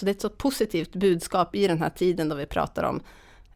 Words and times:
Alltså 0.00 0.06
det 0.06 0.10
är 0.10 0.14
ett 0.14 0.20
så 0.20 0.28
positivt 0.30 0.96
budskap 0.96 1.54
i 1.54 1.66
den 1.66 1.78
här 1.78 1.90
tiden 1.90 2.28
då 2.28 2.34
vi 2.36 2.46
pratar 2.46 2.82
om 2.82 3.00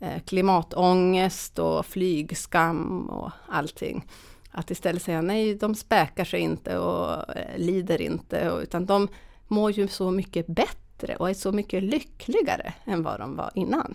eh, 0.00 0.22
klimatångest 0.26 1.58
och 1.58 1.86
flygskam 1.86 3.10
och 3.10 3.30
allting. 3.48 4.04
Att 4.50 4.70
istället 4.70 5.02
säga 5.02 5.22
nej, 5.22 5.54
de 5.54 5.74
späkar 5.74 6.24
sig 6.24 6.40
inte 6.40 6.78
och 6.78 7.36
eh, 7.36 7.58
lider 7.58 8.00
inte, 8.00 8.58
utan 8.62 8.86
de 8.86 9.08
mår 9.48 9.70
ju 9.70 9.88
så 9.88 10.10
mycket 10.10 10.46
bättre 10.46 11.16
och 11.16 11.30
är 11.30 11.34
så 11.34 11.52
mycket 11.52 11.82
lyckligare 11.82 12.72
än 12.84 13.02
vad 13.02 13.20
de 13.20 13.36
var 13.36 13.50
innan. 13.54 13.94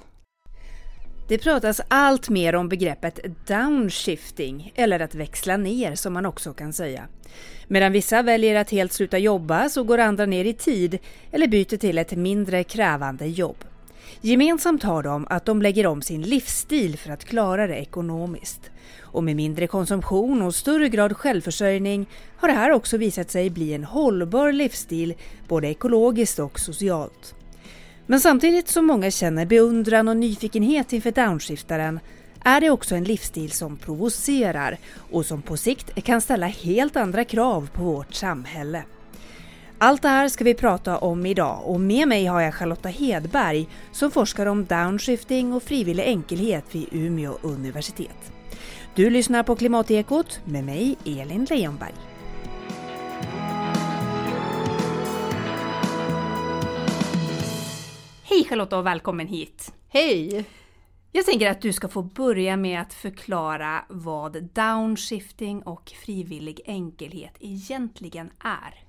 Det 1.30 1.38
pratas 1.38 1.82
allt 1.88 2.30
mer 2.30 2.56
om 2.56 2.70
begreppet 2.70 3.20
downshifting, 3.48 4.74
eller 4.76 5.00
att 5.00 5.16
växla 5.16 5.58
ner 5.58 5.96
som 5.96 6.14
man 6.14 6.26
också 6.26 6.54
kan 6.54 6.74
säga. 6.74 7.08
Medan 7.68 7.92
vissa 7.92 8.22
väljer 8.22 8.56
att 8.56 8.70
helt 8.70 8.94
sluta 8.94 9.18
jobba 9.18 9.70
så 9.70 9.84
går 9.84 9.98
andra 9.98 10.26
ner 10.26 10.46
i 10.46 10.54
tid 10.54 11.00
eller 11.32 11.48
byter 11.48 11.78
till 11.78 11.98
ett 11.98 12.12
mindre 12.12 12.64
krävande 12.64 13.26
jobb. 13.28 13.56
Gemensamt 14.22 14.84
har 14.84 15.04
de 15.04 15.28
att 15.30 15.46
de 15.46 15.62
lägger 15.62 15.88
om 15.88 16.02
sin 16.02 16.22
livsstil 16.22 16.98
för 16.98 17.12
att 17.12 17.26
klara 17.26 17.68
det 17.68 17.76
ekonomiskt. 17.76 18.72
Och 19.02 19.24
med 19.24 19.36
mindre 19.36 19.68
konsumtion 19.68 20.42
och 20.42 20.56
större 20.56 20.90
grad 20.90 21.18
självförsörjning 21.18 22.06
har 22.38 22.48
det 22.48 22.56
här 22.56 22.72
också 22.72 22.98
visat 22.98 23.32
sig 23.32 23.50
bli 23.50 23.74
en 23.74 23.84
hållbar 23.84 24.52
livsstil 24.52 25.14
både 25.48 25.68
ekologiskt 25.68 26.40
och 26.40 26.60
socialt. 26.60 27.36
Men 28.10 28.20
samtidigt 28.20 28.68
som 28.68 28.86
många 28.86 29.12
känner 29.12 29.46
beundran 29.46 30.08
och 30.08 30.18
nyfikenhet 30.18 30.94
inför 30.94 31.12
downshiftaren 31.12 32.00
är 32.44 32.62
det 32.62 32.70
också 32.70 32.96
en 32.96 33.04
livsstil 33.04 33.52
som 33.52 33.78
provocerar 33.78 34.78
och 35.12 35.26
som 35.26 35.42
på 35.42 35.58
sikt 35.58 36.04
kan 36.04 36.22
ställa 36.22 36.46
helt 36.46 36.96
andra 36.96 37.24
krav 37.24 37.70
på 37.74 37.84
vårt 37.84 38.14
samhälle. 38.14 38.84
Allt 39.78 40.02
det 40.02 40.08
här 40.08 40.30
ska 40.30 40.44
vi 40.44 40.54
prata 40.54 40.98
om 40.98 41.26
idag 41.26 41.62
och 41.64 41.80
med 41.80 42.08
mig 42.08 42.26
har 42.26 42.42
jag 42.42 42.54
Charlotta 42.54 42.90
Hedberg 42.90 43.68
som 43.92 44.12
forskar 44.12 44.46
om 44.46 44.66
downshifting 44.66 45.54
och 45.54 45.64
frivillig 45.64 46.04
enkelhet 46.04 46.66
vid 46.72 46.88
Umeå 46.92 47.38
universitet. 47.42 48.32
Du 48.96 49.10
lyssnar 49.10 49.44
på 49.44 49.56
Klimatekot 49.56 50.40
med 50.46 50.64
mig, 50.64 50.98
Elin 51.06 51.48
Leonberg. 51.50 52.09
Hej 58.30 58.46
Charlotta 58.46 58.78
och 58.78 58.86
välkommen 58.86 59.28
hit! 59.28 59.74
Hej! 59.88 60.46
Jag 61.12 61.26
tänker 61.26 61.50
att 61.50 61.62
du 61.62 61.74
ska 61.74 61.88
få 61.88 62.02
börja 62.02 62.58
med 62.58 62.82
att 62.82 62.94
förklara 62.94 63.86
vad 63.90 64.44
downshifting 64.44 65.62
och 65.62 65.92
frivillig 66.06 66.62
enkelhet 66.66 67.34
egentligen 67.40 68.32
är. 68.40 68.84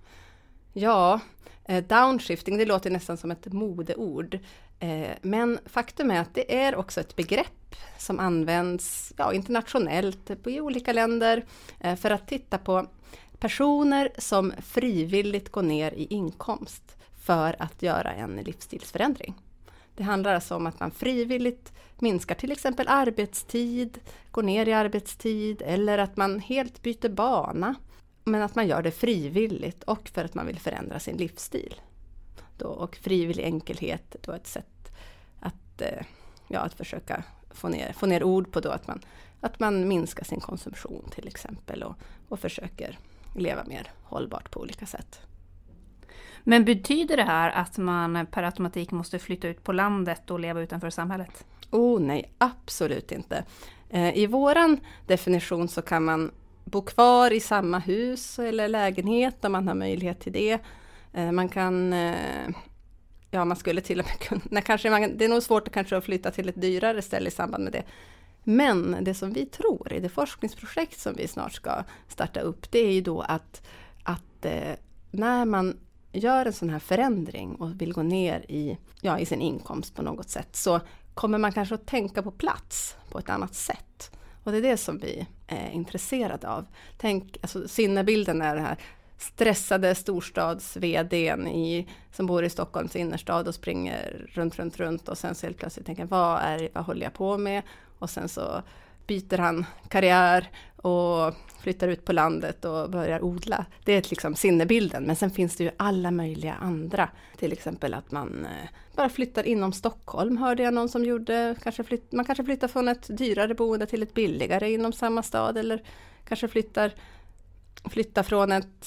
Ja, 0.72 1.20
eh, 1.64 1.84
downshifting 1.84 2.58
det 2.58 2.64
låter 2.64 2.91
nästan 2.91 3.16
som 3.16 3.30
ett 3.30 3.52
modeord. 3.52 4.38
Eh, 4.80 5.11
men 5.22 5.58
faktum 5.66 6.11
är 6.11 6.20
att 6.20 6.34
det 6.34 6.56
är 6.56 6.77
också 6.77 7.00
ett 7.00 7.16
begrepp 7.16 7.77
som 7.98 8.18
används 8.18 9.12
ja, 9.16 9.33
internationellt 9.33 10.46
i 10.46 10.61
olika 10.61 10.92
länder 10.92 11.44
eh, 11.80 11.96
för 11.96 12.11
att 12.11 12.28
titta 12.28 12.58
på 12.58 12.86
personer 13.38 14.08
som 14.18 14.52
frivilligt 14.62 15.48
går 15.48 15.62
ner 15.62 15.92
i 15.92 16.06
inkomst 16.11 16.96
för 17.20 17.56
att 17.58 17.82
göra 17.82 18.12
en 18.12 18.36
livsstilsförändring. 18.36 19.34
Det 19.94 20.02
handlar 20.02 20.34
alltså 20.34 20.56
om 20.56 20.66
att 20.66 20.80
man 20.80 20.90
frivilligt 20.90 21.72
minskar 21.98 22.34
till 22.34 22.52
exempel 22.52 22.88
arbetstid, 22.88 23.98
går 24.30 24.42
ner 24.42 24.68
i 24.68 24.72
arbetstid 24.72 25.62
eller 25.66 25.98
att 25.98 26.16
man 26.16 26.40
helt 26.40 26.82
byter 26.82 27.08
bana. 27.08 27.74
Men 28.24 28.42
att 28.42 28.54
man 28.54 28.68
gör 28.68 28.82
det 28.82 28.90
frivilligt 28.90 29.82
och 29.82 30.08
för 30.08 30.24
att 30.24 30.34
man 30.34 30.46
vill 30.46 30.58
förändra 30.58 31.00
sin 31.00 31.16
livsstil. 31.16 31.74
Då, 32.58 32.66
och 32.66 32.96
frivillig 32.96 33.44
enkelhet 33.44 34.16
då 34.20 34.32
ett 34.32 34.46
sätt 34.46 34.92
att, 35.40 35.80
eh, 35.80 36.05
ja, 36.48 36.60
att 36.60 36.74
försöka 36.74 37.24
få 37.50 37.68
ner, 37.68 37.92
få 37.92 38.06
ner 38.06 38.22
ord 38.22 38.52
på 38.52 38.60
då 38.60 38.70
att 38.70 38.86
man, 38.86 39.00
att 39.40 39.60
man 39.60 39.88
minskar 39.88 40.24
sin 40.24 40.40
konsumtion 40.40 41.10
till 41.10 41.28
exempel 41.28 41.83
och, 41.83 41.95
och 42.28 42.40
försöker 42.40 42.98
leva 43.36 43.64
mer 43.64 43.92
hållbart 44.02 44.50
på 44.50 44.61
olika 44.61 44.86
sätt. 44.86 45.20
Men 46.45 46.64
betyder 46.64 47.17
det 47.17 47.23
här 47.23 47.51
att 47.51 47.78
man 47.78 48.27
per 48.27 48.42
automatik 48.42 48.90
måste 48.90 49.18
flytta 49.18 49.48
ut 49.48 49.64
på 49.64 49.73
landet 49.73 50.30
och 50.30 50.40
leva 50.40 50.61
utanför 50.61 50.90
samhället? 50.90 51.45
Oh 51.70 52.01
nej, 52.01 52.33
absolut 52.39 53.12
inte. 53.12 53.45
Eh, 53.90 54.18
I 54.18 54.27
våran 54.27 54.80
definition 55.06 55.68
så 55.68 55.83
kan 55.83 56.05
man 56.05 56.30
bo 56.64 56.83
kvar 56.83 57.33
i 57.33 57.40
samma 57.40 57.78
hus 57.78 58.39
eller 58.39 58.68
lägenhet 58.68 59.45
om 59.45 59.52
man 59.52 59.68
har 59.68 59.74
möjlighet 59.74 60.20
till 60.20 60.33
det. 60.33 60.58
Eh, 61.12 61.33
man 61.33 61.48
kan 61.48 61.92
eh, 61.92 62.48
Ja, 63.33 63.45
man 63.45 63.57
skulle 63.57 63.80
till 63.80 64.01
och 64.01 64.07
med 64.07 64.18
kunna, 64.42 64.61
kanske 64.61 64.90
man, 64.90 65.17
det 65.17 65.24
är 65.24 65.28
nog 65.28 65.42
svårt 65.42 65.70
kanske 65.70 65.96
att 65.96 66.05
flytta 66.05 66.30
till 66.30 66.48
ett 66.48 66.61
dyrare 66.61 67.02
ställe 67.02 67.28
i 67.28 67.30
samband 67.30 67.64
med 67.64 67.72
det. 67.72 67.83
Men 68.45 68.96
det 69.01 69.14
som 69.14 69.33
vi 69.33 69.46
tror 69.46 69.92
i 69.92 70.01
det 70.01 70.08
forskningsprojekt 70.08 71.01
som 71.01 71.14
vi 71.17 71.28
snart 71.28 71.52
ska 71.52 71.84
starta 72.08 72.40
upp, 72.40 72.70
det 72.70 72.78
är 72.78 72.92
ju 72.92 73.01
då 73.01 73.20
att, 73.20 73.67
att 74.02 74.46
när 75.11 75.45
man 75.45 75.77
gör 76.12 76.46
en 76.46 76.52
sån 76.52 76.70
här 76.70 76.78
förändring 76.78 77.54
och 77.54 77.80
vill 77.80 77.92
gå 77.92 78.02
ner 78.02 78.44
i, 78.48 78.78
ja, 79.00 79.18
i 79.18 79.26
sin 79.26 79.40
inkomst 79.40 79.94
på 79.94 80.02
något 80.02 80.30
sätt 80.30 80.56
så 80.56 80.80
kommer 81.14 81.38
man 81.38 81.52
kanske 81.52 81.74
att 81.74 81.86
tänka 81.86 82.22
på 82.22 82.30
plats 82.30 82.96
på 83.10 83.18
ett 83.18 83.30
annat 83.30 83.54
sätt. 83.54 84.10
Och 84.44 84.52
det 84.52 84.58
är 84.58 84.62
det 84.62 84.76
som 84.76 84.98
vi 84.98 85.26
är 85.46 85.70
intresserade 85.70 86.48
av. 86.48 86.66
Tänk, 86.98 87.36
alltså 87.42 87.68
sinnebilden 87.68 88.42
är 88.42 88.56
det 88.56 88.62
här 88.62 88.78
stressade 89.18 89.94
storstads 89.94 90.76
vdn 90.76 91.48
i, 91.48 91.88
som 92.12 92.27
bor 92.27 92.44
i 92.44 92.50
Stockholms 92.50 92.96
innerstad 92.96 93.48
och 93.48 93.54
springer 93.54 94.28
runt, 94.28 94.58
runt, 94.58 94.77
runt 94.77 95.08
och 95.08 95.18
sen 95.18 95.34
så 95.34 95.46
helt 95.46 95.58
plötsligt 95.58 95.86
tänker 95.86 96.04
vad, 96.04 96.40
är, 96.40 96.68
vad 96.74 96.84
håller 96.84 97.02
jag 97.02 97.14
på 97.14 97.38
med? 97.38 97.62
Och 97.98 98.10
sen 98.10 98.28
så 98.28 98.62
byter 99.10 99.38
han 99.38 99.66
karriär 99.88 100.50
och 100.76 101.34
flyttar 101.60 101.88
ut 101.88 102.04
på 102.04 102.12
landet 102.12 102.64
och 102.64 102.90
börjar 102.90 103.24
odla. 103.24 103.66
Det 103.84 103.92
är 103.92 104.10
liksom 104.10 104.34
sinnebilden, 104.34 105.04
men 105.04 105.16
sen 105.16 105.30
finns 105.30 105.56
det 105.56 105.64
ju 105.64 105.70
alla 105.76 106.10
möjliga 106.10 106.54
andra. 106.54 107.08
Till 107.36 107.52
exempel 107.52 107.94
att 107.94 108.10
man 108.10 108.44
eh, 108.44 108.68
bara 108.96 109.08
flyttar 109.08 109.46
inom 109.46 109.72
Stockholm, 109.72 110.36
hörde 110.36 110.62
jag 110.62 110.74
någon 110.74 110.88
som 110.88 111.04
gjorde. 111.04 111.54
Kanske 111.62 111.84
flytt, 111.84 112.12
man 112.12 112.24
kanske 112.24 112.44
flyttar 112.44 112.68
från 112.68 112.88
ett 112.88 113.18
dyrare 113.18 113.54
boende 113.54 113.86
till 113.86 114.02
ett 114.02 114.14
billigare 114.14 114.72
inom 114.72 114.92
samma 114.92 115.22
stad 115.22 115.58
eller 115.58 115.82
kanske 116.28 116.48
flyttar, 116.48 116.92
flyttar 117.90 118.22
från 118.22 118.52
ett 118.52 118.86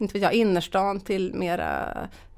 inte 0.00 0.12
vet 0.12 0.22
jag, 0.22 0.34
innerstan 0.34 1.00
till 1.00 1.34
mera 1.34 1.92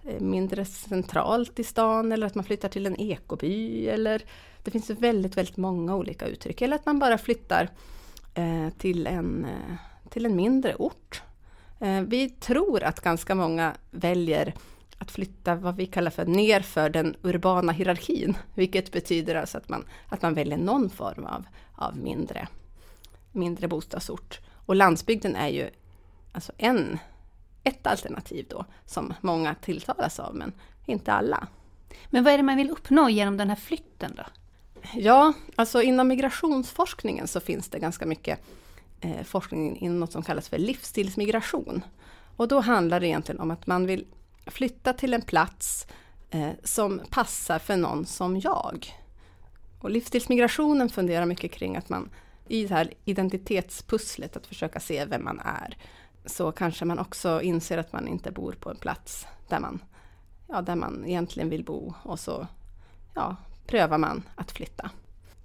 eh, 0.04 0.20
mindre 0.20 0.64
centralt 0.64 1.58
i 1.58 1.64
stan 1.64 2.12
eller 2.12 2.26
att 2.26 2.34
man 2.34 2.44
flyttar 2.44 2.68
till 2.68 2.86
en 2.86 3.00
ekoby 3.00 3.88
eller 3.88 4.22
det 4.68 4.72
finns 4.72 4.90
väldigt, 4.90 5.36
väldigt 5.36 5.56
många 5.56 5.96
olika 5.96 6.26
uttryck. 6.26 6.62
Eller 6.62 6.76
att 6.76 6.86
man 6.86 6.98
bara 6.98 7.18
flyttar 7.18 7.68
eh, 8.34 8.68
till, 8.78 9.06
en, 9.06 9.44
eh, 9.44 9.74
till 10.10 10.26
en 10.26 10.36
mindre 10.36 10.74
ort. 10.74 11.22
Eh, 11.80 12.00
vi 12.00 12.28
tror 12.28 12.82
att 12.82 13.00
ganska 13.00 13.34
många 13.34 13.74
väljer 13.90 14.54
att 14.98 15.10
flytta 15.10 15.54
vad 15.54 15.76
vi 15.76 15.86
kallar 15.86 16.10
för 16.10 16.26
nerför 16.26 16.90
den 16.90 17.16
urbana 17.22 17.72
hierarkin, 17.72 18.36
vilket 18.54 18.92
betyder 18.92 19.34
alltså 19.34 19.58
att 19.58 19.68
man, 19.68 19.84
att 20.08 20.22
man 20.22 20.34
väljer 20.34 20.58
någon 20.58 20.90
form 20.90 21.24
av, 21.24 21.46
av 21.74 21.96
mindre, 21.96 22.48
mindre 23.32 23.68
bostadsort. 23.68 24.40
Och 24.66 24.76
landsbygden 24.76 25.36
är 25.36 25.48
ju 25.48 25.70
alltså 26.32 26.52
en, 26.58 26.98
ett 27.64 27.86
alternativ 27.86 28.46
då, 28.50 28.64
som 28.86 29.14
många 29.20 29.54
tilltalas 29.54 30.20
av, 30.20 30.34
men 30.34 30.52
inte 30.86 31.12
alla. 31.12 31.48
Men 32.10 32.24
vad 32.24 32.32
är 32.32 32.36
det 32.36 32.42
man 32.42 32.56
vill 32.56 32.70
uppnå 32.70 33.08
genom 33.08 33.36
den 33.36 33.48
här 33.48 33.56
flytten 33.56 34.12
då? 34.16 34.24
Ja, 34.94 35.32
alltså 35.56 35.82
inom 35.82 36.09
migrationsforskningen 36.09 37.28
så 37.28 37.41
finns 37.41 37.69
det 37.69 37.78
ganska 37.78 38.06
mycket 38.06 38.41
eh, 39.00 39.22
forskning 39.22 39.76
inom 39.76 40.00
något 40.00 40.12
som 40.12 40.22
kallas 40.22 40.49
för 40.49 40.59
livsstilsmigration. 40.59 41.84
Och 42.37 42.49
då 42.49 42.60
handlar 42.60 43.00
det 43.00 43.06
egentligen 43.06 43.41
om 43.41 43.50
att 43.50 43.66
man 43.66 43.87
vill 43.87 44.06
flytta 44.47 44.93
till 44.93 45.15
en 45.15 45.22
plats 45.22 45.87
eh, 46.31 46.50
som 46.65 47.00
passar 47.10 47.59
för 47.59 47.77
någon 47.77 48.07
som 48.07 48.41
jag. 48.41 48.86
Och 49.80 49.91
livsstilsmigrationen 49.91 50.89
funderar 50.89 51.27
mycket 51.27 51.53
kring 51.53 51.77
att 51.77 51.89
man 51.89 52.10
i 52.48 52.66
det 52.66 52.74
här 52.74 52.92
identitetspusslet, 53.04 54.36
att 54.36 54.47
försöka 54.47 54.80
se 54.80 55.04
vem 55.04 55.24
man 55.24 55.41
är, 55.45 55.77
så 56.27 56.53
kanske 56.53 56.84
man 56.84 56.98
också 56.98 57.42
inser 57.42 57.78
att 57.78 57.92
man 57.92 58.09
inte 58.09 58.30
bor 58.30 58.53
på 58.53 58.71
en 58.71 58.77
plats 58.77 59.27
där 59.48 59.60
man, 59.60 59.83
ja, 60.47 60.62
där 60.62 60.77
man 60.77 61.04
egentligen 61.07 61.51
vill 61.51 61.65
bo 61.65 61.95
och 62.03 62.21
så 62.21 62.47
ja, 63.15 63.36
prövar 63.68 63.98
man 63.98 64.22
att 64.34 64.50
flytta. 64.50 64.91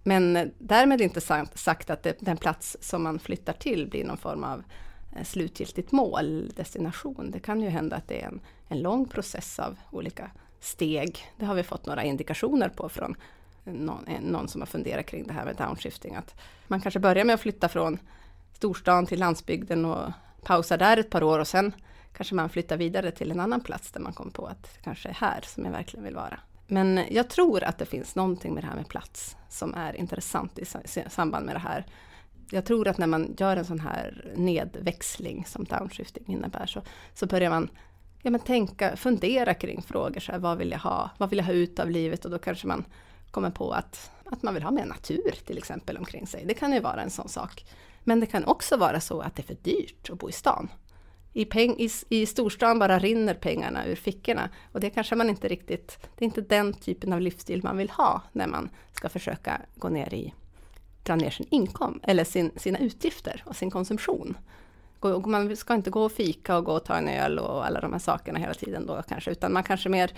Men 0.03 0.35
eh, 0.35 0.47
därmed 0.57 1.01
inte 1.01 1.21
sagt 1.55 1.89
att 1.89 2.03
det, 2.03 2.17
den 2.19 2.37
plats 2.37 2.77
som 2.81 3.03
man 3.03 3.19
flyttar 3.19 3.53
till 3.53 3.87
blir 3.87 4.05
någon 4.05 4.17
form 4.17 4.43
av 4.43 4.63
eh, 5.15 5.23
slutgiltigt 5.23 5.91
mål, 5.91 6.51
destination. 6.55 7.31
Det 7.31 7.39
kan 7.39 7.61
ju 7.61 7.69
hända 7.69 7.95
att 7.95 8.07
det 8.07 8.21
är 8.21 8.27
en, 8.27 8.41
en 8.67 8.81
lång 8.81 9.05
process 9.05 9.59
av 9.59 9.77
olika 9.91 10.31
steg. 10.59 11.27
Det 11.37 11.45
har 11.45 11.55
vi 11.55 11.63
fått 11.63 11.85
några 11.85 12.03
indikationer 12.03 12.69
på 12.69 12.89
från 12.89 13.15
eh, 13.65 13.73
någon, 13.73 14.05
någon, 14.21 14.47
som 14.47 14.61
har 14.61 14.65
funderat 14.65 15.05
kring 15.05 15.27
det 15.27 15.33
här 15.33 15.45
med 15.45 15.55
downshifting. 15.55 16.15
Att 16.15 16.35
man 16.67 16.81
kanske 16.81 16.99
börjar 16.99 17.25
med 17.25 17.33
att 17.33 17.41
flytta 17.41 17.69
från 17.69 17.99
storstan 18.53 19.05
till 19.05 19.19
landsbygden 19.19 19.85
och 19.85 20.11
pausar 20.43 20.77
där 20.77 20.97
ett 20.97 21.09
par 21.09 21.23
år 21.23 21.39
och 21.39 21.47
sen 21.47 21.73
kanske 22.13 22.35
man 22.35 22.49
flyttar 22.49 22.77
vidare 22.77 23.11
till 23.11 23.31
en 23.31 23.39
annan 23.39 23.61
plats 23.61 23.91
där 23.91 23.99
man 23.99 24.13
kommer 24.13 24.31
på 24.31 24.45
att 24.45 24.63
det 24.63 24.83
kanske 24.83 25.09
är 25.09 25.13
här 25.13 25.41
som 25.41 25.65
jag 25.65 25.71
verkligen 25.71 26.03
vill 26.05 26.15
vara. 26.15 26.39
Men 26.67 27.01
jag 27.09 27.29
tror 27.29 27.63
att 27.63 27.77
det 27.77 27.85
finns 27.85 28.15
någonting 28.15 28.53
med 28.53 28.63
det 28.63 28.67
här 28.67 28.75
med 28.75 28.87
plats 28.87 29.35
som 29.49 29.73
är 29.73 29.95
intressant 29.95 30.59
i 30.59 30.65
samband 31.09 31.45
med 31.45 31.55
det 31.55 31.59
här. 31.59 31.85
Jag 32.49 32.65
tror 32.65 32.87
att 32.87 32.97
när 32.97 33.07
man 33.07 33.35
gör 33.37 33.57
en 33.57 33.65
sån 33.65 33.79
här 33.79 34.33
nedväxling 34.35 35.45
som 35.47 35.63
downshifting 35.63 36.23
innebär 36.27 36.65
så, 36.65 36.81
så 37.13 37.25
börjar 37.25 37.49
man 37.49 37.69
ja, 38.21 38.31
men 38.31 38.39
tänka, 38.39 38.95
fundera 38.95 39.53
kring 39.53 39.81
frågor. 39.81 40.19
Så 40.19 40.31
här, 40.31 40.39
vad 40.39 40.57
vill 40.57 40.71
jag 40.71 40.79
ha? 40.79 41.09
Vad 41.17 41.29
vill 41.29 41.39
jag 41.39 41.45
ha 41.45 41.53
ut 41.53 41.79
av 41.79 41.89
livet? 41.89 42.25
Och 42.25 42.31
då 42.31 42.39
kanske 42.39 42.67
man 42.67 42.85
kommer 43.31 43.49
på 43.49 43.71
att, 43.71 44.11
att 44.25 44.43
man 44.43 44.53
vill 44.53 44.63
ha 44.63 44.71
mer 44.71 44.85
natur 44.85 45.33
till 45.45 45.57
exempel 45.57 45.97
omkring 45.97 46.27
sig. 46.27 46.45
Det 46.45 46.53
kan 46.53 46.73
ju 46.73 46.79
vara 46.79 47.01
en 47.01 47.09
sån 47.09 47.29
sak. 47.29 47.65
Men 48.03 48.19
det 48.19 48.25
kan 48.25 48.45
också 48.45 48.77
vara 48.77 48.99
så 48.99 49.21
att 49.21 49.35
det 49.35 49.41
är 49.41 49.55
för 49.55 49.57
dyrt 49.63 50.09
att 50.09 50.19
bo 50.19 50.29
i 50.29 50.31
stan. 50.31 50.69
I, 51.33 51.45
peng, 51.45 51.75
i, 51.79 51.89
I 52.09 52.25
storstan 52.25 52.79
bara 52.79 52.99
rinner 52.99 53.33
pengarna 53.33 53.85
ur 53.85 53.95
fickorna 53.95 54.49
och 54.71 54.79
det 54.79 54.89
kanske 54.89 55.15
man 55.15 55.29
inte 55.29 55.47
riktigt, 55.47 55.97
det 56.17 56.25
är 56.25 56.27
inte 56.27 56.41
den 56.41 56.73
typen 56.73 57.13
av 57.13 57.21
livsstil 57.21 57.63
man 57.63 57.77
vill 57.77 57.89
ha 57.89 58.21
när 58.31 58.47
man 58.47 58.69
ska 58.93 59.09
försöka 59.09 59.61
gå 59.75 59.89
ner 59.89 60.13
i, 60.13 60.33
dra 61.03 61.15
ner 61.15 61.29
sin 61.29 61.47
inkomst 61.49 61.99
eller 62.03 62.23
sin, 62.23 62.51
sina 62.55 62.79
utgifter 62.79 63.43
och 63.45 63.55
sin 63.55 63.71
konsumtion. 63.71 64.37
Man 65.25 65.55
ska 65.55 65.73
inte 65.73 65.89
gå 65.89 66.03
och 66.03 66.11
fika 66.11 66.57
och 66.57 66.65
gå 66.65 66.73
och 66.73 66.85
ta 66.85 66.95
en 66.95 67.07
öl 67.07 67.39
och 67.39 67.65
alla 67.65 67.81
de 67.81 67.91
här 67.91 67.99
sakerna 67.99 68.39
hela 68.39 68.53
tiden 68.53 68.85
då 68.85 69.01
kanske, 69.07 69.31
utan 69.31 69.53
man 69.53 69.63
kanske 69.63 69.89
mer 69.89 70.11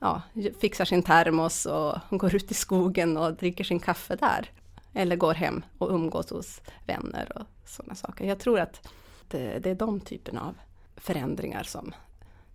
ja, 0.00 0.22
fixar 0.60 0.84
sin 0.84 1.02
termos 1.02 1.66
och 1.66 1.98
går 2.10 2.34
ut 2.34 2.50
i 2.50 2.54
skogen 2.54 3.16
och 3.16 3.34
dricker 3.34 3.64
sin 3.64 3.80
kaffe 3.80 4.16
där. 4.16 4.50
Eller 4.94 5.16
går 5.16 5.34
hem 5.34 5.62
och 5.78 5.90
umgås 5.90 6.30
hos 6.30 6.60
vänner 6.86 7.32
och 7.34 7.68
sådana 7.68 7.94
saker. 7.94 8.24
Jag 8.24 8.38
tror 8.38 8.60
att 8.60 8.88
det, 9.30 9.58
det 9.58 9.70
är 9.70 9.74
de 9.74 10.00
typerna 10.00 10.42
av 10.42 10.54
förändringar 10.96 11.62
som, 11.62 11.92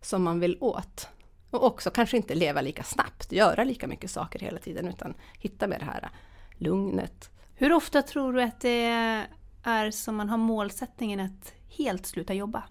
som 0.02 0.24
man 0.24 0.40
vill 0.40 0.58
åt. 0.62 1.08
Och 1.50 1.66
också 1.66 1.90
kanske 1.90 2.18
inte 2.18 2.36
leva 2.36 2.62
lika 2.62 2.84
snabbt, 2.84 3.32
göra 3.32 3.64
lika 3.64 3.88
mycket 3.88 4.12
saker 4.12 4.40
hela 4.40 4.60
tiden, 4.60 4.88
utan 4.88 5.14
hitta 5.40 5.68
med 5.68 5.80
det 5.80 5.86
här 5.86 6.10
lugnet. 6.58 7.30
Hur 7.56 7.74
ofta 7.74 8.02
tror 8.02 8.34
du 8.34 8.42
att 8.42 8.62
det 8.62 9.18
är 9.64 9.92
som 9.92 10.16
man 10.16 10.30
har 10.30 10.38
målsättningen 10.38 11.20
att 11.20 11.54
helt 11.70 12.06
sluta 12.06 12.34
jobba? 12.34 12.64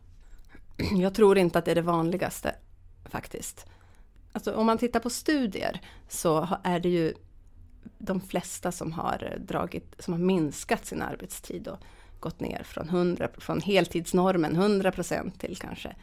Jag 0.96 1.14
tror 1.14 1.38
inte 1.38 1.58
att 1.58 1.64
det 1.64 1.70
är 1.70 1.74
det 1.74 1.82
vanligaste 1.82 2.54
faktiskt. 3.04 3.66
Alltså, 4.32 4.54
om 4.54 4.66
man 4.66 4.78
tittar 4.78 5.00
på 5.00 5.10
studier 5.10 5.80
så 6.08 6.48
är 6.64 6.80
det 6.80 6.88
ju 6.88 7.14
de 7.98 8.20
flesta 8.20 8.72
som 8.72 8.92
har, 8.92 9.36
dragit, 9.48 9.94
som 9.98 10.14
har 10.14 10.20
minskat 10.20 10.86
sin 10.86 11.02
arbetstid 11.02 11.68
och 11.68 11.78
gått 12.22 12.40
ner 12.40 12.62
från, 12.62 12.88
100, 12.88 13.28
från 13.38 13.60
heltidsnormen 13.60 14.56
100% 14.56 15.38
till 15.38 15.56
kanske 15.56 15.94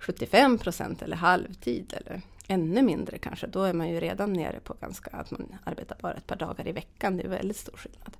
75% 0.00 1.04
eller 1.04 1.16
halvtid 1.16 1.94
eller 1.96 2.22
ännu 2.48 2.82
mindre 2.82 3.18
kanske. 3.18 3.46
Då 3.46 3.62
är 3.62 3.72
man 3.72 3.88
ju 3.88 4.00
redan 4.00 4.32
nere 4.32 4.60
på 4.60 4.74
ganska 4.80 5.10
att 5.10 5.30
man 5.30 5.54
arbetar 5.64 5.96
bara 6.00 6.14
ett 6.14 6.26
par 6.26 6.36
dagar 6.36 6.68
i 6.68 6.72
veckan. 6.72 7.16
Det 7.16 7.22
är 7.22 7.28
väldigt 7.28 7.56
stor 7.56 7.76
skillnad. 7.76 8.16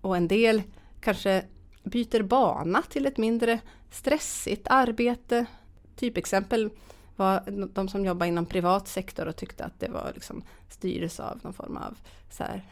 Och 0.00 0.16
en 0.16 0.28
del 0.28 0.62
kanske 1.00 1.44
byter 1.82 2.22
bana 2.22 2.82
till 2.82 3.06
ett 3.06 3.16
mindre 3.16 3.60
stressigt 3.90 4.66
arbete. 4.70 5.46
Typexempel 5.96 6.70
var 7.16 7.42
de 7.74 7.88
som 7.88 8.04
jobbar 8.04 8.26
inom 8.26 8.46
privat 8.46 8.88
sektor 8.88 9.26
och 9.26 9.36
tyckte 9.36 9.64
att 9.64 9.80
det 9.80 9.88
var 9.88 10.12
liksom 10.14 10.42
styrdes 10.68 11.20
av 11.20 11.40
någon 11.42 11.52
form 11.52 11.76
av 11.76 11.98
så 12.30 12.42
här 12.42 12.62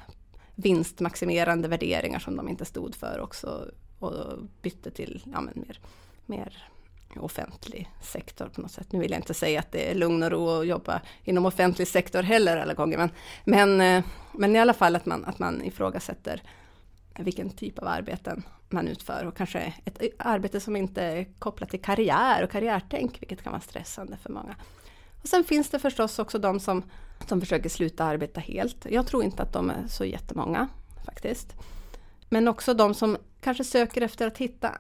vinstmaximerande 0.55 1.69
värderingar 1.69 2.19
som 2.19 2.37
de 2.37 2.49
inte 2.49 2.65
stod 2.65 2.95
för 2.95 3.21
också 3.21 3.71
och 3.99 4.39
bytte 4.63 4.91
till 4.91 5.23
ja, 5.33 5.41
men 5.41 5.55
mer, 5.67 5.81
mer 6.27 6.69
offentlig 7.21 7.91
sektor 8.01 8.49
på 8.49 8.61
något 8.61 8.71
sätt. 8.71 8.93
Nu 8.93 8.99
vill 8.99 9.11
jag 9.11 9.19
inte 9.19 9.35
säga 9.35 9.61
att 9.61 9.73
det 9.73 9.91
är 9.91 9.95
lugn 9.95 10.23
och 10.23 10.31
ro 10.31 10.49
att 10.49 10.67
jobba 10.67 11.01
inom 11.25 11.47
offentlig 11.47 11.89
sektor 11.89 12.23
heller 12.23 12.57
alla 12.57 12.75
gånger, 12.75 12.99
men, 12.99 13.11
men, 13.45 13.81
eh, 13.81 14.05
men 14.33 14.57
i 14.57 14.59
alla 14.59 14.75
fall 14.75 14.97
att 14.97 15.07
man, 15.07 15.25
att 15.25 15.39
man 15.39 15.65
ifrågasätter 15.65 16.43
vilken 17.19 17.51
typ 17.51 17.79
av 17.79 17.89
arbeten 17.89 18.43
man 18.69 18.89
utför 18.89 19.25
och 19.25 19.37
kanske 19.37 19.75
ett 19.85 20.03
arbete 20.19 20.61
som 20.61 20.77
inte 20.77 21.03
är 21.03 21.27
kopplat 21.39 21.71
till 21.71 21.83
karriär 21.83 22.45
och 22.45 22.51
karriärtänk, 22.51 23.23
vilket 23.23 23.43
kan 23.43 23.53
vara 23.53 23.63
stressande 23.63 24.17
för 24.17 24.31
många. 24.31 24.57
Och 25.23 25.29
sen 25.29 25.45
finns 25.45 25.71
det 25.71 25.79
förstås 25.79 26.19
också 26.19 26.39
de 26.39 26.61
som, 26.61 26.83
som 27.29 27.41
försöker 27.41 27.69
sluta 27.69 28.05
arbeta 28.05 28.41
helt. 28.41 28.87
Jag 28.91 29.07
tror 29.07 29.25
inte 29.25 29.43
att 29.43 29.53
de 29.53 29.71
är 29.71 29.87
så 29.89 30.05
jättemånga 30.05 30.69
faktiskt. 31.05 31.53
Men 32.29 32.49
också 32.49 32.75
de 32.75 32.95
som 32.95 33.17
kanske 33.41 33.65
söker 33.65 34.01
efter 34.01 34.27
att 34.27 34.39
hitta 34.39 34.79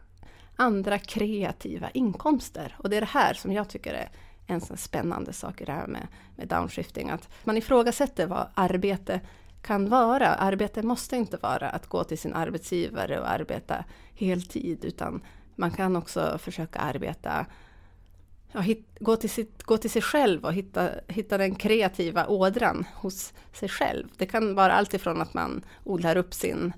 andra 0.56 0.98
kreativa 0.98 1.90
inkomster. 1.90 2.76
Och 2.78 2.90
det 2.90 2.96
är 2.96 3.00
det 3.00 3.06
här 3.06 3.34
som 3.34 3.52
jag 3.52 3.68
tycker 3.68 3.94
är 3.94 4.10
en 4.46 4.60
sån 4.60 4.76
spännande 4.76 5.32
sak 5.32 5.60
i 5.60 5.64
det 5.64 5.72
här 5.72 5.86
med, 5.86 6.06
med 6.36 6.48
downshifting. 6.48 7.10
Att 7.10 7.28
man 7.44 7.56
ifrågasätter 7.56 8.26
vad 8.26 8.48
arbete 8.54 9.20
kan 9.62 9.88
vara. 9.88 10.28
Arbete 10.28 10.82
måste 10.82 11.16
inte 11.16 11.36
vara 11.36 11.68
att 11.68 11.86
gå 11.86 12.04
till 12.04 12.18
sin 12.18 12.34
arbetsgivare 12.34 13.20
och 13.20 13.30
arbeta 13.30 13.84
heltid, 14.14 14.84
utan 14.84 15.22
man 15.56 15.70
kan 15.70 15.96
också 15.96 16.38
försöka 16.38 16.78
arbeta 16.78 17.46
ja, 18.52 18.60
hit, 18.60 18.86
gå, 19.00 19.16
till 19.16 19.30
sitt, 19.30 19.62
gå 19.62 19.76
till 19.76 19.90
sig 19.90 20.02
själv 20.02 20.44
och 20.44 20.52
hitta, 20.52 20.90
hitta 21.08 21.38
den 21.38 21.54
kreativa 21.54 22.26
ådran 22.26 22.84
hos 22.94 23.32
sig 23.52 23.68
själv. 23.68 24.08
Det 24.16 24.26
kan 24.26 24.54
vara 24.54 24.72
allt 24.72 24.94
ifrån 24.94 25.20
att 25.20 25.34
man 25.34 25.64
odlar 25.84 26.16
upp 26.16 26.34
sin 26.34 26.72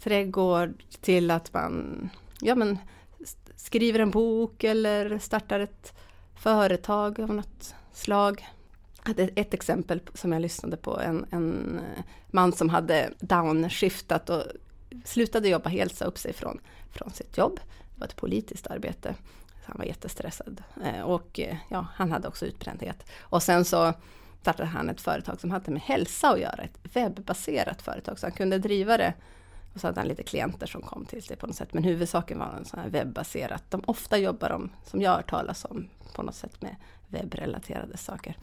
trädgård 0.00 0.82
till 1.00 1.30
att 1.30 1.52
man 1.52 2.08
ja, 2.40 2.54
men, 2.54 2.78
skriver 3.56 3.98
en 3.98 4.10
bok 4.10 4.64
eller 4.64 5.18
startar 5.18 5.60
ett 5.60 5.92
företag 6.34 7.20
av 7.20 7.34
något 7.34 7.74
slag 7.92 8.46
hade 9.08 9.22
ett 9.34 9.54
exempel 9.54 10.00
som 10.14 10.32
jag 10.32 10.42
lyssnade 10.42 10.76
på, 10.76 11.00
en, 11.00 11.26
en 11.30 11.78
eh, 11.78 12.04
man 12.30 12.52
som 12.52 12.68
hade 12.68 13.10
downshiftat 13.20 14.30
och 14.30 14.42
slutade 15.04 15.48
jobba 15.48 15.68
helt, 15.68 15.96
sa 15.96 16.04
upp 16.04 16.18
sig 16.18 16.32
från, 16.32 16.60
från 16.92 17.10
sitt 17.10 17.38
jobb. 17.38 17.60
Det 17.94 18.00
var 18.00 18.06
ett 18.06 18.16
politiskt 18.16 18.66
arbete. 18.66 19.14
Han 19.68 19.78
var 19.78 19.84
jättestressad 19.84 20.62
eh, 20.84 21.00
och 21.00 21.40
eh, 21.40 21.56
ja, 21.68 21.86
han 21.94 22.12
hade 22.12 22.28
också 22.28 22.46
utbrändhet. 22.46 23.06
Och 23.20 23.42
sen 23.42 23.64
så 23.64 23.92
startade 24.40 24.68
han 24.68 24.88
ett 24.88 25.00
företag 25.00 25.40
som 25.40 25.50
hade 25.50 25.70
med 25.70 25.82
hälsa 25.82 26.30
att 26.30 26.40
göra, 26.40 26.62
ett 26.62 26.78
webbaserat 26.94 27.82
företag, 27.82 28.18
så 28.18 28.26
han 28.26 28.32
kunde 28.32 28.58
driva 28.58 28.96
det 28.96 29.14
och 29.74 29.80
så 29.80 29.86
hade 29.86 30.00
han 30.00 30.08
lite 30.08 30.22
klienter 30.22 30.66
som 30.66 30.82
kom 30.82 31.04
till 31.04 31.22
sig 31.22 31.36
på 31.36 31.46
något 31.46 31.56
sätt. 31.56 31.74
Men 31.74 31.84
huvudsaken 31.84 32.38
var 32.38 32.54
en 32.58 32.64
sån 32.64 32.80
här 32.80 32.88
webbaserat. 32.88 33.64
De 33.70 33.82
ofta 33.86 34.18
jobbar 34.18 34.48
de, 34.48 34.70
som 34.84 35.02
jag 35.02 35.10
har 35.10 35.16
hört 35.16 35.30
talas 35.30 35.64
om, 35.64 35.88
på 36.14 36.22
något 36.22 36.34
sätt 36.34 36.62
med 36.62 36.76
webbrelaterade 37.08 37.96
saker 37.96 38.36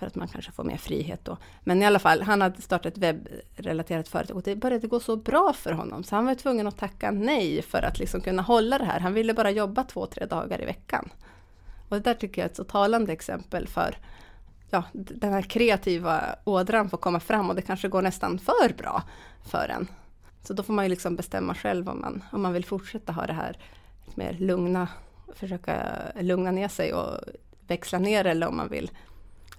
för 0.00 0.06
att 0.06 0.14
man 0.14 0.28
kanske 0.28 0.52
får 0.52 0.64
mer 0.64 0.76
frihet 0.76 1.24
då. 1.24 1.36
Men 1.64 1.82
i 1.82 1.86
alla 1.86 1.98
fall, 1.98 2.22
han 2.22 2.40
hade 2.40 2.62
startat 2.62 2.92
ett 2.92 2.98
webbrelaterat 2.98 4.08
företag 4.08 4.36
och 4.36 4.42
det 4.42 4.56
började 4.56 4.86
gå 4.86 5.00
så 5.00 5.16
bra 5.16 5.52
för 5.52 5.72
honom 5.72 6.04
så 6.04 6.16
han 6.16 6.26
var 6.26 6.34
tvungen 6.34 6.66
att 6.66 6.78
tacka 6.78 7.10
nej 7.10 7.62
för 7.62 7.82
att 7.82 7.98
liksom 7.98 8.20
kunna 8.20 8.42
hålla 8.42 8.78
det 8.78 8.84
här. 8.84 9.00
Han 9.00 9.14
ville 9.14 9.34
bara 9.34 9.50
jobba 9.50 9.84
två, 9.84 10.06
tre 10.06 10.26
dagar 10.26 10.62
i 10.62 10.64
veckan. 10.64 11.08
Och 11.88 11.96
det 11.96 12.02
där 12.02 12.14
tycker 12.14 12.42
jag 12.42 12.46
är 12.46 12.50
ett 12.50 12.56
så 12.56 12.64
talande 12.64 13.12
exempel 13.12 13.66
för 13.66 13.96
ja, 14.70 14.84
den 14.92 15.32
här 15.32 15.42
kreativa 15.42 16.36
ådran 16.44 16.90
får 16.90 16.98
komma 16.98 17.20
fram 17.20 17.50
och 17.50 17.56
det 17.56 17.62
kanske 17.62 17.88
går 17.88 18.02
nästan 18.02 18.38
för 18.38 18.74
bra 18.78 19.02
för 19.50 19.68
en. 19.68 19.88
Så 20.42 20.52
då 20.52 20.62
får 20.62 20.72
man 20.72 20.84
ju 20.84 20.88
liksom 20.88 21.16
bestämma 21.16 21.54
själv 21.54 21.88
om 21.88 22.00
man, 22.00 22.24
om 22.32 22.42
man 22.42 22.52
vill 22.52 22.64
fortsätta 22.64 23.12
ha 23.12 23.26
det 23.26 23.32
här 23.32 23.56
mer 24.14 24.32
lugna, 24.32 24.88
försöka 25.34 25.86
lugna 26.20 26.50
ner 26.50 26.68
sig 26.68 26.94
och 26.94 27.18
växla 27.66 27.98
ner 27.98 28.24
eller 28.24 28.48
om 28.48 28.56
man 28.56 28.68
vill 28.68 28.90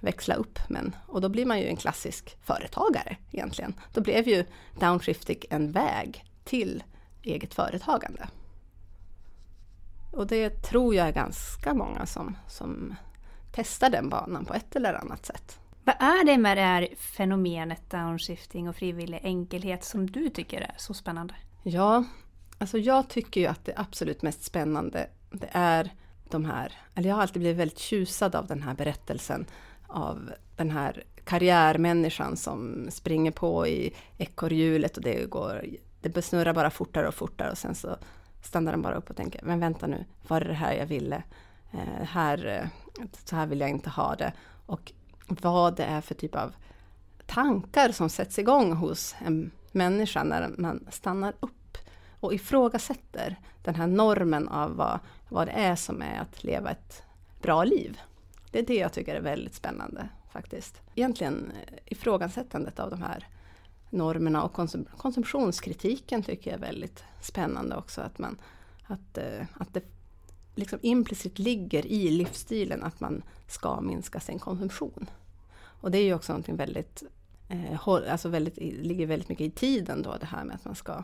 växla 0.02 0.36
upp. 0.36 0.60
Men, 0.70 0.96
och 1.08 1.22
då 1.22 1.30
blir 1.30 1.46
man 1.46 1.60
ju 1.60 1.68
en 1.68 1.76
klassisk 1.76 2.38
företagare 2.42 3.18
egentligen. 3.32 3.74
Då 3.94 4.02
blev 4.02 4.28
ju 4.28 4.46
downshifting 4.80 5.42
en 5.50 5.72
väg 5.72 6.26
till 6.44 6.84
eget 7.24 7.54
företagande. 7.54 8.28
Och 10.12 10.28
det 10.28 10.50
tror 10.50 10.96
jag 10.96 11.08
är 11.08 11.12
ganska 11.12 11.74
många 11.74 12.06
som, 12.06 12.38
som 12.48 12.96
testar 13.52 13.90
den 13.90 14.10
banan 14.10 14.46
på 14.46 14.54
ett 14.54 14.76
eller 14.76 14.94
annat 14.94 15.26
sätt. 15.26 15.60
Vad 15.84 15.96
är 16.00 16.26
det 16.26 16.38
med 16.38 16.58
det 16.58 16.62
här 16.62 16.88
fenomenet 16.98 17.90
downshifting 17.90 18.70
och 18.70 18.76
frivillig 18.76 19.20
enkelhet 19.24 19.84
som 19.84 20.12
du 20.12 20.30
tycker 20.30 20.62
är 20.62 20.74
så 20.78 20.94
spännande? 20.94 21.34
Ja, 21.64 22.04
alltså 22.58 22.78
jag 22.78 23.10
tycker 23.10 23.42
ju 23.42 23.48
att 23.48 23.66
det 23.66 23.74
absolut 23.76 24.22
mest 24.22 24.44
spännande 24.44 25.10
det 25.32 25.50
är 25.52 25.94
de 26.30 26.46
här, 26.46 26.74
eller 26.96 27.10
jag 27.10 27.16
har 27.16 27.22
alltid 27.22 27.42
blivit 27.42 27.60
väldigt 27.60 27.80
tjusad 27.80 28.36
av 28.36 28.48
den 28.48 28.62
här 28.62 28.74
berättelsen 28.74 29.46
av 29.92 30.32
den 30.56 30.72
här 30.72 31.04
karriärmänniskan 31.24 32.38
som 32.38 32.88
springer 32.92 33.32
på 33.32 33.68
i 33.68 33.94
ekorrhjulet 34.18 34.98
och 34.98 35.04
det 35.04 35.30
går, 35.30 35.66
det 36.02 36.22
snurrar 36.22 36.54
bara 36.54 36.70
fortare 36.70 37.08
och 37.08 37.14
fortare 37.14 37.52
och 37.52 37.58
sen 37.58 37.76
så 37.76 37.98
stannar 38.44 38.72
den 38.72 38.82
bara 38.82 38.96
upp 38.96 39.10
och 39.10 39.16
tänker, 39.16 39.42
men 39.44 39.60
vänta 39.60 39.88
nu, 39.88 40.06
var 40.28 40.40
det 40.40 40.48
det 40.48 40.54
här 40.54 40.74
jag 40.74 40.86
ville? 40.86 41.24
Eh, 41.72 42.06
här, 42.06 42.46
eh, 42.46 42.68
så 43.26 43.36
här 43.36 43.46
vill 43.46 43.60
jag 43.60 43.70
inte 43.70 43.90
ha 43.90 44.16
det. 44.16 44.34
Och 44.66 44.92
vad 45.28 45.76
det 45.76 45.84
är 45.84 46.02
för 46.02 46.16
typ 46.16 46.36
av 46.36 46.54
tankar 47.26 47.92
som 47.92 48.10
sätts 48.10 48.40
igång 48.40 48.74
hos 48.74 49.16
en 49.26 49.52
människa 49.72 50.24
när 50.24 50.50
man 50.58 50.88
stannar 50.90 51.34
upp 51.40 51.78
och 52.20 52.34
ifrågasätter 52.34 53.40
den 53.64 53.76
här 53.76 53.88
normen 53.88 54.48
av 54.48 54.76
vad, 54.76 55.00
vad 55.30 55.48
det 55.48 55.52
är 55.52 55.76
som 55.76 56.02
är 56.02 56.20
att 56.20 56.44
leva 56.44 56.72
ett 56.72 57.04
bra 57.42 57.64
liv. 57.64 58.00
Det 58.52 58.60
är 58.60 58.64
det 58.64 58.76
jag 58.76 58.94
tycker 58.94 59.16
är 59.16 59.22
väldigt 59.22 59.56
spännande 59.56 60.10
faktiskt. 60.32 60.82
Egentligen 60.96 61.52
eh, 61.52 61.78
ifrågasättandet 61.86 62.80
av 62.80 62.90
de 62.90 63.02
här 63.02 63.28
normerna 63.90 64.44
och 64.44 64.54
konsum 64.54 64.86
konsumtionskritiken 64.98 66.24
tycker 66.24 66.52
jag 66.52 66.58
är 66.58 66.62
väldigt 66.62 67.04
spännande 67.22 67.76
också. 67.76 68.02
Att, 68.02 68.20
man, 68.20 68.38
att, 68.84 69.18
eh, 69.18 69.46
att 69.54 69.74
det 69.74 69.84
liksom 70.56 70.80
implicit 70.82 71.40
ligger 71.40 71.86
i 71.86 72.10
livsstilen 72.10 72.84
att 72.84 73.00
man 73.00 73.24
ska 73.48 73.82
minska 73.82 74.20
sin 74.20 74.40
konsumtion. 74.40 75.10
Och 75.54 75.92
det 75.92 75.98
är 75.98 76.04
ju 76.04 76.14
också 76.14 76.32
någonting 76.34 76.56
väldigt, 76.56 77.04
eh, 77.50 77.88
alltså 77.88 78.30
väldigt, 78.30 78.58
ligger 78.58 79.06
väldigt 79.06 79.30
mycket 79.30 79.48
i 79.48 79.52
tiden 79.52 80.02
då 80.02 80.18
det 80.20 80.26
här 80.26 80.44
med 80.44 80.56
att 80.56 80.66
man 80.66 80.76
ska 80.76 81.04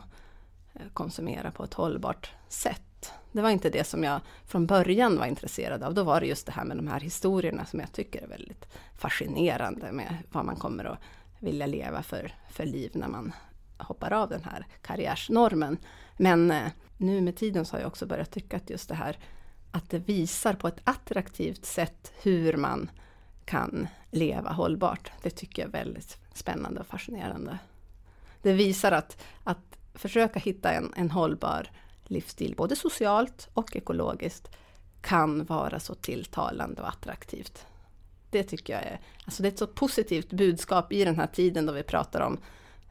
Eh, 0.78 0.86
konsumera 0.92 1.50
på 1.50 1.64
ett 1.64 1.74
hållbart 1.74 2.32
sätt. 2.48 3.12
Det 3.32 3.42
var 3.42 3.50
inte 3.50 3.70
det 3.70 3.84
som 3.84 4.04
jag 4.04 4.20
från 4.46 4.66
början 4.66 5.18
var 5.18 5.26
intresserad 5.26 5.82
av. 5.82 5.94
Då 5.94 6.02
var 6.02 6.20
det 6.20 6.26
just 6.26 6.46
det 6.46 6.52
här 6.52 6.64
med 6.64 6.76
de 6.76 6.88
här 6.88 7.00
historierna 7.00 7.64
som 7.64 7.80
jag 7.80 7.92
tycker 7.92 8.22
är 8.22 8.26
väldigt 8.26 8.68
fascinerande 8.96 9.92
med 9.92 10.16
vad 10.32 10.44
man 10.44 10.56
kommer 10.56 10.84
att 10.84 10.98
vilja 11.38 11.66
leva 11.66 12.02
för, 12.02 12.32
för 12.50 12.64
liv 12.64 12.90
när 12.94 13.08
man 13.08 13.32
hoppar 13.78 14.12
av 14.12 14.28
den 14.28 14.44
här 14.44 14.66
karriärsnormen. 14.82 15.78
Men 16.16 16.50
eh, 16.50 16.68
nu 16.96 17.20
med 17.20 17.36
tiden 17.36 17.64
så 17.64 17.76
har 17.76 17.80
jag 17.80 17.88
också 17.88 18.06
börjat 18.06 18.30
tycka 18.30 18.56
att 18.56 18.70
just 18.70 18.88
det 18.88 18.94
här 18.94 19.18
att 19.70 19.90
det 19.90 19.98
visar 19.98 20.54
på 20.54 20.68
ett 20.68 20.80
attraktivt 20.84 21.64
sätt 21.64 22.12
hur 22.22 22.56
man 22.56 22.90
kan 23.44 23.88
leva 24.10 24.50
hållbart. 24.50 25.12
Det 25.22 25.30
tycker 25.30 25.62
jag 25.62 25.68
är 25.68 25.72
väldigt 25.72 26.18
spännande 26.34 26.80
och 26.80 26.86
fascinerande. 26.86 27.58
Det 28.42 28.52
visar 28.52 28.92
att, 28.92 29.22
att 29.44 29.77
försöka 29.98 30.40
hitta 30.40 30.72
en, 30.72 30.92
en 30.96 31.10
hållbar 31.10 31.70
livsstil, 32.04 32.54
både 32.56 32.76
socialt 32.76 33.48
och 33.54 33.76
ekologiskt, 33.76 34.48
kan 35.00 35.44
vara 35.44 35.80
så 35.80 35.94
tilltalande 35.94 36.82
och 36.82 36.88
attraktivt. 36.88 37.66
Det 38.30 38.42
tycker 38.42 38.72
jag 38.72 38.82
är, 38.82 39.00
alltså 39.24 39.42
det 39.42 39.48
är 39.48 39.52
ett 39.52 39.58
så 39.58 39.66
positivt 39.66 40.32
budskap 40.32 40.92
i 40.92 41.04
den 41.04 41.16
här 41.16 41.26
tiden 41.26 41.66
då 41.66 41.72
vi 41.72 41.82
pratar 41.82 42.20
om 42.20 42.38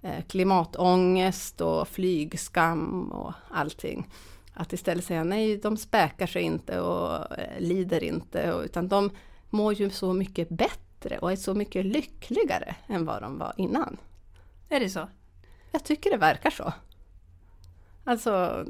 eh, 0.01 0.23
klimatångest 0.27 1.61
och 1.61 1.87
flygskam 1.87 3.11
och 3.11 3.33
allting. 3.51 4.07
Att 4.53 4.73
istället 4.73 5.05
säga 5.05 5.23
nej, 5.23 5.57
de 5.57 5.77
späkar 5.77 6.27
sig 6.27 6.41
inte 6.41 6.79
och 6.81 7.39
eh, 7.39 7.59
lider 7.59 8.03
inte, 8.03 8.61
utan 8.65 8.87
de 8.87 9.11
mår 9.49 9.73
ju 9.73 9.89
så 9.89 10.13
mycket 10.13 10.49
bättre 10.49 11.17
och 11.17 11.31
är 11.31 11.35
så 11.35 11.53
mycket 11.53 11.85
lyckligare 11.85 12.75
än 12.87 13.05
vad 13.05 13.21
de 13.21 13.37
var 13.37 13.53
innan. 13.57 13.97
Är 14.69 14.79
det 14.79 14.89
så? 14.89 15.07
Jag 15.71 15.83
tycker 15.83 16.09
det 16.09 16.17
verkar 16.17 16.49
så. 16.49 16.73
Alltså, 18.07 18.65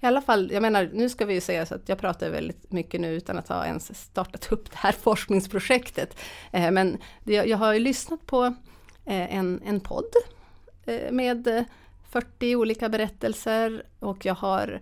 i 0.00 0.06
alla 0.06 0.20
fall, 0.20 0.50
jag 0.52 0.62
menar, 0.62 0.90
nu 0.92 1.08
ska 1.08 1.26
vi 1.26 1.34
ju 1.34 1.40
säga 1.40 1.66
så 1.66 1.74
att 1.74 1.88
jag 1.88 1.98
pratar 1.98 2.30
väldigt 2.30 2.72
mycket 2.72 3.00
nu 3.00 3.14
utan 3.14 3.38
att 3.38 3.48
ha 3.48 3.66
ens 3.66 4.00
startat 4.02 4.48
upp 4.52 4.70
det 4.70 4.76
här 4.76 4.92
forskningsprojektet. 4.92 6.18
Eh, 6.52 6.70
men 6.70 6.98
jag 7.24 7.56
har 7.56 7.72
ju 7.72 7.80
lyssnat 7.80 8.26
på 8.26 8.44
eh, 9.04 9.36
en, 9.36 9.62
en 9.64 9.80
podd 9.80 10.12
eh, 10.84 11.12
med 11.12 11.64
40 12.08 12.56
olika 12.56 12.88
berättelser 12.88 13.82
och 13.98 14.26
jag 14.26 14.34
har 14.34 14.80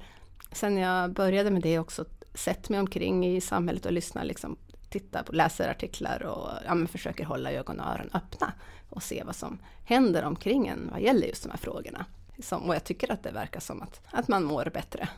sen 0.53 0.77
jag 0.77 1.13
började 1.13 1.51
med 1.51 1.63
det 1.63 1.79
också 1.79 2.05
sett 2.35 2.69
mig 2.69 2.81
omkring 2.81 3.27
i 3.27 3.41
samhället 3.41 3.87
och 3.87 3.93
lyssnat, 3.93 4.27
liksom, 4.27 4.57
titta 4.91 5.23
på, 5.23 5.33
läser 5.33 5.71
artiklar 5.71 6.23
och 6.23 6.49
ja, 6.67 6.87
försöker 6.87 7.25
hålla 7.25 7.53
ögon 7.53 7.81
och 7.81 7.87
öron 7.87 8.11
öppna 8.13 8.53
och 8.91 9.03
se 9.03 9.23
vad 9.27 9.37
som 9.37 9.59
händer 9.85 10.25
omkring 10.25 10.67
en 10.67 10.89
vad 10.93 11.01
gäller 11.01 11.27
just 11.27 11.43
de 11.43 11.51
här 11.51 11.59
frågorna. 11.59 12.07
Som, 12.39 12.69
och 12.69 12.75
jag 12.75 12.85
tycker 12.85 13.13
att 13.13 13.23
det 13.23 13.31
verkar 13.31 13.61
som 13.61 13.83
att, 13.83 14.01
att 14.11 14.29
man 14.29 14.45
mår 14.45 14.71
bättre. 14.75 15.09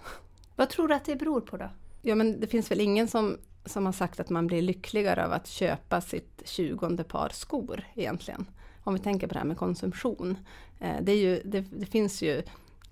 Vad 0.57 0.69
tror 0.69 0.89
du 0.89 0.95
att 0.95 1.05
det 1.05 1.17
beror 1.17 1.41
på 1.41 1.57
då? 1.57 1.71
Ja 2.03 2.15
men 2.15 2.41
det 2.41 2.47
finns 2.47 2.71
väl 2.71 2.81
ingen 2.81 3.09
som, 3.09 3.39
som 3.65 3.87
har 3.87 3.93
sagt 3.93 4.21
att 4.21 4.31
man 4.31 4.47
blir 4.47 4.63
lyckligare 4.63 5.25
av 5.25 5.33
att 5.33 5.47
köpa 5.47 6.01
sitt 6.01 6.43
tjugonde 6.45 7.05
par 7.05 7.29
skor 7.29 7.85
egentligen. 7.95 8.47
Om 8.85 8.95
vi 8.95 9.01
tänker 9.01 9.27
på 9.27 9.33
det 9.33 9.39
här 9.39 9.47
med 9.47 9.57
konsumtion. 9.57 10.39
Eh, 10.81 10.97
det, 11.03 11.15
ju, 11.15 11.43
det, 11.45 11.61
det 11.61 11.87
finns 11.87 12.23
ju 12.23 12.43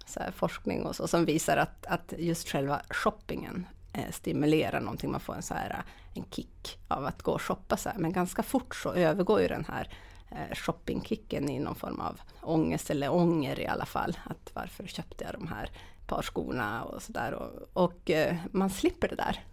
så 0.07 0.21
forskning 0.37 0.83
och 0.83 0.97
så 0.97 1.09
som 1.09 1.25
visar 1.25 1.57
att, 1.57 1.87
att 1.87 2.15
just 2.19 2.49
själva 2.49 2.83
shoppingen 2.91 3.67
eh, 3.93 4.11
stimulerar 4.11 4.81
någonting. 4.81 5.11
Man 5.11 5.21
får 5.21 5.35
en, 5.35 5.43
så 5.43 5.55
här, 5.55 5.85
en 6.15 6.25
kick 6.31 6.79
av 6.89 7.07
att 7.07 7.23
gå 7.23 7.33
och 7.33 7.43
shoppa. 7.43 7.77
Så 7.77 7.89
här. 7.89 7.99
Men 7.99 8.13
ganska 8.13 8.43
fort 8.43 8.75
så 8.75 8.93
övergår 8.93 9.41
ju 9.41 9.49
den 9.49 9.65
här 9.69 9.89
Eh, 10.35 10.55
shoppingkicken 10.55 11.49
i 11.49 11.59
någon 11.59 11.75
form 11.75 12.01
av 12.01 12.21
ångest 12.43 12.91
eller 12.91 13.13
ånger 13.13 13.61
i 13.61 13.67
alla 13.67 13.87
fall. 13.87 14.19
Att 14.25 14.51
varför 14.55 14.87
köpte 14.87 15.25
jag 15.25 15.33
de 15.35 15.49
här 15.49 15.71
par 16.07 16.23
skorna 16.23 16.85
och 16.85 17.03
sådär. 17.03 17.33
Och, 17.33 17.83
och 17.85 18.11
eh, 18.11 18.37
man 18.51 18.71
slipper 18.71 19.09
det 19.09 19.15
där. 19.15 19.45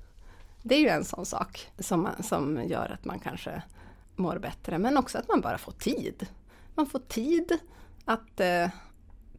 Det 0.63 0.75
är 0.75 0.79
ju 0.79 0.88
en 0.88 1.05
sån 1.05 1.25
sak 1.25 1.71
som, 1.79 2.09
som 2.19 2.63
gör 2.65 2.89
att 2.93 3.05
man 3.05 3.19
kanske 3.19 3.61
mår 4.15 4.38
bättre. 4.38 4.77
Men 4.77 4.97
också 4.97 5.17
att 5.17 5.27
man 5.27 5.41
bara 5.41 5.57
får 5.57 5.71
tid. 5.71 6.27
Man 6.75 6.85
får 6.85 7.00
tid 7.00 7.57
att 8.05 8.39
eh, 8.39 8.69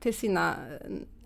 till 0.00 0.14
sina 0.14 0.54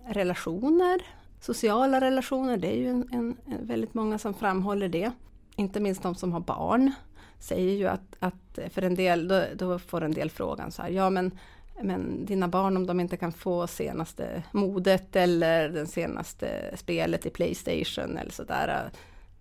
relationer, 0.07 1.03
sociala 1.41 2.01
relationer. 2.01 2.57
Det 2.57 2.73
är 2.73 2.77
ju 2.77 2.89
en, 2.89 3.09
en, 3.13 3.67
väldigt 3.67 3.95
många 3.95 4.19
som 4.19 4.35
framhåller 4.35 4.89
det. 4.89 5.13
Inte 5.57 5.81
minst 5.81 6.03
de 6.03 6.15
som 6.15 6.33
har 6.33 6.41
barn 6.41 6.93
säger 7.39 7.77
ju 7.77 7.87
att, 7.87 8.17
att 8.19 8.59
för 8.71 8.83
en 8.83 8.95
del, 8.95 9.29
då, 9.29 9.43
då, 9.55 9.79
får 9.79 10.05
en 10.05 10.13
del 10.13 10.31
frågan 10.31 10.73
så 10.73 10.83
här, 10.83 10.89
ja 10.89 11.11
men, 11.11 11.39
men 11.83 12.27
dina 12.27 12.49
barn 12.49 12.77
om 12.77 12.87
de 12.87 13.01
inte 13.01 13.17
kan 13.17 13.33
få 13.33 13.67
senaste 13.67 14.43
modet 14.53 15.17
eller 15.17 15.69
det 15.69 15.87
senaste 15.87 16.77
spelet 16.77 17.27
i 17.27 17.31
Playstation 17.31 18.19
eller 18.19 18.33
sådär, 18.33 18.91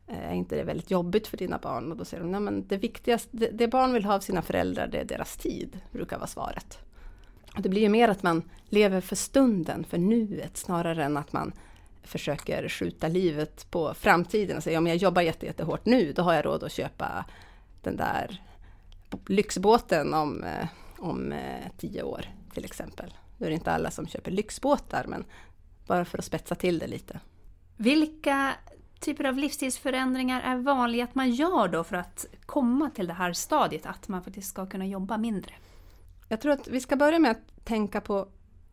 eh, 0.07 0.31
är 0.31 0.33
inte 0.33 0.55
det 0.55 0.63
väldigt 0.63 0.91
jobbigt 0.91 1.27
för 1.27 1.37
dina 1.37 1.57
barn? 1.57 1.91
Och 1.91 1.97
då 1.97 2.05
säger 2.05 2.23
de, 2.23 2.31
nej 2.31 2.41
men 2.41 2.67
det 2.67 2.77
viktigaste, 2.77 3.29
det, 3.31 3.49
det 3.51 3.67
barn 3.67 3.93
vill 3.93 4.05
ha 4.05 4.15
av 4.15 4.19
sina 4.19 4.41
föräldrar, 4.41 4.87
det 4.87 4.97
är 4.97 5.05
deras 5.05 5.37
tid, 5.37 5.79
brukar 5.91 6.17
vara 6.17 6.27
svaret. 6.27 6.79
Och 7.55 7.61
Det 7.61 7.69
blir 7.69 7.81
ju 7.81 7.89
mer 7.89 8.09
att 8.09 8.23
man 8.23 8.43
lever 8.69 9.01
för 9.01 9.15
stunden, 9.15 9.83
för 9.83 9.97
nuet, 9.97 10.57
snarare 10.57 11.03
än 11.03 11.17
att 11.17 11.33
man 11.33 11.53
försöker 12.03 12.69
skjuta 12.69 13.07
livet 13.07 13.71
på 13.71 13.93
framtiden 13.93 14.57
och 14.57 14.63
säga 14.63 14.77
om 14.77 14.87
jag 14.87 14.97
jobbar 14.97 15.21
jättehårt 15.21 15.85
nu, 15.85 16.13
då 16.13 16.21
har 16.21 16.33
jag 16.33 16.45
råd 16.45 16.63
att 16.63 16.71
köpa 16.71 17.25
den 17.85 17.97
där 17.97 18.41
lyxbåten 19.27 20.13
om, 20.13 20.43
eh, 20.43 20.67
om 20.99 21.31
eh, 21.31 21.71
tio 21.77 22.03
år 22.03 22.25
till 22.53 22.65
exempel. 22.65 23.13
Nu 23.37 23.45
är 23.45 23.49
det 23.49 23.55
inte 23.55 23.71
alla 23.71 23.91
som 23.91 24.07
köper 24.07 24.31
lyxbåtar, 24.31 25.05
men 25.07 25.25
bara 25.87 26.05
för 26.05 26.17
att 26.17 26.25
spetsa 26.25 26.55
till 26.55 26.79
det 26.79 26.87
lite. 26.87 27.19
Vilka 27.77 28.53
typer 28.99 29.23
av 29.23 29.37
livsstilsförändringar 29.37 30.41
är 30.41 30.55
vanliga 30.55 31.03
att 31.03 31.15
man 31.15 31.31
gör 31.31 31.67
då 31.67 31.83
för 31.83 31.95
att 31.95 32.25
komma 32.45 32.89
till 32.89 33.07
det 33.07 33.13
här 33.13 33.33
stadiet, 33.33 33.85
att 33.85 34.07
man 34.07 34.23
faktiskt 34.23 34.49
ska 34.49 34.65
kunna 34.65 34.85
jobba 34.85 35.17
mindre? 35.17 35.53
Jag 36.29 36.41
tror 36.41 36.51
att 36.51 36.67
vi 36.67 36.79
ska 36.79 36.95
börja 36.95 37.19
med 37.19 37.31
att 37.31 37.65
tänka 37.65 38.01
på 38.01 38.27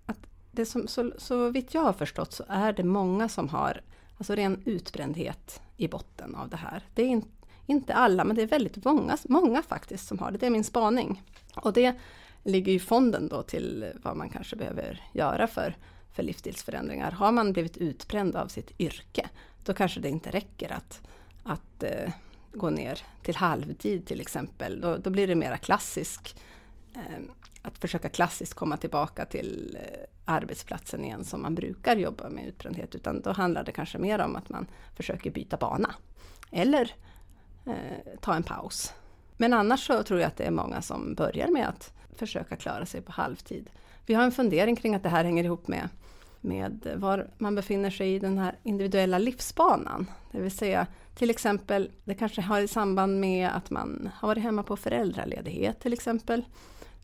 att 0.06 0.18
det 0.50 0.66
som, 0.66 0.88
så, 0.88 1.12
så 1.18 1.50
vitt 1.50 1.74
jag 1.74 1.82
har 1.82 1.92
förstått 1.92 2.32
så 2.32 2.44
är 2.48 2.72
det 2.72 2.84
många 2.84 3.28
som 3.28 3.48
har 3.48 3.80
alltså 4.18 4.34
ren 4.34 4.62
utbrändhet 4.64 5.60
i 5.76 5.88
botten 5.88 6.34
av 6.34 6.48
det 6.48 6.56
här. 6.56 6.82
Det 6.94 7.02
är 7.02 7.06
in, 7.06 7.24
inte 7.72 7.94
alla, 7.94 8.24
men 8.24 8.36
det 8.36 8.42
är 8.42 8.46
väldigt 8.46 8.84
många, 8.84 9.18
många 9.24 9.62
faktiskt 9.62 10.08
som 10.08 10.18
har 10.18 10.30
det. 10.30 10.38
Det 10.38 10.46
är 10.46 10.50
min 10.50 10.64
spaning. 10.64 11.22
Och 11.54 11.72
det 11.72 11.94
ligger 12.44 12.72
i 12.72 12.78
fonden 12.78 13.28
då 13.28 13.42
till 13.42 13.86
vad 14.02 14.16
man 14.16 14.28
kanske 14.28 14.56
behöver 14.56 15.00
göra 15.12 15.46
för, 15.46 15.76
för 16.12 16.22
livsstilsförändringar. 16.22 17.10
Har 17.10 17.32
man 17.32 17.52
blivit 17.52 17.76
utbränd 17.76 18.36
av 18.36 18.48
sitt 18.48 18.80
yrke, 18.80 19.28
då 19.64 19.74
kanske 19.74 20.00
det 20.00 20.08
inte 20.08 20.30
räcker 20.30 20.72
att, 20.72 21.00
att 21.42 21.82
eh, 21.82 22.12
gå 22.52 22.70
ner 22.70 22.98
till 23.22 23.36
halvtid 23.36 24.06
till 24.06 24.20
exempel. 24.20 24.80
Då, 24.80 24.96
då 24.96 25.10
blir 25.10 25.26
det 25.26 25.34
mera 25.34 25.56
klassisk 25.56 26.36
eh, 26.94 27.22
att 27.62 27.78
försöka 27.78 28.08
klassiskt 28.08 28.54
komma 28.54 28.76
tillbaka 28.76 29.24
till 29.24 29.78
eh, 29.80 30.08
arbetsplatsen 30.24 31.04
igen 31.04 31.24
som 31.24 31.42
man 31.42 31.54
brukar 31.54 31.96
jobba 31.96 32.28
med 32.28 32.46
utbrändhet. 32.46 32.94
Utan 32.94 33.20
då 33.20 33.32
handlar 33.32 33.64
det 33.64 33.72
kanske 33.72 33.98
mer 33.98 34.18
om 34.18 34.36
att 34.36 34.48
man 34.48 34.66
försöker 34.96 35.30
byta 35.30 35.56
bana. 35.56 35.94
Eller 36.50 36.94
eh, 37.66 38.18
ta 38.20 38.34
en 38.34 38.42
paus. 38.42 38.92
Men 39.36 39.52
annars 39.52 39.86
så 39.86 40.02
tror 40.02 40.20
jag 40.20 40.28
att 40.28 40.36
det 40.36 40.44
är 40.44 40.50
många 40.50 40.82
som 40.82 41.14
börjar 41.14 41.48
med 41.48 41.68
att 41.68 41.92
försöka 42.16 42.56
klara 42.56 42.86
sig 42.86 43.00
på 43.00 43.12
halvtid. 43.12 43.70
Vi 44.06 44.14
har 44.14 44.24
en 44.24 44.32
fundering 44.32 44.76
kring 44.76 44.94
att 44.94 45.02
det 45.02 45.08
här 45.08 45.24
hänger 45.24 45.44
ihop 45.44 45.68
med, 45.68 45.88
med 46.40 46.96
var 46.96 47.30
man 47.38 47.54
befinner 47.54 47.90
sig 47.90 48.14
i 48.14 48.18
den 48.18 48.38
här 48.38 48.58
individuella 48.62 49.18
livsbanan. 49.18 50.10
Det 50.32 50.40
vill 50.40 50.56
säga 50.56 50.86
till 51.14 51.30
exempel, 51.30 51.90
det 52.04 52.14
kanske 52.14 52.42
har 52.42 52.60
i 52.60 52.68
samband 52.68 53.20
med 53.20 53.50
att 53.56 53.70
man 53.70 54.10
har 54.14 54.28
varit 54.28 54.42
hemma 54.42 54.62
på 54.62 54.76
föräldraledighet 54.76 55.80
till 55.80 55.92
exempel 55.92 56.44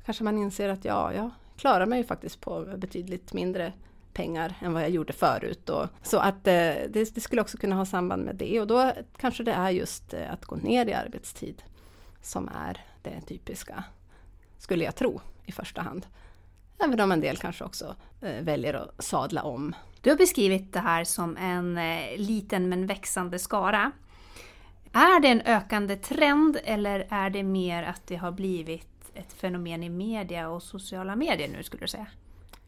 kanske 0.08 0.24
man 0.24 0.38
inser 0.38 0.68
att 0.68 0.84
ja, 0.84 1.14
jag 1.14 1.30
klarar 1.56 1.86
mig 1.86 2.04
faktiskt 2.04 2.40
på 2.40 2.74
betydligt 2.76 3.32
mindre 3.32 3.72
pengar 4.18 4.54
än 4.60 4.72
vad 4.72 4.82
jag 4.82 4.90
gjorde 4.90 5.12
förut. 5.12 5.68
Och, 5.68 5.86
så 6.02 6.18
att 6.18 6.46
eh, 6.46 6.52
det, 6.88 7.14
det, 7.14 7.20
skulle 7.20 7.42
också 7.42 7.58
kunna 7.58 7.76
ha 7.76 7.84
samband 7.84 8.24
med 8.24 8.36
det 8.36 8.60
och 8.60 8.66
då 8.66 8.92
kanske 9.16 9.42
det 9.42 9.52
är 9.52 9.70
just 9.70 10.14
eh, 10.14 10.32
att 10.32 10.44
gå 10.44 10.56
ner 10.56 10.86
i 10.86 10.92
arbetstid 10.92 11.62
som 12.22 12.48
är 12.48 12.84
det 13.02 13.20
typiska, 13.20 13.84
skulle 14.58 14.84
jag 14.84 14.96
tro, 14.96 15.20
i 15.46 15.52
första 15.52 15.82
hand. 15.82 16.06
Även 16.78 17.00
om 17.00 17.12
en 17.12 17.20
del 17.20 17.36
kanske 17.36 17.64
också 17.64 17.96
eh, 18.20 18.42
väljer 18.44 18.74
att 18.74 19.04
sadla 19.04 19.42
om. 19.42 19.74
Du 20.00 20.10
har 20.10 20.16
beskrivit 20.16 20.72
det 20.72 20.80
här 20.80 21.04
som 21.04 21.36
en 21.36 21.78
eh, 21.78 22.16
liten 22.16 22.68
men 22.68 22.86
växande 22.86 23.38
skara. 23.38 23.92
Är 24.92 25.20
det 25.20 25.28
en 25.28 25.40
ökande 25.40 25.96
trend 25.96 26.58
eller 26.64 27.06
är 27.10 27.30
det 27.30 27.42
mer 27.42 27.82
att 27.82 28.06
det 28.06 28.16
har 28.16 28.32
blivit 28.32 29.10
ett 29.14 29.32
fenomen 29.32 29.82
i 29.82 29.88
media 29.88 30.48
och 30.48 30.62
sociala 30.62 31.16
medier 31.16 31.48
nu 31.48 31.62
skulle 31.62 31.84
du 31.84 31.88
säga? 31.88 32.06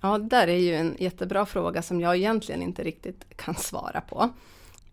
Ja, 0.00 0.18
det 0.18 0.28
där 0.28 0.48
är 0.48 0.58
ju 0.58 0.74
en 0.74 0.96
jättebra 0.98 1.46
fråga 1.46 1.82
som 1.82 2.00
jag 2.00 2.16
egentligen 2.16 2.62
inte 2.62 2.82
riktigt 2.82 3.36
kan 3.36 3.54
svara 3.54 4.00
på. 4.00 4.30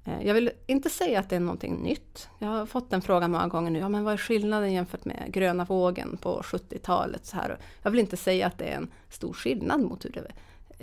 Eh, 0.06 0.28
jag 0.28 0.34
vill 0.34 0.52
inte 0.68 0.90
säga 0.90 1.20
att 1.20 1.30
det 1.30 1.36
är 1.36 1.40
någonting 1.40 1.76
nytt. 1.76 2.30
Jag 2.40 2.48
har 2.48 2.66
fått 2.66 2.90
den 2.90 3.02
frågan 3.02 3.32
många 3.32 3.48
gånger 3.48 3.72
nu. 3.72 3.80
Ja, 3.80 3.90
men 3.90 4.04
vad 4.04 4.14
är 4.14 4.18
skillnaden 4.18 4.74
jämfört 4.74 5.06
med 5.06 5.34
gröna 5.34 5.66
vågen 5.66 6.18
på 6.18 6.42
70-talet? 6.42 7.26
Så 7.26 7.36
här. 7.36 7.58
Jag 7.82 7.92
vill 7.92 8.00
inte 8.00 8.18
säga 8.18 8.48
att 8.48 8.58
det 8.58 8.66
är 8.66 8.76
en 8.78 8.92
stor 9.10 9.34
skillnad 9.34 9.82
mot 9.82 10.06
hur 10.06 10.12
det 10.12 10.32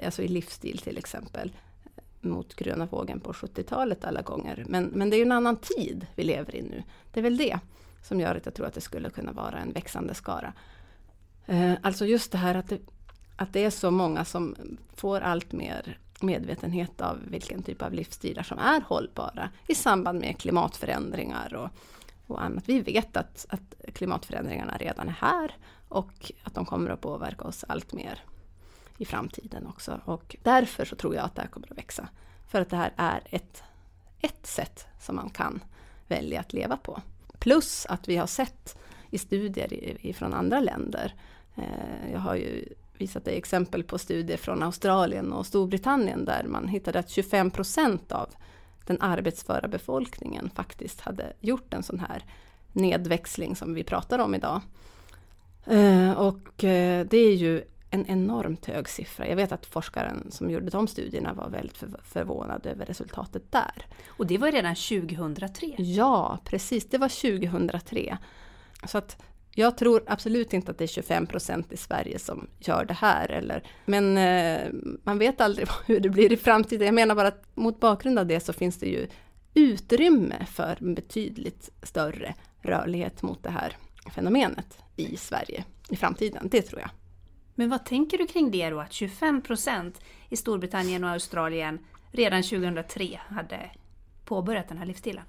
alltså 0.04 0.22
i 0.22 0.28
livsstil 0.28 0.78
till 0.78 0.98
exempel 0.98 1.52
eh, 1.84 2.28
mot 2.28 2.54
gröna 2.54 2.86
vågen 2.86 3.20
på 3.20 3.32
70-talet 3.32 4.04
alla 4.04 4.22
gånger. 4.22 4.64
Men, 4.68 4.84
men 4.84 5.10
det 5.10 5.16
är 5.16 5.18
ju 5.18 5.24
en 5.24 5.32
annan 5.32 5.56
tid 5.56 6.06
vi 6.14 6.24
lever 6.24 6.56
i 6.56 6.62
nu. 6.62 6.82
Det 7.12 7.20
är 7.20 7.24
väl 7.24 7.36
det 7.36 7.58
som 8.02 8.20
gör 8.20 8.34
att 8.34 8.46
jag 8.46 8.54
tror 8.54 8.66
att 8.66 8.74
det 8.74 8.80
skulle 8.80 9.10
kunna 9.10 9.32
vara 9.32 9.58
en 9.58 9.72
växande 9.72 10.14
skara. 10.14 10.52
Eh, 11.46 11.72
alltså 11.82 12.06
just 12.06 12.32
det 12.32 12.38
här 12.38 12.54
att 12.54 12.68
det, 12.68 12.78
att 13.36 13.52
det 13.52 13.64
är 13.64 13.70
så 13.70 13.90
många 13.90 14.24
som 14.24 14.56
får 14.94 15.20
allt 15.20 15.52
mer 15.52 15.98
medvetenhet 16.20 17.00
av 17.00 17.18
vilken 17.28 17.62
typ 17.62 17.82
av 17.82 17.92
livsstilar 17.92 18.42
som 18.42 18.58
är 18.58 18.80
hållbara 18.80 19.50
i 19.66 19.74
samband 19.74 20.20
med 20.20 20.38
klimatförändringar 20.38 21.54
och, 21.54 21.68
och 22.26 22.42
annat. 22.42 22.68
Vi 22.68 22.80
vet 22.80 23.16
att, 23.16 23.46
att 23.48 23.94
klimatförändringarna 23.94 24.76
redan 24.76 25.08
är 25.08 25.12
här 25.12 25.56
och 25.88 26.32
att 26.42 26.54
de 26.54 26.64
kommer 26.64 26.90
att 26.90 27.00
påverka 27.00 27.44
oss 27.44 27.64
allt 27.68 27.92
mer 27.92 28.22
i 28.98 29.04
framtiden 29.04 29.66
också. 29.66 30.00
Och 30.04 30.36
därför 30.42 30.84
så 30.84 30.96
tror 30.96 31.14
jag 31.14 31.24
att 31.24 31.34
det 31.34 31.42
här 31.42 31.48
kommer 31.48 31.72
att 31.72 31.78
växa. 31.78 32.08
För 32.48 32.60
att 32.60 32.70
det 32.70 32.76
här 32.76 32.92
är 32.96 33.20
ett, 33.30 33.62
ett 34.20 34.46
sätt 34.46 34.86
som 35.00 35.16
man 35.16 35.30
kan 35.30 35.60
välja 36.08 36.40
att 36.40 36.52
leva 36.52 36.76
på. 36.76 37.02
Plus 37.38 37.86
att 37.86 38.08
vi 38.08 38.16
har 38.16 38.26
sett 38.26 38.78
i 39.10 39.18
studier 39.18 40.12
från 40.12 40.34
andra 40.34 40.60
länder. 40.60 41.14
Eh, 41.54 42.12
jag 42.12 42.20
har 42.20 42.34
ju 42.34 42.74
visat 43.04 43.24
dig 43.24 43.36
exempel 43.36 43.84
på 43.84 43.98
studier 43.98 44.36
från 44.36 44.62
Australien 44.62 45.32
och 45.32 45.46
Storbritannien 45.46 46.24
där 46.24 46.44
man 46.48 46.68
hittade 46.68 46.98
att 46.98 47.10
25 47.10 47.50
procent 47.50 48.12
av 48.12 48.28
den 48.86 49.00
arbetsföra 49.00 49.68
befolkningen 49.68 50.50
faktiskt 50.54 51.00
hade 51.00 51.32
gjort 51.40 51.74
en 51.74 51.82
sån 51.82 52.00
här 52.00 52.24
nedväxling 52.72 53.56
som 53.56 53.74
vi 53.74 53.84
pratar 53.84 54.18
om 54.18 54.34
idag. 54.34 54.60
Eh, 55.66 56.12
och 56.12 56.64
eh, 56.64 57.06
det 57.06 57.16
är 57.16 57.34
ju 57.34 57.62
en 57.90 58.06
enormt 58.06 58.66
hög 58.66 58.88
siffra. 58.88 59.28
Jag 59.28 59.36
vet 59.36 59.52
att 59.52 59.66
forskaren 59.66 60.30
som 60.30 60.50
gjorde 60.50 60.70
de 60.70 60.88
studierna 60.88 61.34
var 61.34 61.48
väldigt 61.48 61.84
förvånad 62.04 62.66
över 62.66 62.86
resultatet 62.86 63.52
där. 63.52 63.86
Och 64.08 64.26
det 64.26 64.38
var 64.38 64.52
redan 64.52 64.74
2003? 64.74 65.74
Ja, 65.78 66.38
precis. 66.44 66.88
Det 66.88 66.98
var 66.98 67.08
2003. 67.08 68.18
Så 68.86 68.98
att 68.98 69.16
jag 69.54 69.78
tror 69.78 70.02
absolut 70.06 70.52
inte 70.52 70.70
att 70.70 70.78
det 70.78 70.84
är 70.84 70.88
25 70.88 71.26
procent 71.26 71.72
i 71.72 71.76
Sverige 71.76 72.18
som 72.18 72.46
gör 72.58 72.84
det 72.84 72.94
här. 72.94 73.30
Eller, 73.30 73.62
men 73.84 74.18
eh, 74.18 74.72
man 75.02 75.18
vet 75.18 75.40
aldrig 75.40 75.68
hur 75.86 76.00
det 76.00 76.08
blir 76.08 76.32
i 76.32 76.36
framtiden. 76.36 76.86
Jag 76.86 76.94
menar 76.94 77.14
bara 77.14 77.28
att 77.28 77.56
mot 77.56 77.80
bakgrund 77.80 78.18
av 78.18 78.26
det 78.26 78.40
så 78.40 78.52
finns 78.52 78.78
det 78.78 78.86
ju 78.86 79.06
utrymme 79.54 80.46
för 80.46 80.94
betydligt 80.94 81.70
större 81.82 82.34
rörlighet 82.62 83.22
mot 83.22 83.42
det 83.42 83.50
här 83.50 83.76
fenomenet 84.14 84.78
i 84.96 85.16
Sverige 85.16 85.64
i 85.90 85.96
framtiden. 85.96 86.48
Det 86.50 86.62
tror 86.62 86.80
jag. 86.80 86.90
Men 87.54 87.70
vad 87.70 87.84
tänker 87.84 88.18
du 88.18 88.26
kring 88.26 88.50
det 88.50 88.70
då, 88.70 88.80
att 88.80 88.92
25 88.92 89.42
procent 89.42 90.00
i 90.28 90.36
Storbritannien 90.36 91.04
och 91.04 91.10
Australien 91.10 91.78
redan 92.12 92.42
2003 92.42 93.20
hade 93.28 93.70
påbörjat 94.24 94.68
den 94.68 94.78
här 94.78 94.86
livsstilen? 94.86 95.24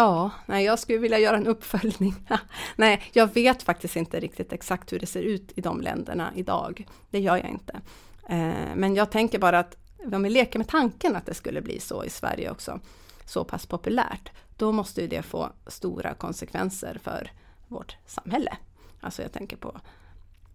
Ja, 0.00 0.30
nej, 0.46 0.64
jag 0.64 0.78
skulle 0.78 0.98
vilja 0.98 1.18
göra 1.18 1.36
en 1.36 1.46
uppföljning. 1.46 2.14
nej, 2.76 3.02
jag 3.12 3.34
vet 3.34 3.62
faktiskt 3.62 3.96
inte 3.96 4.20
riktigt 4.20 4.52
exakt 4.52 4.92
hur 4.92 4.98
det 4.98 5.06
ser 5.06 5.22
ut 5.22 5.52
i 5.56 5.60
de 5.60 5.80
länderna 5.80 6.32
idag. 6.34 6.86
Det 7.10 7.20
gör 7.20 7.36
jag 7.36 7.48
inte. 7.48 7.80
Eh, 8.28 8.74
men 8.76 8.94
jag 8.94 9.10
tänker 9.10 9.38
bara 9.38 9.58
att 9.58 9.76
om 10.12 10.22
vi 10.22 10.30
leker 10.30 10.58
med 10.58 10.68
tanken 10.68 11.16
att 11.16 11.26
det 11.26 11.34
skulle 11.34 11.62
bli 11.62 11.80
så 11.80 12.04
i 12.04 12.10
Sverige 12.10 12.50
också, 12.50 12.80
så 13.24 13.44
pass 13.44 13.66
populärt, 13.66 14.30
då 14.56 14.72
måste 14.72 15.00
ju 15.00 15.08
det 15.08 15.22
få 15.22 15.52
stora 15.66 16.14
konsekvenser 16.14 16.98
för 17.02 17.32
vårt 17.68 17.96
samhälle. 18.06 18.56
Alltså 19.00 19.22
jag 19.22 19.32
tänker 19.32 19.56
på 19.56 19.80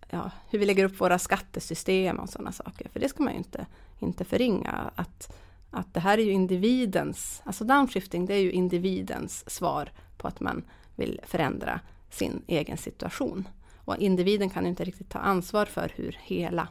ja, 0.09 0.31
hur 0.49 0.59
vi 0.59 0.65
lägger 0.65 0.83
upp 0.83 1.01
våra 1.01 1.19
skattesystem 1.19 2.19
och 2.19 2.29
sådana 2.29 2.51
saker. 2.51 2.89
För 2.89 2.99
det 2.99 3.09
ska 3.09 3.23
man 3.23 3.33
ju 3.33 3.37
inte, 3.37 3.65
inte 3.99 4.25
förringa. 4.25 4.91
Att, 4.95 5.35
att 5.75 5.93
det 5.93 5.99
här 5.99 6.17
är 6.17 6.23
ju 6.23 6.31
individens, 6.31 7.41
alltså 7.45 7.63
downshifting 7.63 8.25
det 8.25 8.33
är 8.33 8.39
ju 8.39 8.51
individens 8.51 9.49
svar 9.49 9.91
på 10.17 10.27
att 10.27 10.39
man 10.39 10.63
vill 10.95 11.21
förändra 11.23 11.79
sin 12.09 12.41
egen 12.47 12.77
situation. 12.77 13.47
Och 13.75 13.97
individen 13.97 14.49
kan 14.49 14.63
ju 14.63 14.69
inte 14.69 14.83
riktigt 14.83 15.09
ta 15.09 15.19
ansvar 15.19 15.65
för 15.65 15.91
hur 15.95 16.17
hela 16.21 16.67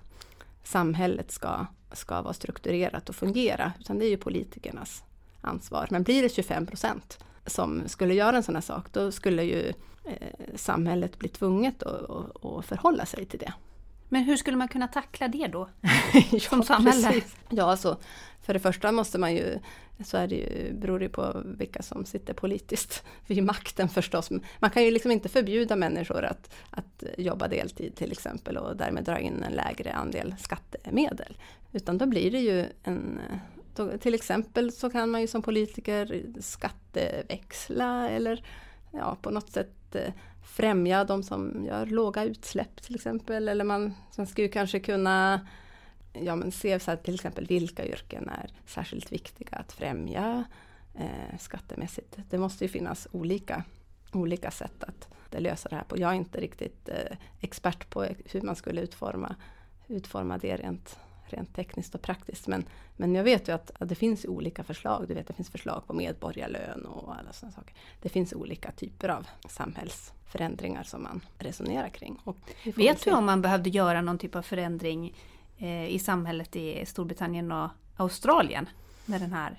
samhället 0.62 1.30
ska, 1.30 1.66
ska 1.92 2.22
vara 2.22 2.34
strukturerat 2.34 3.08
och 3.08 3.14
fungera, 3.14 3.72
utan 3.80 3.98
det 3.98 4.06
är 4.06 4.10
ju 4.10 4.16
politikernas 4.16 5.04
ansvar. 5.40 5.86
Men 5.90 6.02
blir 6.02 6.22
det 6.22 6.34
25 6.34 6.66
procent 6.66 7.24
som 7.46 7.82
skulle 7.86 8.14
göra 8.14 8.36
en 8.36 8.42
sån 8.42 8.54
här 8.54 8.62
sak, 8.62 8.92
då 8.92 9.12
skulle 9.12 9.42
ju 9.42 9.72
eh, 10.04 10.54
samhället 10.54 11.18
bli 11.18 11.28
tvunget 11.28 11.82
att, 11.82 12.44
att 12.44 12.64
förhålla 12.66 13.06
sig 13.06 13.24
till 13.24 13.38
det. 13.38 13.52
Men 14.14 14.24
hur 14.24 14.37
skulle 14.37 14.57
man 14.57 14.68
kunna 14.68 14.88
tackla 14.88 15.29
det 15.29 15.46
då? 15.46 15.68
som 16.40 16.62
samhälle? 16.62 17.12
Precis. 17.12 17.37
Ja, 17.50 17.64
alltså, 17.64 17.98
för 18.42 18.55
det 18.55 18.61
första 18.61 18.92
måste 18.92 19.18
man 19.18 19.35
ju, 19.35 19.59
så 20.05 20.16
är 20.16 20.27
det 20.27 20.35
ju, 20.35 20.72
beror 20.72 20.98
det 20.98 21.09
på 21.09 21.42
vilka 21.44 21.83
som 21.83 22.05
sitter 22.05 22.35
politiskt 22.35 23.05
vid 23.27 23.42
makten 23.42 23.88
förstås. 23.88 24.31
Man 24.59 24.70
kan 24.70 24.85
ju 24.85 24.90
liksom 24.90 25.11
inte 25.11 25.29
förbjuda 25.29 25.77
människor 25.77 26.24
att, 26.24 26.55
att 26.70 27.05
jobba 27.18 27.48
deltid 27.48 27.96
till 27.96 28.12
exempel 28.12 28.57
och 28.57 28.77
därmed 28.77 29.05
dra 29.05 29.18
in 29.18 29.42
en 29.42 29.53
lägre 29.53 29.92
andel 29.92 30.35
skattemedel. 30.38 31.37
Utan 31.72 31.98
då 31.98 32.07
blir 32.07 32.31
det 32.31 32.40
ju 32.40 32.66
en 32.83 33.20
då, 33.74 33.98
till 33.98 34.14
exempel 34.14 34.72
så 34.72 34.90
kan 34.90 35.11
man 35.11 35.20
ju 35.20 35.27
som 35.27 35.42
politiker 35.42 36.22
skatteväxla 36.40 38.09
eller 38.09 38.44
ja, 38.90 39.16
på 39.22 39.31
något 39.31 39.50
sätt 39.50 39.94
eh, 39.94 40.12
främja 40.44 41.04
de 41.04 41.22
som 41.22 41.64
gör 41.64 41.87
låga 41.87 42.24
utsläpp 42.24 42.83
till 42.83 42.94
exempel. 42.94 43.48
Eller 43.48 43.64
man, 43.64 43.94
man 44.16 44.26
skulle 44.26 44.48
kanske 44.48 44.80
kunna 44.80 45.46
ja, 46.12 46.37
men 46.37 46.52
se 46.52 46.80
så 46.80 46.90
här, 46.90 46.98
till 46.98 47.14
exempel 47.14 47.46
vilka 47.46 47.87
yrken 47.87 48.28
är 48.28 48.50
särskilt 48.66 49.12
viktiga 49.12 49.57
att 49.57 49.72
främja 49.72 50.44
eh, 50.94 51.38
skattemässigt. 51.38 52.18
Det 52.30 52.38
måste 52.38 52.64
ju 52.64 52.68
finnas 52.68 53.09
olika, 53.12 53.64
olika 54.12 54.50
sätt 54.50 54.85
att 54.85 55.09
lösa 55.42 55.68
det 55.68 55.76
här 55.76 55.85
på. 55.85 55.98
Jag 55.98 56.11
är 56.11 56.14
inte 56.14 56.40
riktigt 56.40 56.88
eh, 56.88 57.16
expert 57.40 57.90
på 57.90 58.07
hur 58.24 58.42
man 58.42 58.57
skulle 58.57 58.80
utforma, 58.80 59.37
utforma 59.88 60.38
det 60.38 60.57
rent 60.57 60.98
rent 61.26 61.54
tekniskt 61.54 61.94
och 61.94 62.02
praktiskt. 62.02 62.46
Men, 62.46 62.64
men 62.96 63.14
jag 63.14 63.24
vet 63.24 63.48
ju 63.48 63.52
att, 63.52 63.70
att 63.74 63.88
det 63.88 63.94
finns 63.94 64.24
olika 64.24 64.64
förslag. 64.64 65.04
Du 65.09 65.14
vet, 65.14 65.26
det 65.26 65.33
finns 65.33 65.50
förslag 65.50 65.87
på 65.87 65.92
medborgarlön 65.92 66.85
och 66.85 67.18
alla 67.18 67.33
sådana 67.33 67.52
saker. 67.52 67.74
Det 68.02 68.09
finns 68.09 68.33
olika 68.33 68.72
typer 68.72 69.09
av 69.09 69.26
samhälls 69.48 70.12
samhällsförändringar 70.24 70.82
som 70.82 71.02
man 71.02 71.20
resonerar 71.38 71.88
kring. 71.88 72.18
vet 72.76 73.04
du 73.04 73.12
om 73.12 73.24
man 73.24 73.42
behövde 73.42 73.70
göra 73.70 74.00
någon 74.00 74.18
typ 74.18 74.37
av 74.37 74.42
förändring 74.42 75.14
eh, 75.58 75.88
i 75.88 75.98
samhället 75.98 76.56
i 76.56 76.87
Storbritannien 76.87 77.52
och 77.52 77.70
Australien 77.96 78.68
när 79.06 79.18
den 79.18 79.32
här 79.32 79.56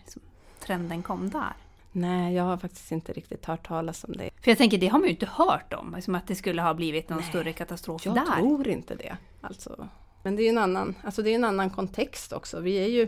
trenden 0.60 1.04
kom 1.04 1.30
där? 1.30 1.54
Nej, 1.92 2.36
jag 2.36 2.44
har 2.44 2.58
faktiskt 2.58 2.92
inte 2.92 3.14
riktigt 3.14 3.46
hört 3.46 3.68
talas 3.68 4.04
om 4.04 4.14
det. 4.14 4.30
För 4.42 4.52
jag 4.52 4.58
tänker, 4.58 4.78
det 4.78 4.88
har 4.88 5.00
man 5.00 5.08
ju 5.08 5.14
inte 5.14 5.26
hört 5.26 5.74
om, 5.74 5.94
liksom 5.96 6.16
att 6.16 6.28
det 6.28 6.36
skulle 6.36 6.62
ha 6.62 6.74
blivit 6.74 7.10
någon 7.10 7.20
Nej, 7.20 7.30
större 7.30 7.54
katastrof 7.54 8.06
jag 8.06 8.16
där. 8.16 8.22
Jag 8.22 8.38
tror 8.38 8.68
inte 8.68 8.96
det. 8.96 9.18
Alltså, 9.42 9.88
men 10.24 10.36
det 10.36 10.44
är 10.44 10.50
en 10.50 10.58
annan, 10.58 10.96
alltså 11.04 11.22
det 11.22 11.30
är 11.30 11.36
en 11.36 11.44
annan 11.44 11.70
kontext 11.70 12.34
också. 12.34 12.60
Vi 12.60 12.76
är 12.76 12.88
ju, 12.88 13.08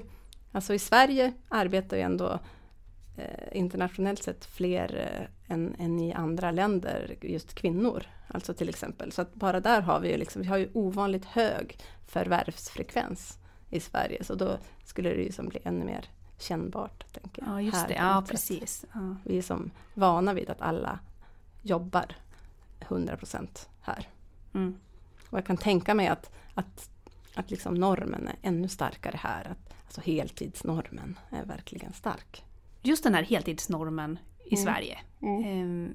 alltså 0.51 0.73
i 0.73 0.79
Sverige 0.79 1.33
arbetar 1.49 1.97
ju 1.97 2.03
ändå 2.03 2.39
internationellt 3.51 4.23
sett 4.23 4.45
fler 4.45 4.95
eh, 5.47 5.53
än, 5.53 5.75
än, 5.79 5.99
i 5.99 6.13
andra 6.13 6.51
länder, 6.51 7.15
just 7.21 7.53
kvinnor. 7.53 8.03
Alltså 8.27 8.53
till 8.53 8.69
exempel. 8.69 9.11
Så 9.11 9.21
att 9.21 9.33
bara 9.33 9.59
där 9.59 9.81
har 9.81 9.99
vi 9.99 10.11
ju 10.11 10.17
liksom, 10.17 10.41
vi 10.41 10.47
har 10.47 10.57
ju 10.57 10.69
ovanligt 10.73 11.25
hög 11.25 11.77
förvärvsfrekvens 12.07 13.37
i 13.69 13.79
Sverige. 13.79 14.23
Så 14.23 14.35
då 14.35 14.57
skulle 14.85 15.09
det 15.09 15.23
ju 15.23 15.31
som 15.31 15.49
bli 15.49 15.59
ännu 15.63 15.85
mer 15.85 16.05
kännbart. 16.37 17.13
Tänker 17.13 17.41
jag, 17.41 17.51
ja, 17.51 17.61
just 17.61 17.87
det. 17.87 17.93
Ja, 17.93 18.23
precis. 18.29 18.85
Ja. 18.93 19.15
Vi 19.23 19.37
är 19.37 19.41
som 19.41 19.71
vana 19.93 20.33
vid 20.33 20.49
att 20.49 20.61
alla 20.61 20.99
jobbar 21.61 22.15
100% 22.79 23.67
här. 23.81 24.07
Mm. 24.53 24.75
Och 25.29 25.37
jag 25.37 25.45
kan 25.45 25.57
tänka 25.57 25.93
mig 25.93 26.07
att, 26.07 26.31
att 26.53 26.89
att 27.37 27.51
liksom 27.51 27.73
normen 27.73 28.27
är 28.27 28.35
ännu 28.41 28.67
starkare 28.67 29.17
här. 29.17 29.45
Att, 29.45 29.73
alltså 29.85 30.01
heltidsnormen 30.01 31.19
är 31.29 31.45
verkligen 31.45 31.93
stark. 31.93 32.43
Just 32.81 33.03
den 33.03 33.13
här 33.13 33.23
heltidsnormen 33.23 34.19
i 34.45 34.55
mm. 34.55 34.63
Sverige. 34.65 34.99
Mm. 35.21 35.85
Eh, 35.85 35.91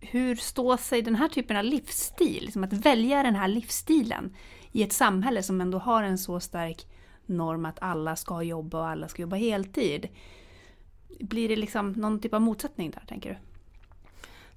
hur 0.00 0.36
står 0.36 0.76
sig 0.76 1.02
den 1.02 1.14
här 1.14 1.28
typen 1.28 1.56
av 1.56 1.64
livsstil, 1.64 2.44
liksom 2.44 2.64
att 2.64 2.72
välja 2.72 3.22
den 3.22 3.34
här 3.34 3.48
livsstilen 3.48 4.36
i 4.72 4.82
ett 4.82 4.92
samhälle 4.92 5.42
som 5.42 5.60
ändå 5.60 5.78
har 5.78 6.02
en 6.02 6.18
så 6.18 6.40
stark 6.40 6.86
norm 7.26 7.64
att 7.64 7.78
alla 7.82 8.16
ska 8.16 8.42
jobba 8.42 8.78
och 8.78 8.88
alla 8.88 9.08
ska 9.08 9.22
jobba 9.22 9.36
heltid. 9.36 10.08
Blir 11.20 11.48
det 11.48 11.56
liksom 11.56 11.92
någon 11.92 12.20
typ 12.20 12.34
av 12.34 12.40
motsättning 12.40 12.90
där, 12.90 13.04
tänker 13.08 13.30
du? 13.30 13.36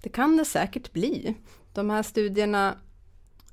Det 0.01 0.09
kan 0.09 0.37
det 0.37 0.45
säkert 0.45 0.93
bli. 0.93 1.35
De 1.73 1.89
här 1.89 2.03
studierna 2.03 2.77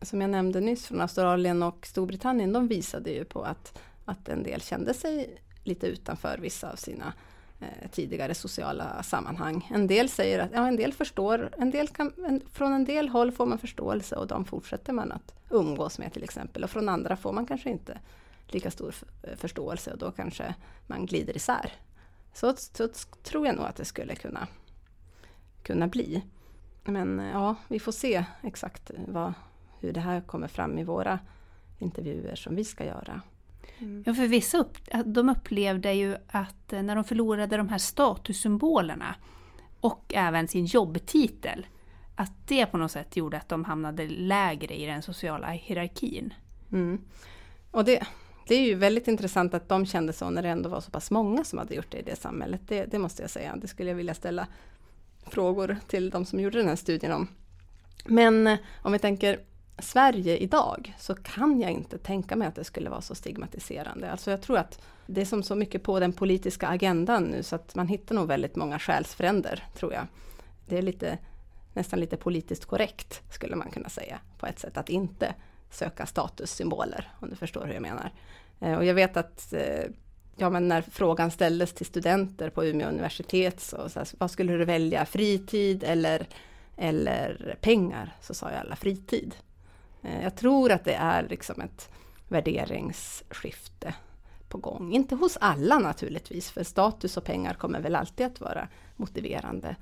som 0.03 0.20
jag 0.20 0.31
nämnde 0.31 0.61
nyss 0.61 0.87
från 0.87 1.01
Australien 1.01 1.62
och 1.62 1.87
Storbritannien, 1.87 2.53
de 2.53 2.68
visade 2.68 3.11
ju 3.11 3.25
på 3.25 3.42
att, 3.42 3.79
att 4.05 4.29
en 4.29 4.42
del 4.42 4.61
kände 4.61 4.94
sig 4.94 5.42
lite 5.64 5.87
utanför 5.87 6.38
vissa 6.38 6.73
av 6.73 6.77
sina 6.77 7.12
Eh, 7.61 7.90
tidigare 7.90 8.35
sociala 8.35 9.03
sammanhang. 9.03 9.68
En 9.75 9.87
del 9.87 10.09
säger 10.09 10.38
att, 10.38 10.51
ja 10.53 10.68
en 10.68 10.77
del 10.77 10.92
förstår, 10.92 11.51
en 11.59 11.70
del 11.70 11.88
kan, 11.88 12.12
en, 12.27 12.42
från 12.53 12.73
en 12.73 12.85
del 12.85 13.09
håll 13.09 13.33
får 13.33 13.46
man 13.46 13.59
förståelse 13.59 14.16
och 14.16 14.27
de 14.27 14.44
fortsätter 14.44 14.92
man 14.92 15.12
att 15.12 15.35
umgås 15.51 15.99
med 15.99 16.12
till 16.12 16.25
exempel. 16.25 16.64
Och 16.64 16.70
från 16.70 16.88
andra 16.88 17.16
får 17.16 17.33
man 17.33 17.46
kanske 17.46 17.70
inte 17.70 17.99
lika 18.46 18.70
stor 18.70 18.94
eh, 19.23 19.37
förståelse 19.37 19.92
och 19.92 19.99
då 19.99 20.11
kanske 20.11 20.55
man 20.87 21.07
glider 21.07 21.37
isär. 21.37 21.73
Så, 22.33 22.55
så 22.57 22.88
tror 23.23 23.46
jag 23.46 23.57
nog 23.57 23.64
att 23.64 23.77
det 23.77 23.85
skulle 23.85 24.14
kunna, 24.14 24.49
kunna 25.62 25.88
bli. 25.88 26.23
Men 26.85 27.20
eh, 27.20 27.31
ja, 27.31 27.55
vi 27.68 27.81
får 27.81 27.92
se 27.92 28.25
exakt 28.42 28.90
vad, 29.07 29.33
hur 29.81 29.92
det 29.92 30.01
här 30.01 30.20
kommer 30.20 30.49
fram 30.49 30.79
i 30.79 30.85
våra 30.85 31.18
intervjuer 31.79 32.35
som 32.35 32.57
vi 32.57 32.64
ska 32.64 32.85
göra. 32.85 33.20
Mm. 33.81 34.03
Ja, 34.07 34.14
för 34.14 34.27
vissa 34.27 34.59
upp, 34.59 34.79
de 35.05 35.29
upplevde 35.29 35.93
ju 35.93 36.16
att 36.27 36.73
eh, 36.73 36.83
när 36.83 36.95
de 36.95 37.05
förlorade 37.05 37.57
de 37.57 37.69
här 37.69 37.79
statussymbolerna 37.79 39.14
och 39.81 40.12
även 40.14 40.49
sin 40.49 40.64
jobbtitel, 40.64 41.66
att 42.14 42.33
det 42.47 42.66
på 42.66 42.79
något 42.79 42.90
sätt 42.90 43.16
gjorde 43.16 43.37
att 43.37 43.49
de 43.49 43.64
hamnade 43.64 44.09
lägre 44.09 44.81
i 44.81 44.87
den 44.87 45.03
sociala 45.03 45.51
hierarkin. 45.51 46.35
Mm. 46.73 47.01
Och 47.71 47.85
det, 47.85 48.07
det 48.49 48.55
är 48.55 48.62
ju 48.62 48.75
väldigt 48.75 49.09
intressant 49.09 49.55
att 49.55 49.69
de 49.69 49.87
kände 49.87 50.12
så 50.12 50.31
när 50.31 50.43
det 50.43 50.49
ändå 50.49 50.69
var 50.69 50.81
så 50.81 50.90
pass 50.90 51.11
många 51.11 51.45
som 51.45 51.59
hade 51.59 51.75
gjort 51.75 51.90
det 51.90 51.99
i 51.99 52.03
det 52.03 52.16
samhället. 52.16 52.61
Det, 52.69 52.85
det 52.85 52.99
måste 52.99 53.23
jag 53.23 53.31
säga. 53.31 53.57
Det 53.57 53.69
skulle 53.69 53.90
jag 53.90 53.97
vilja 53.97 54.14
ställa 54.14 54.47
frågor 55.27 55.77
till 55.88 56.11
de 56.11 56.25
som 56.25 56.40
gjorde 56.40 56.59
den 56.59 56.69
här 56.69 56.77
studien 56.77 57.12
om. 57.12 57.29
Men 58.05 58.47
eh, 58.47 58.59
om 58.83 58.93
vi 58.93 58.99
tänker 58.99 59.40
Sverige 59.81 60.37
idag 60.37 60.95
så 60.99 61.14
kan 61.14 61.61
jag 61.61 61.71
inte 61.71 61.99
tänka 61.99 62.37
mig 62.37 62.49
att 62.49 62.55
det 62.55 62.64
skulle 62.64 62.90
vara 62.90 63.01
så 63.01 63.14
stigmatiserande. 63.14 64.11
Alltså 64.11 64.31
jag 64.31 64.43
tror 64.43 64.59
att 64.59 64.81
det 65.07 65.21
är 65.21 65.25
som 65.25 65.43
så 65.43 65.55
mycket 65.55 65.83
på 65.83 66.01
den 66.01 66.12
politiska 66.12 66.69
agendan 66.69 67.25
nu 67.25 67.43
så 67.43 67.57
att 67.57 67.75
man 67.75 67.88
hittar 67.88 68.14
nog 68.14 68.29
väldigt 68.29 68.57
många 68.57 68.79
själsfränder, 68.79 69.64
tror 69.75 69.93
jag. 69.93 70.07
Det 70.69 70.79
är 70.79 70.83
lite, 70.83 71.19
nästan 71.75 72.01
lite 72.01 72.16
politiskt 72.16 72.64
korrekt 72.64 73.23
skulle 73.33 73.57
man 73.57 73.71
kunna 73.71 73.88
säga 73.88 74.19
på 74.38 74.47
ett 74.47 74.59
sätt 74.59 74.77
att 74.77 74.88
inte 74.88 75.35
söka 75.71 76.07
statussymboler, 76.07 77.12
om 77.21 77.31
du 77.31 77.37
förstår 77.37 77.66
hur 77.66 77.73
jag 77.73 77.83
menar. 77.83 78.12
Eh, 78.61 78.75
och 78.75 78.85
jag 78.85 78.95
vet 78.95 79.16
att 79.16 79.53
eh, 79.53 79.85
ja, 80.37 80.51
men 80.51 80.69
när 80.69 80.83
frågan 80.83 81.31
ställdes 81.31 81.73
till 81.73 81.87
studenter 81.87 82.51
på 82.51 82.64
Umeå 82.64 82.88
universitet, 82.88 83.61
så, 83.61 83.88
så 83.88 83.99
här, 83.99 84.09
vad 84.19 84.31
skulle 84.31 84.53
du 84.53 84.64
välja, 84.64 85.07
fritid 85.07 85.85
eller, 85.85 86.27
eller 86.77 87.57
pengar? 87.61 88.16
Så 88.21 88.35
sa 88.35 88.51
jag 88.51 88.61
alla 88.61 88.77
fritid. 88.77 89.35
Eh, 90.03 90.23
jag 90.23 90.37
tror 90.37 90.73
att 90.73 90.85
det 90.85 90.95
är 90.95 91.29
liksom 91.29 91.61
ett 91.61 91.91
värderingsskifte 92.29 93.95
på 94.49 94.59
gång. 94.59 94.93
Inte 94.93 95.15
hos 95.15 95.37
alla 95.41 95.79
naturligtvis, 95.79 96.51
för 96.51 96.65
status 96.65 97.17
och 97.17 97.25
pengar 97.25 97.55
kommer 97.55 97.81
väl 97.81 97.97
alltid 97.97 98.27
att 98.27 98.41
vara 98.41 98.69
motiverande 98.97 99.77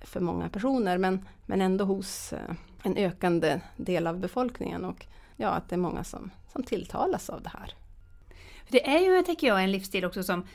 för 0.00 0.20
många 0.20 0.48
personer, 0.48 0.98
men, 0.98 1.28
men 1.46 1.60
ändå 1.60 1.84
hos 1.84 2.32
eh, 2.32 2.54
en 2.82 2.96
ökande 2.96 3.60
del 3.76 4.06
av 4.06 4.18
befolkningen. 4.18 4.84
Och 4.84 5.06
ja, 5.36 5.48
att 5.48 5.68
det 5.68 5.76
är 5.76 5.78
många 5.78 6.04
som, 6.04 6.30
som 6.52 6.62
tilltalas 6.62 7.30
av 7.30 7.42
det 7.42 7.48
här. 7.48 7.74
Det 8.68 8.88
är 8.88 9.00
ju, 9.00 9.22
tänker 9.22 9.46
jag, 9.46 9.64
en 9.64 9.72
livsstil 9.72 10.04
också 10.04 10.22
som 10.22 10.46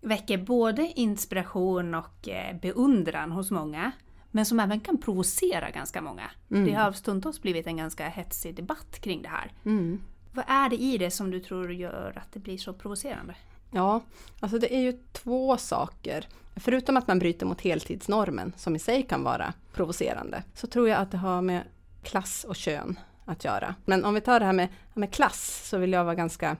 väcker 0.00 0.38
både 0.38 0.92
inspiration 0.96 1.94
och 1.94 2.28
eh, 2.28 2.56
beundran 2.56 3.32
hos 3.32 3.50
många. 3.50 3.92
Men 4.34 4.46
som 4.46 4.60
även 4.60 4.80
kan 4.80 4.98
provocera 4.98 5.70
ganska 5.70 6.00
många. 6.00 6.30
Mm. 6.50 6.64
Det 6.64 6.72
har 6.72 6.92
stundtals 6.92 7.42
blivit 7.42 7.66
en 7.66 7.76
ganska 7.76 8.08
hetsig 8.08 8.54
debatt 8.54 8.98
kring 9.00 9.22
det 9.22 9.28
här. 9.28 9.52
Mm. 9.64 10.00
Vad 10.32 10.44
är 10.48 10.68
det 10.68 10.76
i 10.76 10.98
det 10.98 11.10
som 11.10 11.30
du 11.30 11.40
tror 11.40 11.72
gör 11.72 12.12
att 12.16 12.32
det 12.32 12.38
blir 12.38 12.58
så 12.58 12.72
provocerande? 12.72 13.34
Ja, 13.70 14.00
alltså 14.40 14.58
det 14.58 14.74
är 14.74 14.80
ju 14.80 14.98
två 15.12 15.56
saker. 15.56 16.26
Förutom 16.56 16.96
att 16.96 17.06
man 17.06 17.18
bryter 17.18 17.46
mot 17.46 17.60
heltidsnormen, 17.60 18.52
som 18.56 18.76
i 18.76 18.78
sig 18.78 19.02
kan 19.02 19.24
vara 19.24 19.52
provocerande, 19.72 20.42
så 20.54 20.66
tror 20.66 20.88
jag 20.88 20.98
att 20.98 21.10
det 21.10 21.18
har 21.18 21.42
med 21.42 21.62
klass 22.02 22.44
och 22.44 22.56
kön 22.56 22.98
att 23.24 23.44
göra. 23.44 23.74
Men 23.84 24.04
om 24.04 24.14
vi 24.14 24.20
tar 24.20 24.40
det 24.40 24.46
här 24.46 24.52
med, 24.52 24.68
med 24.94 25.10
klass, 25.10 25.68
så 25.68 25.78
vill 25.78 25.92
jag 25.92 26.04
vara 26.04 26.14
ganska 26.14 26.56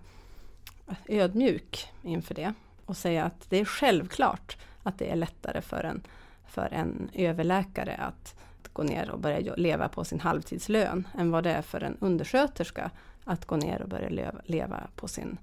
ödmjuk 1.08 1.88
inför 2.02 2.34
det 2.34 2.54
och 2.86 2.96
säga 2.96 3.24
att 3.24 3.50
det 3.50 3.60
är 3.60 3.64
självklart 3.64 4.56
att 4.82 4.98
det 4.98 5.10
är 5.10 5.16
lättare 5.16 5.62
för 5.62 5.84
en, 5.84 6.02
för 6.52 6.68
en 6.72 7.10
överläkare 7.12 7.94
att 7.94 8.34
gå 8.72 8.82
ner 8.82 9.10
och 9.10 9.18
börja 9.18 9.54
leva 9.54 9.88
på 9.88 10.04
sin 10.04 10.20
halvtidslön 10.20 11.08
än 11.18 11.30
vad 11.30 11.44
det 11.44 11.50
är 11.50 11.62
för 11.62 11.80
en 11.80 11.96
undersköterska 12.00 12.90
att 13.24 13.44
gå 13.44 13.56
ner 13.56 13.82
och 13.82 13.88
börja 13.88 14.32
leva, 14.44 14.80
på, 14.96 15.08
sin, 15.08 15.38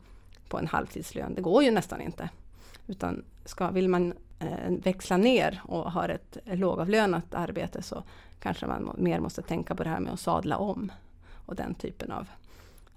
på 0.49 0.57
en 0.57 0.67
halvtidslön. 0.67 1.35
Det 1.35 1.41
går 1.41 1.63
ju 1.63 1.71
nästan 1.71 2.01
inte. 2.01 2.29
Utan 2.87 3.23
ska, 3.45 3.69
vill 3.69 3.89
man 3.89 4.13
eh, 4.39 4.71
växla 4.83 5.17
ner 5.17 5.61
och 5.63 5.91
har 5.91 6.09
ett 6.09 6.37
lågavlönat 6.45 7.33
arbete 7.33 7.81
så 7.81 8.03
kanske 8.39 8.65
man 8.65 8.95
mer 8.97 9.19
måste 9.19 9.41
tänka 9.41 9.75
på 9.75 9.83
det 9.83 9.89
här 9.89 9.99
med 9.99 10.13
att 10.13 10.19
sadla 10.19 10.57
om 10.57 10.91
och 11.45 11.55
den 11.55 11.73
typen 11.73 12.11
av 12.11 12.27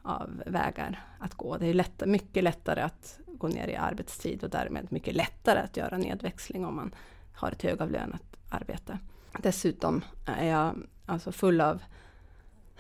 av 0.03 0.43
vägar 0.47 1.03
att 1.19 1.35
gå. 1.35 1.57
Det 1.57 1.67
är 1.67 1.75
lätt, 1.75 2.07
mycket 2.07 2.45
lättare 2.45 2.81
att 2.81 3.19
gå 3.27 3.49
ner 3.49 3.69
i 3.69 3.77
arbetstid 3.77 4.45
och 4.45 4.51
därmed 4.51 4.93
mycket 4.93 5.15
lättare 5.15 5.59
att 5.59 5.77
göra 5.77 5.99
nedväxling 5.99 6.67
om 6.67 6.77
man 6.77 6.95
har 7.35 7.51
ett 7.51 7.63
högavlönat 7.63 8.23
arbete. 8.49 8.99
Dessutom 9.39 10.05
är 10.27 10.47
jag 10.47 10.77
alltså 11.07 11.33
full 11.33 11.61
av 11.61 11.83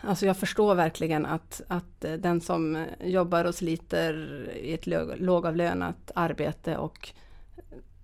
Alltså 0.04 0.26
jag 0.26 0.36
förstår 0.36 0.74
verkligen 0.74 1.26
att, 1.26 1.60
att 1.68 2.00
den 2.00 2.40
som 2.40 2.86
jobbar 3.00 3.44
och 3.44 3.54
sliter 3.54 4.14
i 4.56 4.74
ett 4.74 4.86
lågavlönat 5.20 6.10
arbete 6.14 6.76
och 6.76 7.12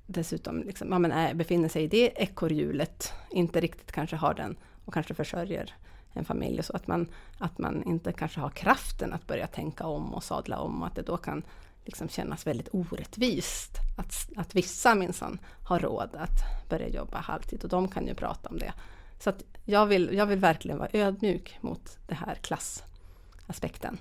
dessutom 0.07 0.63
liksom, 0.63 0.93
ja, 0.93 0.99
men 0.99 1.13
är, 1.13 1.35
befinner 1.35 1.69
sig 1.69 1.83
i 1.83 1.87
det 1.87 2.13
ekorrhjulet, 2.17 3.13
inte 3.31 3.61
riktigt 3.61 3.93
kanske 3.93 4.17
har 4.17 4.35
den 4.35 4.57
och 4.85 4.95
kanske 4.95 5.15
försörjer 5.15 5.75
en 6.13 6.25
familj. 6.25 6.63
Så 6.63 6.77
att 6.77 6.87
man, 6.87 7.09
att 7.39 7.59
man 7.59 7.83
inte 7.83 8.13
kanske 8.13 8.41
har 8.41 8.51
kraften 8.51 9.13
att 9.13 9.27
börja 9.27 9.47
tänka 9.47 9.87
om 9.87 10.15
och 10.15 10.25
sadla 10.25 10.59
om. 10.59 10.83
Och 10.83 10.87
att 10.87 10.95
det 10.95 11.03
då 11.03 11.17
kan 11.17 11.43
liksom 11.89 12.09
kännas 12.09 12.47
väldigt 12.47 12.69
orättvist. 12.73 13.79
Att, 13.97 14.29
att 14.37 14.55
vissa 14.55 14.95
minsann 14.95 15.39
har 15.65 15.79
råd 15.81 16.15
att 16.15 16.69
börja 16.69 16.89
jobba 16.89 17.19
halvtid 17.19 17.65
och 17.65 17.69
de 17.69 17.89
kan 17.89 18.07
ju 18.07 18.15
prata 18.15 18.49
om 18.49 18.59
det. 18.59 18.73
Så 19.19 19.31
att 19.31 19.45
jag, 19.65 19.87
vill, 19.87 20.11
jag 20.13 20.27
vill 20.27 20.39
verkligen 20.39 20.79
vara 20.79 20.89
ödmjuk 20.93 21.59
mot 21.61 21.99
den 22.07 22.17
här 22.17 22.35
klassaspekten. 22.35 23.99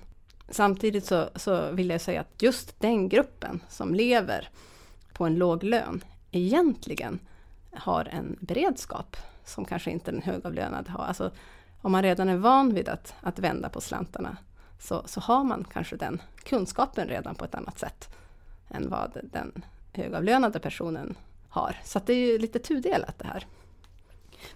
Samtidigt 0.48 1.04
så, 1.04 1.28
så 1.34 1.70
vill 1.72 1.90
jag 1.90 2.00
säga 2.00 2.20
att 2.20 2.42
just 2.42 2.80
den 2.80 3.08
gruppen 3.08 3.60
som 3.68 3.94
lever 3.94 4.48
på 5.12 5.24
en 5.24 5.34
låg 5.34 5.64
lön 5.64 6.04
egentligen 6.30 7.18
har 7.72 8.04
en 8.04 8.36
beredskap 8.40 9.16
som 9.44 9.64
kanske 9.64 9.90
inte 9.90 10.10
den 10.10 10.22
högavlönade 10.22 10.90
har. 10.90 11.04
Alltså, 11.04 11.30
om 11.80 11.92
man 11.92 12.02
redan 12.02 12.28
är 12.28 12.36
van 12.36 12.74
vid 12.74 12.88
att, 12.88 13.14
att 13.20 13.38
vända 13.38 13.68
på 13.68 13.80
slantarna 13.80 14.36
så, 14.78 15.02
så 15.06 15.20
har 15.20 15.44
man 15.44 15.66
kanske 15.72 15.96
den 15.96 16.22
kunskapen 16.42 17.08
redan 17.08 17.34
på 17.34 17.44
ett 17.44 17.54
annat 17.54 17.78
sätt 17.78 18.08
än 18.70 18.90
vad 18.90 19.20
den 19.22 19.64
högavlönade 19.92 20.60
personen 20.60 21.16
har. 21.48 21.76
Så 21.84 22.00
det 22.06 22.12
är 22.12 22.32
ju 22.32 22.38
lite 22.38 22.58
tudelat 22.58 23.18
det 23.18 23.26
här. 23.26 23.46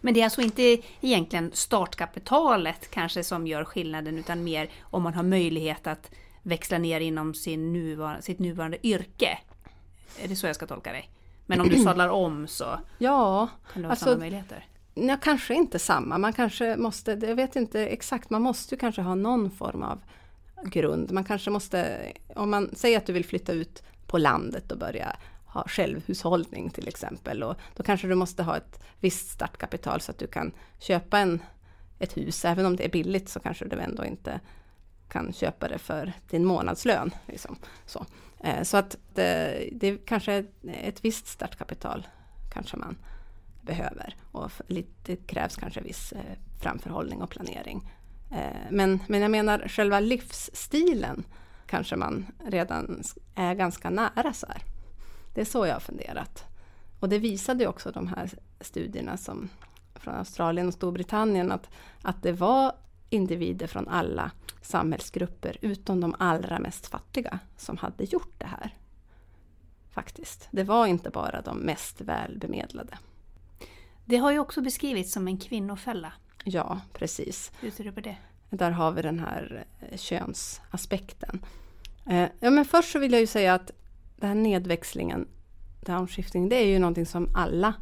Men 0.00 0.14
det 0.14 0.20
är 0.20 0.24
alltså 0.24 0.40
inte 0.40 0.78
egentligen 1.00 1.50
startkapitalet 1.54 2.90
kanske 2.90 3.24
som 3.24 3.46
gör 3.46 3.64
skillnaden 3.64 4.18
utan 4.18 4.44
mer 4.44 4.70
om 4.80 5.02
man 5.02 5.14
har 5.14 5.22
möjlighet 5.22 5.86
att 5.86 6.10
växla 6.42 6.78
ner 6.78 7.00
inom 7.00 7.34
sin 7.34 7.72
nuvarande, 7.72 8.22
sitt 8.22 8.38
nuvarande 8.38 8.86
yrke. 8.86 9.38
Är 10.18 10.28
det 10.28 10.36
så 10.36 10.46
jag 10.46 10.56
ska 10.56 10.66
tolka 10.66 10.92
dig? 10.92 11.10
Men 11.46 11.60
om 11.60 11.68
du 11.68 11.82
sadlar 11.82 12.08
om 12.08 12.46
så 12.46 12.80
ja, 12.98 13.48
kan 13.72 13.82
du 13.82 13.88
ha 13.88 13.90
alltså, 13.90 14.04
samma 14.04 14.18
möjligheter? 14.18 14.66
Ja, 14.94 15.16
kanske 15.22 15.54
inte 15.54 15.78
samma. 15.78 16.18
Man 16.18 16.32
kanske 16.32 16.76
måste, 16.76 17.10
jag 17.12 17.36
vet 17.36 17.56
inte 17.56 17.86
exakt, 17.86 18.30
man 18.30 18.42
måste 18.42 18.74
ju 18.74 18.78
kanske 18.78 19.02
ha 19.02 19.14
någon 19.14 19.50
form 19.50 19.82
av 19.82 20.00
grund. 20.64 21.12
Man 21.12 21.24
kanske 21.24 21.50
måste, 21.50 22.12
om 22.36 22.50
man 22.50 22.70
säger 22.74 22.98
att 22.98 23.06
du 23.06 23.12
vill 23.12 23.24
flytta 23.24 23.52
ut 23.52 23.82
på 24.06 24.18
landet 24.18 24.72
och 24.72 24.78
börja 24.78 25.16
ha 25.46 25.64
självhushållning 25.68 26.70
till 26.70 26.88
exempel. 26.88 27.42
Och 27.42 27.56
då 27.76 27.82
kanske 27.82 28.08
du 28.08 28.14
måste 28.14 28.42
ha 28.42 28.56
ett 28.56 28.80
visst 29.00 29.30
startkapital 29.30 30.00
så 30.00 30.10
att 30.10 30.18
du 30.18 30.26
kan 30.26 30.52
köpa 30.78 31.18
en, 31.18 31.42
ett 31.98 32.16
hus. 32.16 32.44
Även 32.44 32.66
om 32.66 32.76
det 32.76 32.84
är 32.84 32.90
billigt 32.90 33.28
så 33.28 33.40
kanske 33.40 33.64
du 33.64 33.80
ändå 33.80 34.04
inte 34.04 34.40
kan 35.08 35.32
köpa 35.32 35.68
det 35.68 35.78
för 35.78 36.12
din 36.30 36.44
månadslön. 36.44 37.10
Liksom. 37.26 37.56
Så. 37.86 38.06
Eh, 38.40 38.62
så 38.62 38.76
att 38.76 38.96
det, 39.14 39.68
det 39.72 39.96
kanske 40.06 40.32
är 40.32 40.46
ett 40.62 41.04
visst 41.04 41.26
startkapital 41.26 42.06
kanske 42.52 42.76
man 42.76 42.96
behöver. 43.62 44.16
Och 44.32 44.50
det 45.02 45.16
krävs 45.16 45.56
kanske 45.56 45.80
viss 45.80 46.12
eh, 46.12 46.38
framförhållning 46.60 47.22
och 47.22 47.30
planering. 47.30 47.90
Eh, 48.30 48.70
men, 48.70 49.00
men 49.08 49.20
jag 49.20 49.30
menar 49.30 49.68
själva 49.68 50.00
livsstilen 50.00 51.24
kanske 51.66 51.96
man 51.96 52.26
redan 52.46 53.02
är 53.34 53.54
ganska 53.54 53.90
nära 53.90 54.32
så 54.32 54.46
här. 54.46 54.62
Det 55.34 55.40
är 55.40 55.44
så 55.44 55.66
jag 55.66 55.74
har 55.74 55.80
funderat. 55.80 56.44
Och 57.00 57.08
det 57.08 57.18
visade 57.18 57.66
också 57.66 57.90
de 57.90 58.06
här 58.06 58.30
studierna 58.60 59.16
som, 59.16 59.48
från 59.94 60.14
Australien 60.14 60.68
och 60.68 60.74
Storbritannien 60.74 61.52
att, 61.52 61.70
att 62.02 62.22
det 62.22 62.32
var 62.32 62.72
individer 63.10 63.66
från 63.66 63.88
alla 63.88 64.30
samhällsgrupper 64.62 65.56
utom 65.60 66.00
de 66.00 66.14
allra 66.18 66.58
mest 66.58 66.86
fattiga 66.86 67.38
som 67.56 67.76
hade 67.76 68.04
gjort 68.04 68.34
det 68.38 68.46
här. 68.46 68.74
Faktiskt. 69.90 70.48
Det 70.50 70.64
var 70.64 70.86
inte 70.86 71.10
bara 71.10 71.42
de 71.42 71.58
mest 71.58 72.00
välbemedlade. 72.00 72.98
Det 74.04 74.16
har 74.16 74.32
ju 74.32 74.38
också 74.38 74.60
beskrivits 74.60 75.12
som 75.12 75.28
en 75.28 75.38
kvinnofälla. 75.38 76.12
Ja, 76.44 76.80
precis. 76.92 77.52
Hur 77.60 77.70
ser 77.70 77.84
du 77.84 77.92
på 77.92 78.00
det? 78.00 78.16
Där 78.50 78.70
har 78.70 78.92
vi 78.92 79.02
den 79.02 79.18
här 79.18 79.64
eh, 79.80 79.98
könsaspekten. 79.98 81.44
Eh, 82.10 82.28
ja, 82.40 82.50
men 82.50 82.64
först 82.64 82.92
så 82.92 82.98
vill 82.98 83.12
jag 83.12 83.20
ju 83.20 83.26
säga 83.26 83.54
att 83.54 83.70
den 84.16 84.28
här 84.28 84.34
nedväxlingen, 84.34 85.28
downshifting, 85.80 86.48
det 86.48 86.56
är 86.56 86.66
ju 86.66 86.78
någonting 86.78 87.06
som 87.06 87.28
alla 87.34 87.74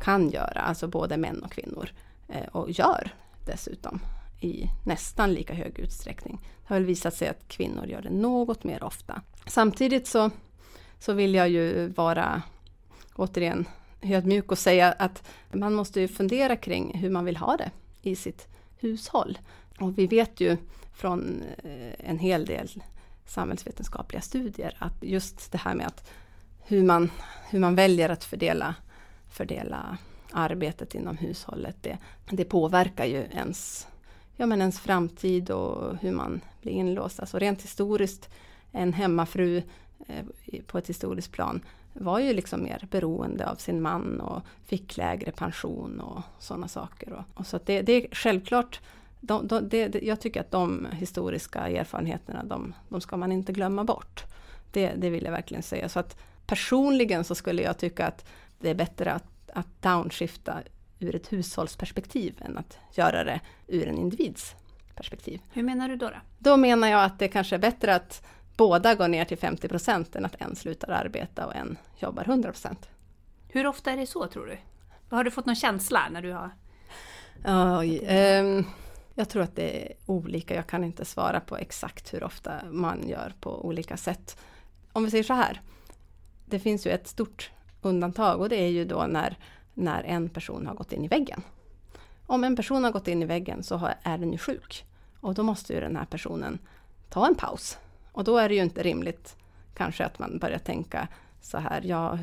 kan 0.00 0.30
göra, 0.30 0.60
alltså 0.60 0.88
både 0.88 1.16
män 1.16 1.42
och 1.42 1.52
kvinnor. 1.52 1.90
Eh, 2.28 2.46
och 2.46 2.70
gör 2.70 3.14
dessutom 3.46 4.00
i 4.40 4.70
nästan 4.84 5.32
lika 5.32 5.54
hög 5.54 5.78
utsträckning. 5.78 6.40
Det 6.42 6.68
har 6.68 6.76
väl 6.76 6.86
visat 6.86 7.14
sig 7.14 7.28
att 7.28 7.48
kvinnor 7.48 7.86
gör 7.86 8.02
det 8.02 8.10
något 8.10 8.64
mer 8.64 8.82
ofta. 8.82 9.22
Samtidigt 9.46 10.06
så, 10.06 10.30
så 10.98 11.12
vill 11.12 11.34
jag 11.34 11.48
ju 11.48 11.88
vara, 11.88 12.42
återigen, 13.14 13.68
ödmjuk 14.02 14.52
och 14.52 14.58
säga 14.58 14.92
att 14.92 15.28
man 15.52 15.74
måste 15.74 16.00
ju 16.00 16.08
fundera 16.08 16.56
kring 16.56 16.98
hur 16.98 17.10
man 17.10 17.24
vill 17.24 17.36
ha 17.36 17.56
det 17.56 17.70
i 18.02 18.16
sitt 18.16 18.48
hushåll. 18.76 19.38
Och 19.78 19.98
vi 19.98 20.06
vet 20.06 20.40
ju 20.40 20.56
från 20.94 21.42
eh, 21.64 22.10
en 22.10 22.18
hel 22.18 22.46
del 22.46 22.82
samhällsvetenskapliga 23.26 24.20
studier 24.20 24.76
att 24.78 24.94
just 25.00 25.52
det 25.52 25.58
här 25.58 25.74
med 25.74 25.86
att 25.86 26.10
hur 26.64 26.82
man, 26.82 27.10
hur 27.50 27.58
man 27.58 27.74
väljer 27.74 28.08
att 28.08 28.24
fördela, 28.24 28.74
fördela 29.30 29.98
arbetet 30.32 30.94
inom 30.94 31.16
hushållet, 31.16 31.76
det, 31.80 31.98
det 32.30 32.44
påverkar 32.44 33.04
ju 33.04 33.26
ens, 33.32 33.86
ja, 34.36 34.46
men 34.46 34.60
ens 34.60 34.80
framtid 34.80 35.50
och 35.50 35.96
hur 36.00 36.12
man 36.12 36.40
blir 36.62 36.72
inlåst. 36.72 37.20
Alltså 37.20 37.38
rent 37.38 37.62
historiskt, 37.62 38.28
en 38.72 38.92
hemmafru 38.92 39.62
eh, 40.06 40.24
på 40.66 40.78
ett 40.78 40.88
historiskt 40.88 41.32
plan 41.32 41.60
var 42.00 42.18
ju 42.18 42.32
liksom 42.32 42.62
mer 42.62 42.86
beroende 42.90 43.50
av 43.50 43.56
sin 43.56 43.82
man 43.82 44.20
och 44.20 44.42
fick 44.66 44.96
lägre 44.96 45.30
pension 45.32 46.00
och 46.00 46.22
sådana 46.38 46.68
saker. 46.68 47.12
Och, 47.12 47.24
och 47.34 47.46
så 47.46 47.60
det, 47.64 47.82
det, 47.82 47.92
är 47.92 48.14
självklart, 48.14 48.80
de, 49.20 49.46
de, 49.46 49.68
det, 49.68 49.94
jag 50.02 50.20
tycker 50.20 50.40
att 50.40 50.50
de 50.50 50.86
historiska 50.92 51.68
erfarenheterna, 51.68 52.44
de, 52.44 52.74
de 52.88 53.00
ska 53.00 53.16
man 53.16 53.32
inte 53.32 53.52
glömma 53.52 53.84
bort. 53.84 54.24
Det, 54.72 54.92
det 54.96 55.10
vill 55.10 55.24
jag 55.24 55.32
verkligen 55.32 55.62
säga. 55.62 55.88
Så 55.88 55.98
att 55.98 56.18
personligen 56.46 57.24
så 57.24 57.34
skulle 57.34 57.62
jag 57.62 57.78
tycka 57.78 58.06
att 58.06 58.28
det 58.58 58.70
är 58.70 58.74
bättre 58.74 59.12
att, 59.12 59.50
att 59.52 59.82
downshifta 59.82 60.62
ur 60.98 61.14
ett 61.14 61.32
hushållsperspektiv 61.32 62.42
än 62.44 62.58
att 62.58 62.78
göra 62.94 63.24
det 63.24 63.40
ur 63.66 63.88
en 63.88 63.98
individs 63.98 64.54
perspektiv. 64.94 65.40
Hur 65.52 65.62
menar 65.62 65.88
du 65.88 65.96
då? 65.96 66.08
Då, 66.10 66.16
då 66.38 66.56
menar 66.56 66.88
jag 66.88 67.04
att 67.04 67.18
det 67.18 67.28
kanske 67.28 67.56
är 67.56 67.58
bättre 67.58 67.94
att 67.94 68.22
båda 68.58 68.94
går 68.94 69.08
ner 69.08 69.24
till 69.24 69.38
50 69.38 69.68
procent 69.68 70.16
än 70.16 70.24
att 70.24 70.34
en 70.38 70.56
slutar 70.56 70.88
arbeta 70.88 71.46
och 71.46 71.54
en 71.54 71.78
jobbar 71.98 72.24
100 72.24 72.50
procent. 72.50 72.88
Hur 73.48 73.66
ofta 73.66 73.90
är 73.90 73.96
det 73.96 74.06
så 74.06 74.26
tror 74.26 74.46
du? 74.46 74.58
Har 75.16 75.24
du 75.24 75.30
fått 75.30 75.46
någon 75.46 75.56
känsla 75.56 76.08
när 76.10 76.22
du 76.22 76.32
har... 76.32 76.50
Oj, 77.78 77.98
um, 78.40 78.66
jag 79.14 79.28
tror 79.28 79.42
att 79.42 79.56
det 79.56 79.82
är 79.82 79.92
olika. 80.06 80.54
Jag 80.54 80.66
kan 80.66 80.84
inte 80.84 81.04
svara 81.04 81.40
på 81.40 81.56
exakt 81.56 82.14
hur 82.14 82.24
ofta 82.24 82.52
man 82.70 83.08
gör 83.08 83.32
på 83.40 83.66
olika 83.66 83.96
sätt. 83.96 84.40
Om 84.92 85.04
vi 85.04 85.10
säger 85.10 85.24
så 85.24 85.34
här. 85.34 85.60
Det 86.44 86.58
finns 86.58 86.86
ju 86.86 86.90
ett 86.90 87.08
stort 87.08 87.50
undantag 87.82 88.40
och 88.40 88.48
det 88.48 88.56
är 88.56 88.68
ju 88.68 88.84
då 88.84 89.06
när, 89.08 89.38
när 89.74 90.02
en 90.02 90.28
person 90.28 90.66
har 90.66 90.74
gått 90.74 90.92
in 90.92 91.04
i 91.04 91.08
väggen. 91.08 91.42
Om 92.26 92.44
en 92.44 92.56
person 92.56 92.84
har 92.84 92.92
gått 92.92 93.08
in 93.08 93.22
i 93.22 93.26
väggen 93.26 93.62
så 93.62 93.90
är 94.02 94.18
den 94.18 94.32
ju 94.32 94.38
sjuk. 94.38 94.84
Och 95.20 95.34
då 95.34 95.42
måste 95.42 95.72
ju 95.72 95.80
den 95.80 95.96
här 95.96 96.04
personen 96.04 96.58
ta 97.08 97.26
en 97.26 97.34
paus 97.34 97.78
och 98.18 98.24
då 98.24 98.38
är 98.38 98.48
det 98.48 98.54
ju 98.54 98.62
inte 98.62 98.82
rimligt 98.82 99.36
kanske 99.74 100.04
att 100.04 100.18
man 100.18 100.38
börjar 100.38 100.58
tänka 100.58 101.08
så 101.40 101.58
här, 101.58 101.82
ja, 101.84 102.18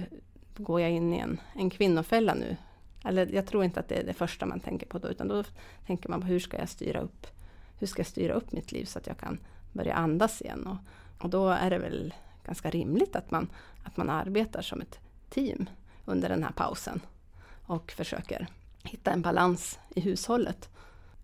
går 0.57 0.81
jag 0.81 0.91
in 0.91 1.13
i 1.13 1.17
en, 1.17 1.39
en 1.53 1.69
kvinnofälla 1.69 2.33
nu? 2.33 2.57
Eller 3.05 3.27
jag 3.27 3.45
tror 3.45 3.63
inte 3.63 3.79
att 3.79 3.87
det 3.87 3.95
är 3.95 4.03
det 4.03 4.13
första 4.13 4.45
man 4.45 4.59
tänker 4.59 4.85
på 4.85 4.97
då, 4.97 5.07
utan 5.07 5.27
då 5.27 5.43
tänker 5.85 6.09
man 6.09 6.21
på 6.21 6.27
hur 6.27 6.39
ska 6.39 6.57
jag 6.57 6.69
styra 6.69 6.99
upp, 6.99 7.27
hur 7.79 7.87
ska 7.87 7.99
jag 7.99 8.07
styra 8.07 8.33
upp 8.33 8.51
mitt 8.51 8.71
liv 8.71 8.85
så 8.85 8.99
att 8.99 9.07
jag 9.07 9.17
kan 9.17 9.39
börja 9.71 9.93
andas 9.93 10.41
igen? 10.41 10.67
Och, 10.67 10.77
och 11.23 11.29
då 11.29 11.49
är 11.49 11.69
det 11.69 11.77
väl 11.77 12.13
ganska 12.45 12.69
rimligt 12.69 13.15
att 13.15 13.31
man, 13.31 13.49
att 13.83 13.97
man 13.97 14.09
arbetar 14.09 14.61
som 14.61 14.81
ett 14.81 14.99
team 15.29 15.69
under 16.05 16.29
den 16.29 16.43
här 16.43 16.51
pausen 16.51 17.01
och 17.65 17.91
försöker 17.91 18.47
hitta 18.83 19.11
en 19.11 19.21
balans 19.21 19.79
i 19.89 20.01
hushållet. 20.01 20.69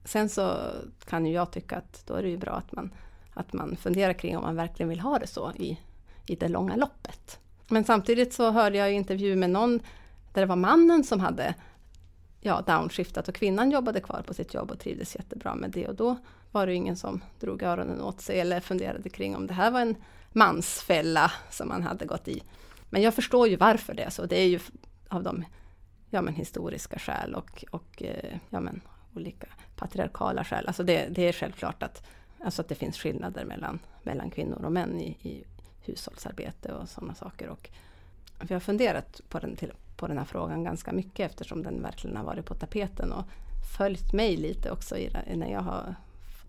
Sen 0.04 0.30
så 0.30 0.58
kan 1.06 1.26
ju 1.26 1.34
jag 1.34 1.52
tycka 1.52 1.78
att 1.78 2.04
då 2.08 2.14
är 2.14 2.24
det 2.24 2.30
ju 2.30 2.38
bra 2.38 2.54
att 2.54 2.72
man 2.72 2.92
att 3.34 3.54
man 3.54 3.76
funderar 3.76 4.14
kring 4.14 4.38
om 4.38 4.44
man 4.44 4.56
verkligen 4.56 4.90
vill 4.90 5.00
ha 5.00 5.20
det 5.20 5.28
så 5.28 5.52
i, 5.52 5.80
i 6.28 6.36
det 6.36 6.48
långa 6.48 6.76
loppet. 6.76 7.40
Men 7.68 7.84
samtidigt 7.84 8.34
så 8.34 8.52
hörde 8.52 8.78
jag 8.78 8.92
i 8.92 8.96
intervju 8.96 9.36
med 9.36 9.50
någon 9.50 9.80
där 10.34 10.42
det 10.42 10.46
var 10.46 10.56
mannen 10.56 11.04
som 11.04 11.20
hade 11.20 11.56
ja, 12.42 12.62
downshiftat 12.62 13.28
och 13.28 13.36
kvinnan 13.36 13.72
jobbade 13.72 14.00
kvar 14.00 14.24
på 14.28 14.34
sitt 14.34 14.54
jobb 14.54 14.72
och 14.72 14.80
trivdes 14.80 15.16
jättebra 15.16 15.56
med 15.56 15.72
det. 15.72 15.88
Och 15.88 15.96
då 15.96 16.18
var 16.52 16.68
det 16.68 16.74
ingen 16.74 16.96
som 16.96 17.22
drog 17.40 17.64
öronen 17.64 18.02
åt 18.02 18.22
sig 18.22 18.40
eller 18.40 18.60
funderade 18.60 19.10
kring 19.10 19.36
om 19.36 19.48
det 19.48 19.54
här 19.54 19.72
var 19.72 19.82
en 19.82 19.96
mansfälla 20.32 21.32
som 21.50 21.68
man 21.68 21.84
hade 21.84 22.06
gått 22.06 22.28
i. 22.28 22.44
Men 22.90 23.02
jag 23.02 23.14
förstår 23.14 23.48
ju 23.48 23.56
varför 23.56 23.94
det 23.94 24.04
är 24.04 24.10
så. 24.10 24.26
Det 24.26 24.42
är 24.42 24.48
ju 24.48 24.60
av 25.10 25.24
de 25.24 25.46
ja, 26.10 26.22
men 26.22 26.34
historiska 26.34 27.00
skäl 27.00 27.36
och, 27.36 27.66
och 27.72 28.04
eh, 28.04 28.38
ja, 28.50 28.60
men 28.60 28.82
olika 29.16 29.48
patriarkala 29.76 30.44
skäl. 30.44 30.68
Alltså 30.68 30.84
det, 30.84 31.08
det 31.10 31.22
är 31.28 31.34
självklart 31.34 31.84
att 31.84 32.08
Alltså 32.44 32.62
att 32.62 32.70
det 32.70 32.76
finns 32.76 32.98
skillnader 32.98 33.46
mellan, 33.46 33.80
mellan 34.04 34.30
kvinnor 34.30 34.66
och 34.66 34.72
män 34.72 35.00
i, 35.00 35.08
i 35.22 35.44
hushållsarbete 35.82 36.74
och 36.74 36.90
sådana 36.90 37.16
saker. 37.16 37.50
Och 37.50 37.70
vi 38.42 38.54
har 38.54 38.62
funderat 38.62 39.22
på 39.30 39.40
den, 39.40 39.56
till, 39.56 39.72
på 39.98 40.08
den 40.08 40.18
här 40.18 40.26
frågan 40.26 40.64
ganska 40.64 40.92
mycket 40.92 41.32
eftersom 41.32 41.64
den 41.64 41.82
verkligen 41.82 42.18
har 42.18 42.24
varit 42.24 42.46
på 42.46 42.56
tapeten 42.56 43.12
och 43.12 43.26
följt 43.78 44.14
mig 44.14 44.38
lite 44.38 44.72
också 44.72 44.98
i, 44.98 45.10
när 45.36 45.52
jag 45.52 45.62
har 45.62 45.96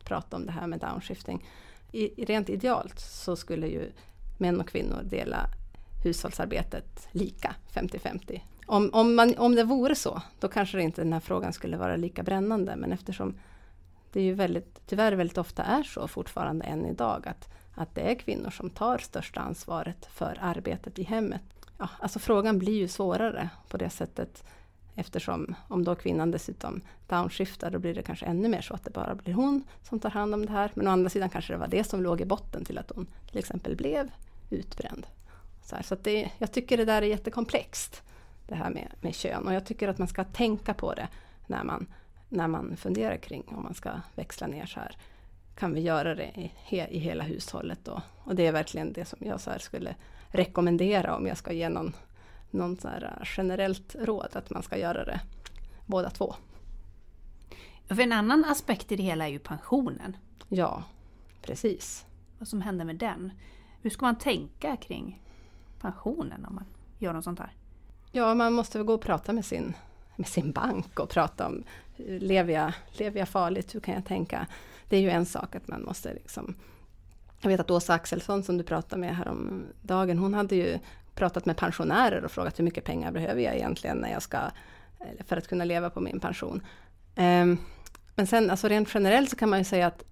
pratat 0.05 0.35
om 0.35 0.47
det 0.47 0.53
här 0.53 0.67
med 0.67 0.81
downshifting. 0.81 1.49
I, 1.93 2.25
rent 2.25 2.49
idealt 2.49 3.01
så 3.01 3.37
skulle 3.37 3.67
ju 3.67 3.93
män 4.39 4.61
och 4.61 4.69
kvinnor 4.69 5.03
dela 5.03 5.47
hushållsarbetet 6.05 7.09
lika, 7.13 7.55
50-50. 7.73 8.41
Om, 8.67 8.91
om, 8.93 9.15
man, 9.15 9.35
om 9.39 9.55
det 9.55 9.65
vore 9.65 9.95
så, 9.95 10.23
då 10.41 10.49
kanske 10.49 10.83
inte 10.83 11.03
den 11.03 11.13
här 11.13 11.21
frågan 11.21 11.53
skulle 11.53 11.77
vara 11.77 11.97
lika 11.97 12.23
brännande. 12.23 12.77
Men 12.77 12.93
eftersom 12.93 13.35
det 14.13 14.21
är 14.21 14.25
ju 14.25 14.35
väldigt, 14.35 14.81
tyvärr 14.87 15.13
väldigt 15.13 15.39
ofta 15.39 15.63
är 15.63 15.83
så 15.83 16.09
fortfarande 16.09 16.65
än 16.65 16.87
idag 16.87 17.29
att, 17.29 17.49
att 17.75 17.95
det 17.95 18.01
är 18.01 18.15
kvinnor 18.15 18.51
som 18.51 18.71
tar 18.71 18.99
största 18.99 19.41
ansvaret 19.41 20.07
för 20.07 20.39
arbetet 20.41 20.99
i 20.99 21.03
hemmet. 21.03 21.43
Ja, 21.79 21.89
alltså 21.99 22.19
frågan 22.19 22.59
blir 22.59 22.79
ju 22.79 22.89
svårare 22.89 23.49
på 23.69 23.77
det 23.77 23.91
sättet 23.91 24.45
eftersom 24.95 25.55
om 25.69 25.85
då 25.85 25.95
kvinnan 25.95 26.31
dessutom 26.31 26.81
downshiftar 27.09 27.71
då 27.71 27.79
blir 27.79 27.95
det 27.95 28.03
kanske 28.03 28.27
ännu 28.27 28.49
mer 28.49 28.61
så 28.61 28.75
att 28.75 28.85
det 28.85 28.91
bara 28.91 29.15
blir 29.15 29.35
hon 29.35 29.65
som 29.83 30.01
tar 30.01 30.11
hand 30.11 30.35
om 30.35 30.47
det 30.47 30.53
här. 30.53 30.71
Men 30.75 30.89
å 30.89 30.91
andra 30.91 31.11
sidan 31.11 31.29
kanske 31.29 31.53
det 31.53 31.59
var 31.59 31.69
det 31.69 31.85
som 31.85 32.03
låg 32.03 32.21
i 32.21 32.25
botten 32.25 32.65
till 32.65 32.79
att 32.79 32.93
hon 32.95 33.07
till 33.31 33.39
exempel 33.39 33.77
blev 33.77 34.11
utbränd. 34.51 35.07
Så, 35.65 35.77
här, 35.77 35.83
så 35.83 35.95
det, 35.95 36.31
jag 36.39 36.53
tycker 36.53 36.77
det 36.77 36.85
där 36.85 37.03
är 37.03 37.07
jättekomplext 37.07 38.03
det 38.49 38.55
här 38.55 38.71
med, 38.71 38.93
med 39.01 39.15
kön 39.15 39.47
och 39.47 39.55
jag 39.55 39.67
tycker 39.67 39.89
att 39.89 39.99
man 39.99 40.09
ska 40.09 40.25
tänka 40.25 40.75
på 40.75 40.95
det 40.95 41.09
när 41.47 41.65
man 41.65 41.87
när 42.33 42.49
man 42.49 42.77
funderar 42.77 43.17
kring 43.17 43.45
om 43.49 43.63
man 43.63 43.75
ska 43.75 43.91
växla 44.15 44.47
ner 44.47 44.67
så 44.67 44.81
här. 44.81 44.97
Kan 45.55 45.75
vi 45.75 45.81
göra 45.81 46.15
det 46.15 46.25
i, 46.25 46.53
he, 46.57 46.89
i 46.89 46.99
hela 46.99 47.25
hushållet 47.25 47.79
då? 47.85 48.03
Och 48.25 48.35
det 48.35 48.47
är 48.47 48.53
verkligen 48.53 48.93
det 48.93 49.05
som 49.05 49.19
jag 49.21 49.41
så 49.41 49.51
skulle 49.59 49.95
rekommendera 50.29 51.17
om 51.17 51.27
jag 51.27 51.37
ska 51.37 51.53
ge 51.53 51.69
någon, 51.69 51.97
någon 52.51 52.77
så 52.77 52.89
här 52.89 53.17
äh, 53.21 53.29
generellt 53.37 53.97
råd 53.99 54.37
att 54.37 54.51
man 54.51 54.63
ska 54.63 54.79
göra 54.79 55.05
det 55.05 55.21
båda 55.87 56.11
två. 56.11 56.35
För 57.87 58.01
en 58.01 58.13
annan 58.13 58.45
aspekt 58.45 58.93
i 58.93 58.97
det 58.97 59.03
hela 59.03 59.25
är 59.25 59.31
ju 59.31 59.39
pensionen. 59.39 60.17
Ja, 60.49 60.83
precis. 61.43 62.07
Vad 62.39 62.49
som 62.49 62.61
händer 62.61 62.85
med 62.85 62.97
den. 62.97 63.33
Hur 63.83 63.91
ska 63.91 64.07
man 64.07 64.19
tänka 64.19 64.77
kring 64.77 65.23
pensionen 65.81 66.45
om 66.45 66.55
man 66.55 66.65
gör 66.99 67.13
något 67.13 67.25
sånt 67.25 67.39
här? 67.39 67.53
Ja, 68.13 68.35
man 68.35 68.53
måste 68.53 68.79
väl 68.79 68.87
gå 68.87 68.95
och 68.95 69.01
prata 69.01 69.33
med 69.33 69.45
sin, 69.45 69.75
med 70.17 70.29
sin 70.29 70.53
bank 70.53 70.99
och 70.99 71.11
prata 71.11 71.47
om 71.47 71.65
lever 71.97 72.53
jag, 72.53 72.73
lever 72.93 73.19
jag 73.19 73.29
farligt? 73.29 73.75
Hur 73.75 73.81
kan 73.81 73.95
jag 73.95 74.05
tänka? 74.05 74.47
Det 74.89 74.97
är 74.97 75.01
ju 75.01 75.11
en 75.11 75.27
sak 75.27 75.55
att 75.55 75.69
man 75.69 75.83
måste 75.83 76.15
liksom... 76.15 76.55
Jag 77.41 77.49
vet 77.49 77.61
att 77.61 77.71
Åsa 77.71 77.95
Axelsson 77.95 78.43
som 78.43 78.59
du 78.59 78.65
pratade 78.65 79.01
med 79.01 79.17
häromdagen, 79.17 80.19
hon 80.19 80.35
hade 80.35 80.57
ju 80.57 80.79
pratat 81.15 81.47
med 81.47 81.57
pensionärer 81.57 82.25
och 82.25 82.31
frågat 82.31 82.59
hur 82.59 82.65
mycket 82.65 82.85
pengar 82.85 83.13
behöver 83.13 83.43
jag 83.43 83.55
egentligen 83.55 83.97
när 83.97 84.13
jag 84.13 84.23
ska, 84.23 84.39
för 85.27 85.37
att 85.37 85.49
kunna 85.49 85.65
leva 85.65 85.91
på 85.91 86.01
min 86.01 86.21
pension. 86.21 86.63
Ehm, 87.17 87.59
men 88.15 88.27
sen 88.27 88.51
alltså 88.51 88.69
rent 88.69 88.95
generellt 88.95 89.31
så 89.31 89.37
kan 89.37 89.51
man 89.51 89.59
ju 89.59 89.65
säga 89.65 89.87
att 89.87 90.05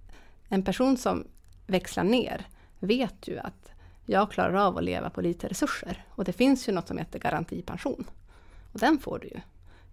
en 0.48 0.62
person 0.62 0.96
som 0.96 1.26
växlar 1.66 2.04
ner 2.04 2.46
vet 2.78 3.28
ju 3.28 3.38
att 3.38 3.70
jag 4.06 4.30
klarar 4.30 4.54
av 4.54 4.78
att 4.78 4.84
leva 4.84 5.10
på 5.10 5.20
lite 5.20 5.48
resurser. 5.48 6.04
Och 6.08 6.24
det 6.24 6.32
finns 6.32 6.68
ju 6.68 6.72
något 6.72 6.88
som 6.88 6.98
heter 6.98 7.18
garantipension. 7.18 8.04
Och 8.72 8.78
den 8.78 8.98
får 8.98 9.18
du 9.18 9.28
ju. 9.28 9.40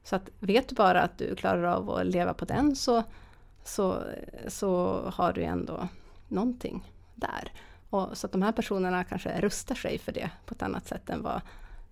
Så 0.07 0.15
att 0.15 0.29
vet 0.39 0.67
du 0.67 0.75
bara 0.75 1.01
att 1.01 1.17
du 1.17 1.35
klarar 1.35 1.63
av 1.63 1.89
att 1.89 2.05
leva 2.05 2.33
på 2.33 2.45
den 2.45 2.75
så, 2.75 3.03
så, 3.63 4.03
så 4.47 5.01
har 5.13 5.33
du 5.33 5.43
ändå 5.43 5.87
någonting 6.27 6.91
där. 7.15 7.51
Och, 7.89 8.17
så 8.17 8.27
att 8.27 8.31
de 8.31 8.41
här 8.41 8.51
personerna 8.51 9.03
kanske 9.03 9.41
rustar 9.41 9.75
sig 9.75 9.97
för 9.97 10.11
det 10.11 10.29
på 10.45 10.53
ett 10.53 10.61
annat 10.61 10.87
sätt 10.87 11.09
än 11.09 11.21
vad 11.21 11.41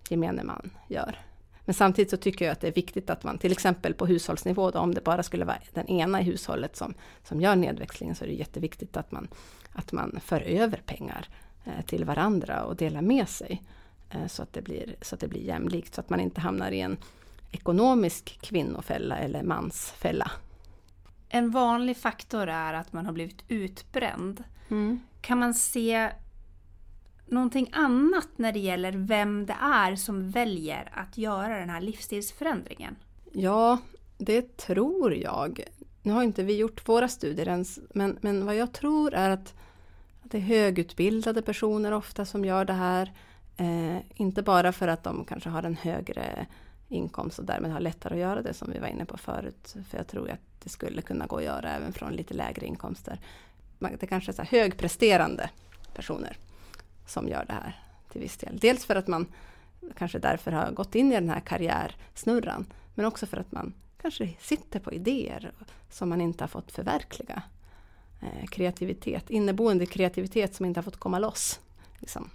gemene 0.08 0.44
man 0.44 0.70
gör. 0.88 1.18
Men 1.64 1.74
samtidigt 1.74 2.10
så 2.10 2.16
tycker 2.16 2.44
jag 2.44 2.52
att 2.52 2.60
det 2.60 2.68
är 2.68 2.72
viktigt 2.72 3.10
att 3.10 3.24
man 3.24 3.38
till 3.38 3.52
exempel 3.52 3.94
på 3.94 4.06
hushållsnivå, 4.06 4.70
då, 4.70 4.78
om 4.78 4.94
det 4.94 5.04
bara 5.04 5.22
skulle 5.22 5.44
vara 5.44 5.58
den 5.72 5.86
ena 5.86 6.20
i 6.20 6.24
hushållet 6.24 6.76
som, 6.76 6.94
som 7.24 7.40
gör 7.40 7.56
nedväxlingen, 7.56 8.14
så 8.14 8.24
är 8.24 8.28
det 8.28 8.34
jätteviktigt 8.34 8.96
att 8.96 9.12
man, 9.12 9.28
att 9.72 9.92
man 9.92 10.20
för 10.24 10.40
över 10.40 10.82
pengar 10.86 11.28
eh, 11.64 11.84
till 11.86 12.04
varandra 12.04 12.64
och 12.64 12.76
delar 12.76 13.02
med 13.02 13.28
sig. 13.28 13.62
Eh, 14.10 14.26
så, 14.26 14.42
att 14.42 14.52
det 14.52 14.62
blir, 14.62 14.96
så 15.02 15.14
att 15.14 15.20
det 15.20 15.28
blir 15.28 15.42
jämlikt, 15.42 15.94
så 15.94 16.00
att 16.00 16.10
man 16.10 16.20
inte 16.20 16.40
hamnar 16.40 16.70
i 16.70 16.80
en 16.80 16.96
ekonomisk 17.52 18.38
kvinnofälla 18.42 19.16
eller 19.16 19.42
mansfälla. 19.42 20.30
En 21.28 21.50
vanlig 21.50 21.96
faktor 21.96 22.48
är 22.48 22.74
att 22.74 22.92
man 22.92 23.06
har 23.06 23.12
blivit 23.12 23.44
utbränd. 23.48 24.44
Mm. 24.68 25.00
Kan 25.20 25.38
man 25.38 25.54
se 25.54 26.10
någonting 27.26 27.70
annat 27.72 28.28
när 28.36 28.52
det 28.52 28.58
gäller 28.58 28.92
vem 28.92 29.46
det 29.46 29.56
är 29.60 29.96
som 29.96 30.30
väljer 30.30 30.90
att 30.92 31.18
göra 31.18 31.58
den 31.58 31.70
här 31.70 31.80
livsstilsförändringen? 31.80 32.96
Ja, 33.32 33.78
det 34.18 34.56
tror 34.56 35.14
jag. 35.14 35.60
Nu 36.02 36.12
har 36.12 36.22
inte 36.22 36.42
vi 36.42 36.56
gjort 36.56 36.88
våra 36.88 37.08
studier 37.08 37.48
ens, 37.48 37.78
men, 37.94 38.18
men 38.20 38.46
vad 38.46 38.56
jag 38.56 38.72
tror 38.72 39.14
är 39.14 39.30
att, 39.30 39.54
det 40.22 40.38
är 40.38 40.42
högutbildade 40.42 41.42
personer 41.42 41.92
ofta 41.92 42.24
som 42.24 42.44
gör 42.44 42.64
det 42.64 42.72
här. 42.72 43.12
Eh, 43.56 43.96
inte 44.14 44.42
bara 44.42 44.72
för 44.72 44.88
att 44.88 45.04
de 45.04 45.24
kanske 45.24 45.48
har 45.48 45.62
en 45.62 45.76
högre 45.76 46.46
inkomst 46.88 47.38
och 47.38 47.44
därmed 47.44 47.72
har 47.72 47.80
lättare 47.80 48.14
att 48.14 48.20
göra 48.20 48.42
det 48.42 48.54
som 48.54 48.72
vi 48.72 48.78
var 48.78 48.88
inne 48.88 49.04
på 49.04 49.16
förut. 49.16 49.76
För 49.88 49.98
jag 49.98 50.06
tror 50.06 50.30
att 50.30 50.40
det 50.62 50.68
skulle 50.68 51.02
kunna 51.02 51.26
gå 51.26 51.36
att 51.36 51.44
göra 51.44 51.70
även 51.70 51.92
från 51.92 52.12
lite 52.12 52.34
lägre 52.34 52.66
inkomster. 52.66 53.20
Det 53.78 54.06
kanske 54.06 54.30
är 54.30 54.34
så 54.34 54.42
högpresterande 54.42 55.50
personer 55.94 56.36
som 57.06 57.28
gör 57.28 57.44
det 57.44 57.52
här 57.52 57.80
till 58.12 58.20
viss 58.20 58.36
del. 58.36 58.58
Dels 58.58 58.84
för 58.84 58.96
att 58.96 59.06
man 59.06 59.26
kanske 59.96 60.18
därför 60.18 60.52
har 60.52 60.70
gått 60.70 60.94
in 60.94 61.12
i 61.12 61.14
den 61.14 61.28
här 61.28 61.40
karriärsnurran, 61.40 62.66
men 62.94 63.06
också 63.06 63.26
för 63.26 63.36
att 63.36 63.52
man 63.52 63.74
kanske 64.02 64.34
sitter 64.40 64.80
på 64.80 64.92
idéer 64.92 65.52
som 65.90 66.08
man 66.08 66.20
inte 66.20 66.44
har 66.44 66.48
fått 66.48 66.72
förverkliga. 66.72 67.42
Eh, 68.22 68.46
kreativitet, 68.46 69.30
inneboende 69.30 69.86
kreativitet 69.86 70.54
som 70.54 70.66
inte 70.66 70.78
har 70.78 70.82
fått 70.82 70.96
komma 70.96 71.18
loss. 71.18 71.60
Liksom. 71.98 72.30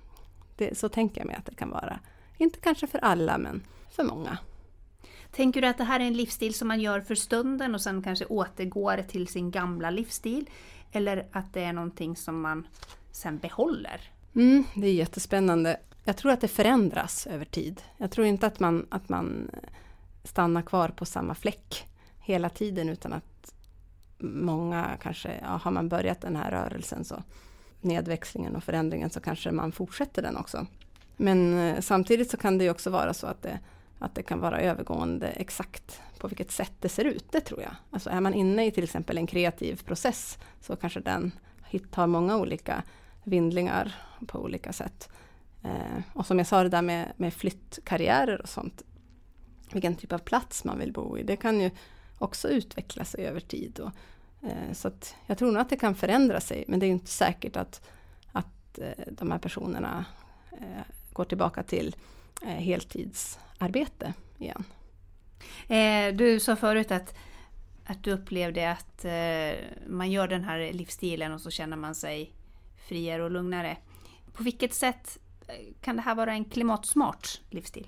Det, 0.55 0.77
så 0.77 0.89
tänker 0.89 1.21
jag 1.21 1.27
mig 1.27 1.35
att 1.35 1.45
det 1.45 1.55
kan 1.55 1.69
vara. 1.69 1.99
Inte 2.37 2.59
kanske 2.59 2.87
för 2.87 2.99
alla, 2.99 3.37
men 3.37 3.63
för 3.91 4.03
många. 4.03 4.37
Tänker 5.31 5.61
du 5.61 5.67
att 5.67 5.77
det 5.77 5.83
här 5.83 5.99
är 5.99 6.03
en 6.03 6.13
livsstil 6.13 6.53
som 6.53 6.67
man 6.67 6.81
gör 6.81 7.01
för 7.01 7.15
stunden 7.15 7.75
och 7.75 7.81
sen 7.81 8.01
kanske 8.01 8.25
återgår 8.25 9.03
till 9.07 9.27
sin 9.27 9.51
gamla 9.51 9.89
livsstil? 9.89 10.49
Eller 10.91 11.27
att 11.31 11.53
det 11.53 11.63
är 11.63 11.73
någonting 11.73 12.15
som 12.15 12.41
man 12.41 12.67
sen 13.11 13.37
behåller? 13.37 14.01
Mm, 14.35 14.63
det 14.75 14.87
är 14.87 14.93
jättespännande. 14.93 15.79
Jag 16.03 16.17
tror 16.17 16.31
att 16.31 16.41
det 16.41 16.47
förändras 16.47 17.27
över 17.27 17.45
tid. 17.45 17.81
Jag 17.97 18.11
tror 18.11 18.27
inte 18.27 18.47
att 18.47 18.59
man, 18.59 18.87
att 18.89 19.09
man 19.09 19.51
stannar 20.23 20.61
kvar 20.61 20.89
på 20.89 21.05
samma 21.05 21.35
fläck 21.35 21.87
hela 22.19 22.49
tiden 22.49 22.89
utan 22.89 23.13
att 23.13 23.53
många 24.17 24.97
kanske, 25.01 25.39
ja, 25.41 25.59
har 25.63 25.71
man 25.71 25.89
börjat 25.89 26.21
den 26.21 26.35
här 26.35 26.51
rörelsen 26.51 27.05
så 27.05 27.23
nedväxlingen 27.81 28.55
och 28.55 28.63
förändringen 28.63 29.09
så 29.09 29.19
kanske 29.19 29.51
man 29.51 29.71
fortsätter 29.71 30.21
den 30.21 30.37
också. 30.37 30.67
Men 31.17 31.59
eh, 31.59 31.81
samtidigt 31.81 32.31
så 32.31 32.37
kan 32.37 32.57
det 32.57 32.63
ju 32.63 32.69
också 32.69 32.89
vara 32.89 33.13
så 33.13 33.27
att 33.27 33.41
det, 33.41 33.59
att 34.01 34.15
det 34.15 34.23
kan 34.23 34.39
vara 34.39 34.59
övergående 34.59 35.27
exakt 35.27 36.01
på 36.17 36.27
vilket 36.27 36.51
sätt 36.51 36.73
det 36.79 36.89
ser 36.89 37.05
ut, 37.05 37.31
det 37.31 37.41
tror 37.41 37.61
jag. 37.61 37.75
Alltså 37.91 38.09
är 38.09 38.21
man 38.21 38.33
inne 38.33 38.65
i 38.65 38.71
till 38.71 38.83
exempel 38.83 39.17
en 39.17 39.27
kreativ 39.27 39.83
process 39.83 40.37
så 40.61 40.75
kanske 40.75 40.99
den 40.99 41.31
har 41.91 42.07
många 42.07 42.37
olika 42.37 42.83
vindlingar 43.23 43.95
på 44.27 44.39
olika 44.39 44.73
sätt. 44.73 45.09
Eh, 45.63 46.01
och 46.13 46.25
som 46.25 46.37
jag 46.37 46.47
sa 46.47 46.63
det 46.63 46.69
där 46.69 46.81
med, 46.81 47.13
med 47.17 47.33
flyttkarriärer 47.33 48.41
och 48.41 48.49
sånt. 48.49 48.83
Vilken 49.71 49.95
typ 49.95 50.11
av 50.11 50.17
plats 50.17 50.63
man 50.63 50.79
vill 50.79 50.93
bo 50.93 51.17
i. 51.17 51.23
Det 51.23 51.35
kan 51.35 51.61
ju 51.61 51.71
också 52.17 52.49
utveckla 52.49 53.05
sig 53.05 53.25
över 53.25 53.39
tid. 53.39 53.79
Och, 53.79 53.91
eh, 54.47 54.73
så 54.73 54.87
att 54.87 55.15
jag 55.25 55.37
tror 55.37 55.51
nog 55.51 55.61
att 55.61 55.69
det 55.69 55.77
kan 55.77 55.95
förändra 55.95 56.39
sig. 56.39 56.65
Men 56.67 56.79
det 56.79 56.85
är 56.85 56.89
inte 56.91 57.11
säkert 57.11 57.57
att, 57.57 57.81
att 58.31 58.79
eh, 58.79 59.05
de 59.11 59.31
här 59.31 59.39
personerna 59.39 60.05
eh, 60.51 60.83
går 61.13 61.25
tillbaka 61.25 61.63
till 61.63 61.95
eh, 62.41 62.57
heltidsarbete 63.61 64.13
igen. 64.37 64.63
Eh, 65.67 66.15
du 66.15 66.39
sa 66.39 66.55
förut 66.55 66.91
att 66.91 67.13
att 67.85 68.03
du 68.03 68.11
upplevde 68.11 68.71
att 68.71 69.05
man 69.87 70.11
gör 70.11 70.27
den 70.27 70.43
här 70.43 70.73
livsstilen 70.73 71.33
och 71.33 71.41
så 71.41 71.51
känner 71.51 71.77
man 71.77 71.95
sig 71.95 72.31
friare 72.87 73.23
och 73.23 73.31
lugnare. 73.31 73.77
På 74.33 74.43
vilket 74.43 74.73
sätt 74.73 75.17
eh, 75.47 75.73
kan 75.81 75.95
det 75.95 76.01
här 76.01 76.15
vara 76.15 76.31
en 76.31 76.45
klimatsmart 76.45 77.41
livsstil? 77.49 77.87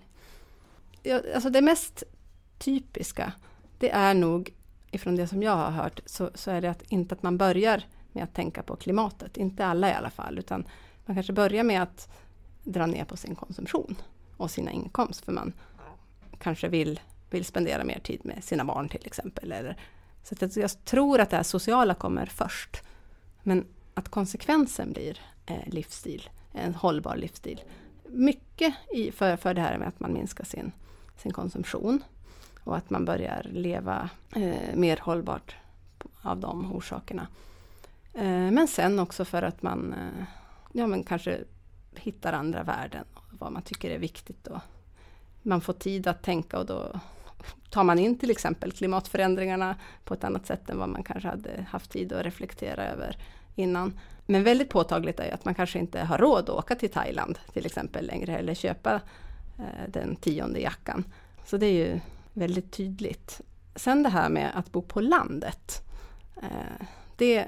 Ja, 1.04 1.22
alltså 1.36 1.50
det 1.50 1.62
mest 1.62 2.04
typiska, 2.58 3.34
det 3.80 3.90
är 3.90 4.14
nog 4.14 4.54
ifrån 4.92 5.16
det 5.16 5.28
som 5.28 5.44
jag 5.44 5.56
har 5.56 5.72
hört, 5.72 6.00
så, 6.06 6.32
så 6.34 6.52
är 6.52 6.62
det 6.62 6.70
att 6.70 6.82
inte 6.92 7.16
att 7.16 7.24
man 7.24 7.38
börjar 7.38 7.84
med 8.12 8.24
att 8.24 8.34
tänka 8.34 8.64
på 8.64 8.76
klimatet, 8.76 9.38
inte 9.38 9.66
alla 9.66 9.90
i 9.90 9.94
alla 9.94 10.10
fall, 10.10 10.40
utan 10.40 10.68
man 11.06 11.16
kanske 11.16 11.34
börjar 11.34 11.64
med 11.64 11.84
att 11.84 12.10
dra 12.64 12.86
ner 12.86 13.06
på 13.06 13.18
sin 13.18 13.36
konsumtion 13.36 13.96
och 14.38 14.52
sina 14.52 14.72
inkomster, 14.72 15.26
för 15.26 15.32
man 15.32 15.54
kanske 16.40 16.68
vill, 16.68 17.00
vill 17.30 17.46
spendera 17.46 17.84
mer 17.84 18.00
tid 18.00 18.22
med 18.24 18.44
sina 18.44 18.66
barn 18.66 18.90
till 18.90 19.06
exempel. 19.06 19.52
Eller, 19.52 19.78
så 20.24 20.46
att 20.46 20.56
jag 20.56 20.86
tror 20.86 21.20
att 21.20 21.30
det 21.30 21.36
här 21.36 21.44
sociala 21.44 21.94
kommer 21.94 22.26
först. 22.26 22.82
Men 23.44 23.66
att 23.94 24.10
konsekvensen 24.10 24.94
blir 24.94 25.20
eh, 25.46 25.68
livsstil, 25.68 26.30
en 26.52 26.76
hållbar 26.76 27.16
livsstil. 27.16 27.62
Mycket 28.10 28.74
i, 28.94 29.12
för, 29.12 29.38
för 29.38 29.54
det 29.54 29.62
här 29.62 29.78
med 29.78 29.88
att 29.88 30.00
man 30.00 30.14
minskar 30.14 30.44
sin, 30.46 30.72
sin 31.18 31.32
konsumtion 31.32 32.04
och 32.64 32.78
att 32.78 32.90
man 32.90 33.06
börjar 33.06 33.48
leva 33.52 34.10
eh, 34.36 34.76
mer 34.76 34.98
hållbart 34.98 35.56
av 36.22 36.40
de 36.40 36.74
orsakerna. 36.74 37.28
Eh, 38.14 38.52
men 38.52 38.68
sen 38.68 39.00
också 39.00 39.26
för 39.26 39.42
att 39.42 39.62
man 39.62 39.94
eh, 39.94 40.26
ja, 40.72 40.88
men 40.88 41.04
kanske 41.04 41.40
hittar 41.96 42.34
andra 42.34 42.64
värden, 42.64 43.06
vad 43.40 43.52
man 43.52 43.62
tycker 43.62 43.90
är 43.90 43.98
viktigt. 43.98 44.48
Och 44.48 44.60
man 45.42 45.62
får 45.62 45.74
tid 45.74 46.08
att 46.08 46.24
tänka 46.24 46.60
och 46.60 46.66
då 46.66 47.00
tar 47.70 47.84
man 47.84 48.00
in 48.00 48.18
till 48.18 48.32
exempel 48.32 48.72
klimatförändringarna 48.72 49.76
på 50.04 50.14
ett 50.14 50.24
annat 50.24 50.46
sätt 50.46 50.70
än 50.70 50.80
vad 50.80 50.90
man 50.90 51.04
kanske 51.04 51.30
hade 51.30 51.66
haft 51.70 51.92
tid 51.92 52.14
att 52.14 52.26
reflektera 52.26 52.86
över 52.86 53.18
innan. 53.56 54.00
Men 54.26 54.44
väldigt 54.44 54.70
påtagligt 54.70 55.20
är 55.20 55.26
ju 55.26 55.32
att 55.32 55.46
man 55.46 55.56
kanske 55.56 55.80
inte 55.80 56.00
har 56.00 56.18
råd 56.18 56.50
att 56.50 56.50
åka 56.50 56.76
till 56.76 56.90
Thailand 56.90 57.40
till 57.54 57.66
exempel 57.66 58.08
längre 58.08 58.38
eller 58.38 58.54
köpa 58.54 59.02
eh, 59.60 59.90
den 59.90 60.16
tionde 60.16 60.60
jackan. 60.60 61.04
Så 61.46 61.58
det 61.58 61.66
är 61.66 61.88
ju 61.88 62.00
väldigt 62.34 62.72
tydligt. 62.72 63.42
Sen 63.76 64.04
det 64.04 64.10
här 64.10 64.30
med 64.30 64.52
att 64.56 64.72
bo 64.72 64.82
på 64.82 65.02
landet. 65.02 65.82
Eh, 66.42 66.86
det, 67.18 67.48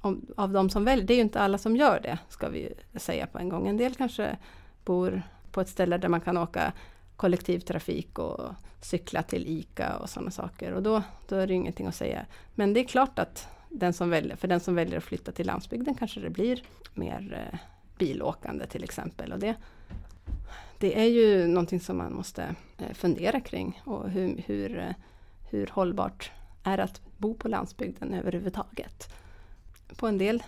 om, 0.00 0.26
av 0.36 0.52
de 0.52 0.70
som 0.70 0.84
väljer, 0.84 1.06
det 1.06 1.14
är 1.14 1.16
ju 1.16 1.22
inte 1.22 1.40
alla 1.40 1.58
som 1.58 1.76
gör 1.76 2.00
det, 2.00 2.18
ska 2.28 2.48
vi 2.48 2.74
säga 2.94 3.26
på 3.26 3.38
en 3.38 3.48
gång. 3.48 3.68
En 3.68 3.76
del 3.76 3.94
kanske 3.94 4.38
bor 4.84 5.22
på 5.50 5.60
ett 5.60 5.68
ställe 5.68 5.98
där 5.98 6.08
man 6.08 6.20
kan 6.20 6.36
åka 6.36 6.72
kollektivtrafik 7.16 8.18
och 8.18 8.54
cykla 8.80 9.22
till 9.22 9.46
ICA 9.46 9.96
och 9.96 10.10
sådana 10.10 10.30
saker. 10.30 10.72
Och 10.72 10.82
då, 10.82 11.02
då 11.28 11.36
är 11.36 11.46
det 11.46 11.54
ingenting 11.54 11.86
att 11.86 11.94
säga. 11.94 12.26
Men 12.54 12.72
det 12.72 12.80
är 12.80 12.84
klart 12.84 13.18
att 13.18 13.48
den 13.68 13.92
som 13.92 14.10
väljer, 14.10 14.36
för 14.36 14.48
den 14.48 14.60
som 14.60 14.74
väljer 14.74 14.98
att 14.98 15.04
flytta 15.04 15.32
till 15.32 15.46
landsbygden 15.46 15.94
kanske 15.94 16.20
det 16.20 16.30
blir 16.30 16.62
mer 16.94 17.48
eh, 17.52 17.58
bilåkande 17.98 18.66
till 18.66 18.84
exempel. 18.84 19.32
Och 19.32 19.38
det, 19.38 19.54
det 20.78 21.00
är 21.00 21.04
ju 21.04 21.46
någonting 21.46 21.80
som 21.80 21.96
man 21.96 22.14
måste 22.14 22.54
eh, 22.78 22.92
fundera 22.92 23.40
kring. 23.40 23.82
Och 23.84 24.10
hur, 24.10 24.42
hur, 24.46 24.78
eh, 24.78 24.94
hur 25.50 25.66
hållbart 25.66 26.30
är 26.62 26.76
det 26.76 26.84
att 26.84 27.00
bo 27.16 27.34
på 27.34 27.48
landsbygden 27.48 28.14
överhuvudtaget? 28.14 29.14
På 29.96 30.06
en 30.06 30.18
del 30.18 30.42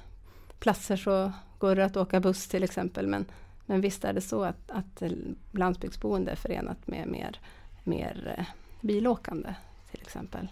platser 0.58 0.96
så 0.96 1.32
går 1.58 1.76
det 1.76 1.84
att 1.84 1.96
åka 1.96 2.20
buss 2.20 2.48
till 2.48 2.64
exempel 2.64 3.06
men, 3.06 3.26
men 3.66 3.80
visst 3.80 4.04
är 4.04 4.12
det 4.12 4.20
så 4.20 4.44
att, 4.44 4.70
att 4.70 5.02
landsbygdsboende 5.52 6.30
är 6.30 6.36
förenat 6.36 6.86
med 6.86 7.08
mer, 7.08 7.40
mer 7.84 8.34
eh, 8.38 8.44
bilåkande 8.80 9.54
till 9.90 10.00
exempel. 10.00 10.48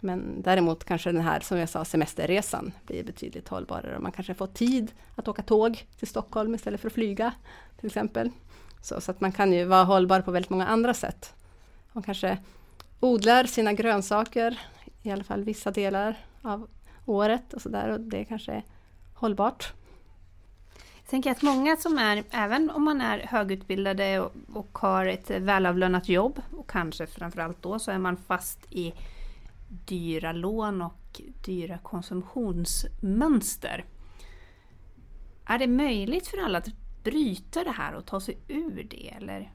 Men 0.00 0.42
däremot 0.42 0.84
kanske 0.84 1.12
den 1.12 1.22
här, 1.22 1.40
som 1.40 1.58
jag 1.58 1.68
sa, 1.68 1.84
semesterresan 1.84 2.72
blir 2.86 3.04
betydligt 3.04 3.48
hållbarare. 3.48 3.98
Man 3.98 4.12
kanske 4.12 4.34
får 4.34 4.46
tid 4.46 4.92
att 5.14 5.28
åka 5.28 5.42
tåg 5.42 5.86
till 5.98 6.08
Stockholm 6.08 6.54
istället 6.54 6.80
för 6.80 6.88
att 6.88 6.94
flyga, 6.94 7.32
till 7.76 7.86
exempel. 7.86 8.30
Så, 8.82 9.00
så 9.00 9.10
att 9.10 9.20
man 9.20 9.32
kan 9.32 9.52
ju 9.52 9.64
vara 9.64 9.84
hållbar 9.84 10.20
på 10.20 10.30
väldigt 10.30 10.50
många 10.50 10.66
andra 10.66 10.94
sätt. 10.94 11.34
Man 11.92 12.02
kanske 12.02 12.38
odlar 13.00 13.44
sina 13.44 13.72
grönsaker, 13.72 14.60
i 15.02 15.10
alla 15.10 15.24
fall 15.24 15.44
vissa 15.44 15.70
delar 15.70 16.18
av 16.42 16.68
året 17.06 17.54
och 17.54 17.62
sådär. 17.62 17.88
Och 17.88 18.00
det 18.00 18.24
kanske 18.24 18.52
är 18.52 18.64
hållbart. 19.14 19.72
Jag 21.06 21.10
tänker 21.10 21.30
att 21.30 21.42
många 21.42 21.76
som 21.76 21.98
är, 21.98 22.24
även 22.30 22.70
om 22.70 22.84
man 22.84 23.00
är 23.00 23.18
högutbildade 23.18 24.20
och, 24.20 24.32
och 24.52 24.78
har 24.78 25.06
ett 25.06 25.30
välavlönat 25.30 26.08
jobb, 26.08 26.42
och 26.56 26.70
kanske 26.70 27.06
framförallt 27.06 27.62
då 27.62 27.78
så 27.78 27.90
är 27.90 27.98
man 27.98 28.16
fast 28.16 28.58
i 28.70 28.94
dyra 29.68 30.32
lån 30.32 30.82
och 30.82 31.20
dyra 31.44 31.78
konsumtionsmönster. 31.78 33.84
Är 35.44 35.58
det 35.58 35.66
möjligt 35.66 36.26
för 36.26 36.38
alla 36.38 36.58
att 36.58 36.68
bryta 37.04 37.64
det 37.64 37.70
här 37.70 37.94
och 37.94 38.06
ta 38.06 38.20
sig 38.20 38.38
ur 38.48 38.86
det? 38.90 39.14
Eller? 39.16 39.52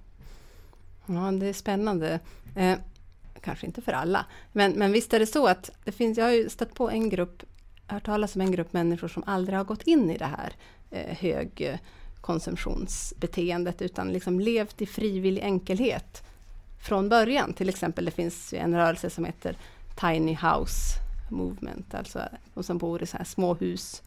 Ja, 1.05 1.31
det 1.31 1.45
är 1.45 1.53
spännande. 1.53 2.19
Eh, 2.55 2.77
kanske 3.41 3.65
inte 3.65 3.81
för 3.81 3.93
alla, 3.93 4.25
men, 4.51 4.71
men 4.71 4.91
visst 4.91 5.13
är 5.13 5.19
det 5.19 5.27
så 5.27 5.47
att 5.47 5.69
det 5.83 5.91
finns, 5.91 6.17
jag 6.17 6.25
har 6.25 6.31
ju 6.31 6.49
stött 6.49 6.75
på 6.75 6.89
en 6.89 7.09
grupp, 7.09 7.43
hört 7.87 8.05
talas 8.05 8.35
om 8.35 8.41
en 8.41 8.51
grupp 8.51 8.73
människor 8.73 9.07
som 9.07 9.23
aldrig 9.25 9.57
har 9.57 9.65
gått 9.65 9.83
in 9.83 10.09
i 10.09 10.17
det 10.17 10.25
här 10.25 10.53
Eh, 10.91 11.17
hög 11.17 11.61
eh, 11.61 11.79
högkonsumtionsbeteendet 12.21 13.81
utan 13.81 14.13
liksom 14.13 14.39
levt 14.39 14.81
i 14.81 14.85
frivillig 14.85 15.41
enkelhet 15.41 16.23
från 16.79 17.09
början. 17.09 17.53
Till 17.53 17.69
exempel 17.69 18.05
det 18.05 18.11
finns 18.11 18.53
en 18.53 18.75
rörelse 18.75 19.09
som 19.09 19.25
heter 19.25 19.57
Tiny 19.99 20.33
House 20.33 20.99
Movement, 21.29 21.93
alltså 21.93 22.19
de 22.53 22.63
som 22.63 22.77
bor 22.77 23.03
i 23.03 23.05
så 23.05 23.17
här 23.17 23.25
små 23.25 23.53
hus 23.53 24.01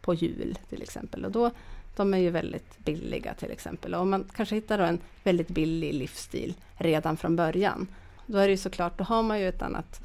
på 0.00 0.14
hjul 0.14 0.58
till 0.68 0.82
exempel. 0.82 1.24
Och 1.24 1.32
då, 1.32 1.50
de 1.96 2.14
är 2.14 2.18
ju 2.18 2.30
väldigt 2.30 2.78
billiga 2.78 3.34
till 3.34 3.50
exempel. 3.50 3.94
Och 3.94 4.00
om 4.00 4.10
man 4.10 4.24
kanske 4.36 4.54
hittar 4.54 4.78
en 4.78 4.98
väldigt 5.24 5.48
billig 5.48 5.94
livsstil 5.94 6.54
redan 6.74 7.16
från 7.16 7.36
början, 7.36 7.86
då 8.26 8.38
är 8.38 8.46
det 8.46 8.50
ju 8.50 8.56
såklart, 8.56 8.98
då 8.98 9.04
har 9.04 9.22
man 9.22 9.40
ju 9.40 9.48
ett 9.48 9.62
annat, 9.62 10.00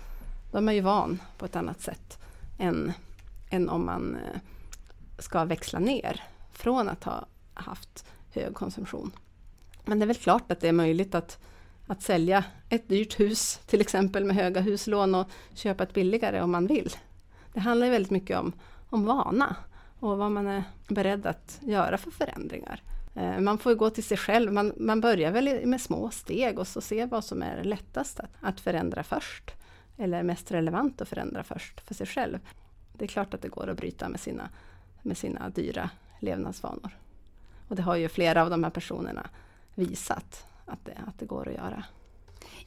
då 0.51 0.57
är 0.57 0.61
man 0.61 0.75
ju 0.75 0.81
van 0.81 1.21
på 1.37 1.45
ett 1.45 1.55
annat 1.55 1.81
sätt 1.81 2.19
än, 2.59 2.93
än 3.49 3.69
om 3.69 3.85
man 3.85 4.15
eh, 4.15 4.39
ska 5.17 5.45
växla 5.45 5.79
ner 5.79 6.23
från 6.51 6.89
att 6.89 7.03
ha 7.03 7.25
haft 7.53 8.05
hög 8.33 8.53
konsumtion. 8.53 9.11
Men 9.85 9.99
det 9.99 10.05
är 10.05 10.07
väl 10.07 10.15
klart 10.15 10.51
att 10.51 10.59
det 10.59 10.67
är 10.67 10.73
möjligt 10.73 11.15
att, 11.15 11.39
att 11.87 12.01
sälja 12.01 12.43
ett 12.69 12.89
dyrt 12.89 13.19
hus, 13.19 13.59
till 13.65 13.81
exempel 13.81 14.25
med 14.25 14.35
höga 14.35 14.61
huslån 14.61 15.15
och 15.15 15.27
köpa 15.53 15.83
ett 15.83 15.93
billigare 15.93 16.41
om 16.41 16.51
man 16.51 16.67
vill. 16.67 16.95
Det 17.53 17.59
handlar 17.59 17.85
ju 17.85 17.91
väldigt 17.91 18.11
mycket 18.11 18.39
om, 18.39 18.53
om 18.89 19.05
vana 19.05 19.55
och 19.99 20.17
vad 20.17 20.31
man 20.31 20.47
är 20.47 20.63
beredd 20.87 21.25
att 21.25 21.59
göra 21.61 21.97
för 21.97 22.11
förändringar. 22.11 22.81
Eh, 23.15 23.39
man 23.39 23.57
får 23.57 23.75
gå 23.75 23.89
till 23.89 24.03
sig 24.03 24.17
själv, 24.17 24.53
man, 24.53 24.73
man 24.77 25.01
börjar 25.01 25.31
väl 25.31 25.65
med 25.65 25.81
små 25.81 26.09
steg 26.09 26.59
och 26.59 26.67
så 26.67 26.81
se 26.81 27.05
vad 27.05 27.25
som 27.25 27.41
är 27.41 27.63
lättast 27.63 28.19
att, 28.19 28.31
att 28.41 28.59
förändra 28.59 29.03
först. 29.03 29.51
Eller 29.97 30.23
mest 30.23 30.51
relevant 30.51 31.01
att 31.01 31.09
förändra 31.09 31.43
först 31.43 31.81
för 31.81 31.93
sig 31.93 32.07
själv. 32.07 32.39
Det 32.93 33.05
är 33.05 33.07
klart 33.07 33.33
att 33.33 33.41
det 33.41 33.49
går 33.49 33.69
att 33.69 33.77
bryta 33.77 34.09
med 34.09 34.19
sina, 34.19 34.49
med 35.05 35.17
sina 35.17 35.49
dyra 35.49 35.89
levnadsvanor. 36.19 36.97
Och 37.67 37.75
det 37.75 37.81
har 37.81 37.95
ju 37.95 38.09
flera 38.09 38.41
av 38.41 38.49
de 38.49 38.63
här 38.63 38.71
personerna 38.71 39.29
visat 39.75 40.45
att 40.65 40.85
det, 40.85 40.97
att 41.07 41.19
det 41.19 41.25
går 41.25 41.47
att 41.47 41.53
göra. 41.53 41.83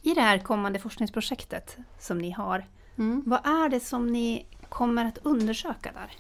I 0.03 0.15
det 0.15 0.21
här 0.21 0.39
kommande 0.39 0.79
forskningsprojektet 0.79 1.77
som 1.99 2.19
ni 2.19 2.31
har, 2.31 2.67
mm. 2.97 3.23
vad 3.27 3.47
är 3.47 3.69
det 3.69 3.81
som 3.81 4.07
ni 4.07 4.47
kommer 4.69 5.05
att 5.05 5.19
undersöka 5.19 5.93
där? 5.93 6.11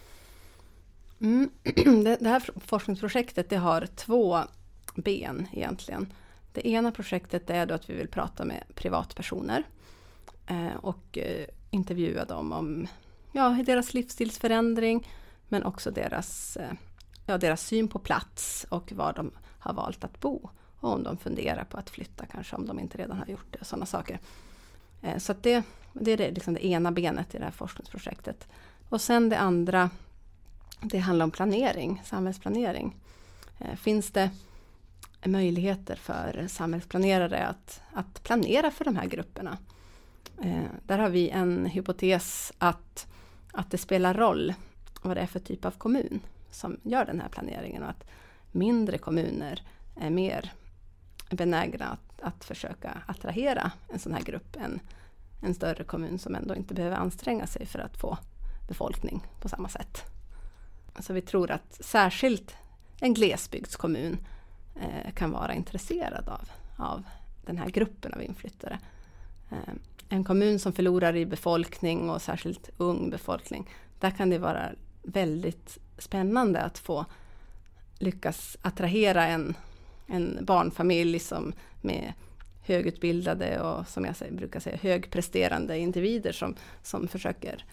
Mm. 1.21 1.51
Det, 2.05 2.27
här 2.29 2.51
forskningsprojektet 2.67 3.51
det 3.51 3.57
har 3.57 3.87
två 3.87 4.39
ben 4.95 5.47
egentligen. 5.53 6.13
Det 6.53 6.69
ena 6.69 6.93
projektet 6.93 7.51
är 7.51 7.73
att 7.73 7.91
vi 7.91 7.95
vill 7.95 8.09
prata 8.09 8.45
med 8.45 8.65
privatpersoner 8.75 9.65
eh, 10.47 10.77
och 10.81 11.19
eh, 11.19 11.47
intervjua 11.71 12.25
dem 12.25 12.53
om 12.53 12.87
ja, 13.33 13.49
deras 13.67 13.95
livsstilsförändring 13.95 15.09
men 15.49 15.65
också 15.65 15.91
deras, 15.91 16.57
eh, 16.57 16.73
ja, 17.27 17.39
deras 17.39 17.67
syn 17.67 17.89
på 17.89 17.99
plats 17.99 18.67
och 18.69 18.93
var 18.93 19.13
de 19.13 19.31
har 19.59 19.75
valt 19.75 20.05
att 20.05 20.21
bo. 20.21 20.51
Och 20.81 20.93
om 20.93 21.03
de 21.03 21.17
funderar 21.17 21.65
på 21.65 21.77
att 21.77 21.91
flytta 21.91 22.27
kanske, 22.27 22.57
om 22.57 22.67
de 22.67 22.81
inte 22.81 22.99
redan 22.99 23.19
har 23.19 23.27
gjort 23.27 23.57
det. 23.59 23.65
Sådana 23.65 23.87
saker. 23.87 24.21
Eh, 25.03 25.19
så 25.19 25.35
det, 25.43 25.63
det 25.93 26.11
är 26.11 26.17
det, 26.17 26.31
liksom 26.31 26.55
det 26.55 26.67
ena 26.67 26.93
benet 26.93 27.35
i 27.35 27.39
det 27.39 27.45
här 27.45 27.51
forskningsprojektet. 27.51 28.49
Och 28.89 29.01
sen 29.01 29.29
det 29.29 29.39
andra 29.39 29.91
det 30.83 30.99
handlar 30.99 31.25
om 31.25 31.31
planering, 31.31 32.03
samhällsplanering. 32.05 32.97
Eh, 33.59 33.75
finns 33.75 34.11
det 34.11 34.31
möjligheter 35.25 35.97
för 35.97 36.47
samhällsplanerare 36.49 37.47
att, 37.47 37.81
att 37.93 38.23
planera 38.23 38.71
för 38.71 38.85
de 38.85 38.97
här 38.97 39.07
grupperna? 39.07 39.59
Där 40.87 40.99
har 40.99 41.09
vi 41.09 41.31
en 41.31 41.67
hypotes 41.67 42.53
att, 42.59 43.07
att 43.53 43.71
det 43.71 43.79
spelar 43.79 44.15
roll 44.15 44.55
vad 45.03 45.17
det 45.17 45.21
är 45.21 45.27
för 45.27 45.41
typ 45.41 45.65
av 45.65 45.71
kommun 45.71 46.21
som 46.51 46.81
gör 46.83 47.05
den 47.05 47.21
här 47.21 47.29
planeringen 47.29 47.83
och 47.83 47.91
att 47.91 48.05
mindre 48.53 48.99
kommuner 48.99 49.63
är 49.97 50.11
mer 50.11 50.53
benägna 51.31 51.87
att, 51.87 52.23
att 52.23 52.45
försöka 52.45 53.03
attrahera 53.07 53.73
en 53.89 53.99
sån 53.99 54.15
här 54.15 54.23
grupp 54.23 54.57
än 54.57 54.81
en 55.43 55.55
större 55.55 55.85
kommun 55.85 56.19
som 56.19 56.35
ändå 56.35 56.55
inte 56.55 56.75
behöver 56.75 56.97
anstränga 56.97 57.47
sig 57.47 57.67
för 57.67 57.79
att 57.79 57.97
få 57.97 58.19
befolkning 58.69 59.27
på 59.41 59.49
samma 59.49 59.69
sätt. 59.69 60.03
Så 61.01 61.13
vi 61.13 61.23
tror 61.23 61.51
att 61.51 61.79
särskilt 61.81 62.57
en 63.01 63.15
glesbygdskommun 63.15 64.19
eh, 64.81 65.13
kan 65.13 65.31
vara 65.31 65.55
intresserad 65.55 66.29
av, 66.29 66.49
av 66.77 67.03
den 67.47 67.59
här 67.59 67.69
gruppen 67.71 68.15
av 68.15 68.23
inflyttare. 68.23 68.79
Eh, 69.51 69.75
en 70.09 70.25
kommun 70.25 70.59
som 70.59 70.73
förlorar 70.73 71.17
i 71.17 71.27
befolkning 71.27 72.11
och 72.11 72.23
särskilt 72.23 72.71
ung 72.77 73.11
befolkning, 73.11 73.71
där 74.01 74.11
kan 74.11 74.31
det 74.31 74.39
vara 74.39 74.71
väldigt 75.03 75.79
spännande 75.99 76.61
att 76.61 76.79
få 76.79 77.05
lyckas 77.99 78.57
attrahera 78.63 79.27
en, 79.27 79.57
en 80.07 80.39
barnfamilj 80.45 81.19
som 81.19 81.53
med 81.81 82.13
högutbildade 82.63 83.61
och 83.61 83.89
som 83.89 84.05
jag 84.05 84.15
brukar 84.31 84.61
säga 84.61 84.77
högpresterande 84.77 85.79
individer 85.79 86.33
som, 86.33 86.57
som 86.83 87.09
försöker 87.09 87.65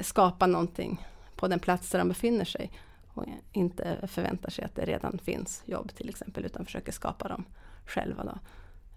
skapa 0.00 0.46
någonting 0.46 1.06
på 1.36 1.48
den 1.48 1.60
plats 1.60 1.90
där 1.90 1.98
de 1.98 2.08
befinner 2.08 2.44
sig 2.44 2.72
och 3.14 3.24
inte 3.52 4.08
förväntar 4.08 4.50
sig 4.50 4.64
att 4.64 4.74
det 4.74 4.84
redan 4.84 5.18
finns 5.18 5.62
jobb 5.66 5.94
till 5.94 6.08
exempel 6.08 6.44
utan 6.44 6.64
försöker 6.64 6.92
skapa 6.92 7.28
dem 7.28 7.44
själva. 7.86 8.24
Då. 8.24 8.38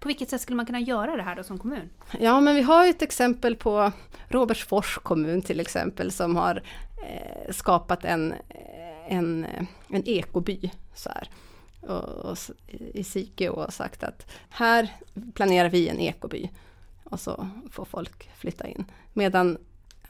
På 0.04 0.08
vilket 0.08 0.30
sätt 0.30 0.42
skulle 0.42 0.56
man 0.56 0.66
kunna 0.66 0.80
göra 0.80 1.16
det 1.16 1.24
här 1.24 1.36
då 1.36 1.44
som 1.44 1.60
kommun? 1.60 1.90
Ja, 2.20 2.42
men 2.42 2.56
vi 2.56 2.62
har 2.62 2.86
ju 2.86 2.90
ett 2.90 3.02
exempel 3.02 3.56
på 3.56 3.92
Robertsfors 4.28 4.98
kommun 4.98 5.42
till 5.42 5.60
exempel 5.60 6.12
som 6.12 6.36
har 6.36 6.64
eh, 7.04 7.54
skapat 7.54 8.06
en, 8.06 8.34
en, 9.08 9.46
en 9.88 10.08
ekoby. 10.08 10.72
Så 10.96 11.10
här. 11.10 11.30
Och, 11.82 12.32
och, 12.32 12.38
i 12.94 13.04
Sike 13.04 13.50
och 13.50 13.74
sagt 13.74 14.04
att 14.04 14.32
här 14.50 14.90
planerar 15.34 15.70
vi 15.70 15.88
en 15.88 16.00
ekoby. 16.00 16.50
Och 17.04 17.20
så 17.20 17.50
får 17.72 17.86
folk 17.86 18.30
flytta 18.36 18.68
in. 18.68 18.86
Medan 19.14 19.58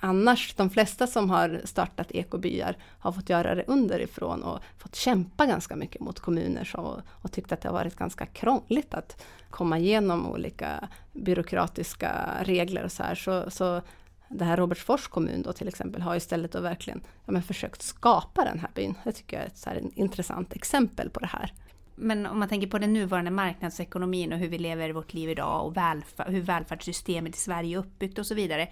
annars, 0.04 0.54
de 0.56 0.70
flesta 0.70 1.08
som 1.08 1.30
har 1.30 1.62
startat 1.64 2.12
ekobyar 2.12 2.76
har 3.00 3.12
fått 3.12 3.30
göra 3.30 3.56
det 3.56 3.64
underifrån 3.68 4.44
och 4.44 4.60
fått 4.78 4.96
kämpa 4.96 5.46
ganska 5.46 5.76
mycket 5.76 6.02
mot 6.02 6.20
kommuner 6.20 6.64
så, 6.64 7.02
och 7.10 7.32
tyckt 7.32 7.52
att 7.52 7.62
det 7.62 7.68
har 7.68 7.74
varit 7.74 7.96
ganska 7.96 8.26
krångligt 8.26 8.94
att 8.94 9.26
komma 9.50 9.78
igenom 9.78 10.28
olika 10.28 10.90
byråkratiska 11.14 12.30
regler 12.42 12.84
och 12.84 12.92
så 12.92 13.04
här. 13.04 13.16
Så, 13.16 13.52
så 13.52 13.82
det 14.28 14.46
här 14.46 14.58
Robertsfors 14.58 15.08
kommun 15.08 15.42
då 15.42 15.54
till 15.54 15.68
exempel 15.68 16.02
har 16.02 16.16
istället 16.16 16.52
då 16.52 16.60
verkligen 16.60 17.02
ja, 17.26 17.32
men 17.32 17.44
försökt 17.44 17.82
skapa 17.82 18.44
den 18.44 18.60
här 18.60 18.70
byn. 18.74 18.96
Det 19.04 19.12
tycker 19.12 19.38
jag 19.38 19.44
är 19.44 19.48
ett 19.48 19.58
så 19.58 19.70
här 19.70 19.82
intressant 19.96 20.54
exempel 20.54 21.10
på 21.10 21.20
det 21.20 21.28
här. 21.28 21.54
Men 21.96 22.26
om 22.26 22.40
man 22.40 22.50
tänker 22.50 22.68
på 22.68 22.80
den 22.80 22.94
nuvarande 22.94 23.32
marknadsekonomin 23.32 24.34
och 24.34 24.40
hur 24.40 24.48
vi 24.48 24.58
lever 24.58 24.90
vårt 24.90 25.14
liv 25.14 25.30
idag 25.30 25.66
och 25.66 25.78
välfär 25.78 26.30
hur 26.30 26.42
välfärdssystemet 26.42 27.36
i 27.36 27.40
Sverige 27.40 27.78
är 27.78 27.80
uppbyggt 27.80 28.20
och 28.20 28.26
så 28.26 28.36
vidare. 28.36 28.70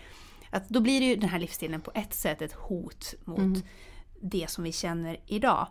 Att 0.51 0.69
då 0.69 0.79
blir 0.79 1.01
ju 1.01 1.15
den 1.15 1.29
här 1.29 1.39
livsstilen 1.39 1.81
på 1.81 1.91
ett 1.95 2.13
sätt 2.13 2.41
ett 2.41 2.53
hot 2.53 3.13
mot 3.25 3.39
mm. 3.39 3.61
det 4.21 4.49
som 4.49 4.63
vi 4.63 4.71
känner 4.71 5.17
idag. 5.27 5.67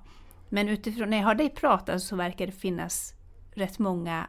Men 0.49 0.69
utifrån 0.69 1.11
när 1.11 1.17
jag 1.17 1.25
hör 1.25 1.35
dig 1.35 1.51
prata 1.51 1.99
så 1.99 2.17
verkar 2.17 2.47
det 2.47 2.53
finnas 2.53 3.15
rätt 3.55 3.79
många 3.79 4.27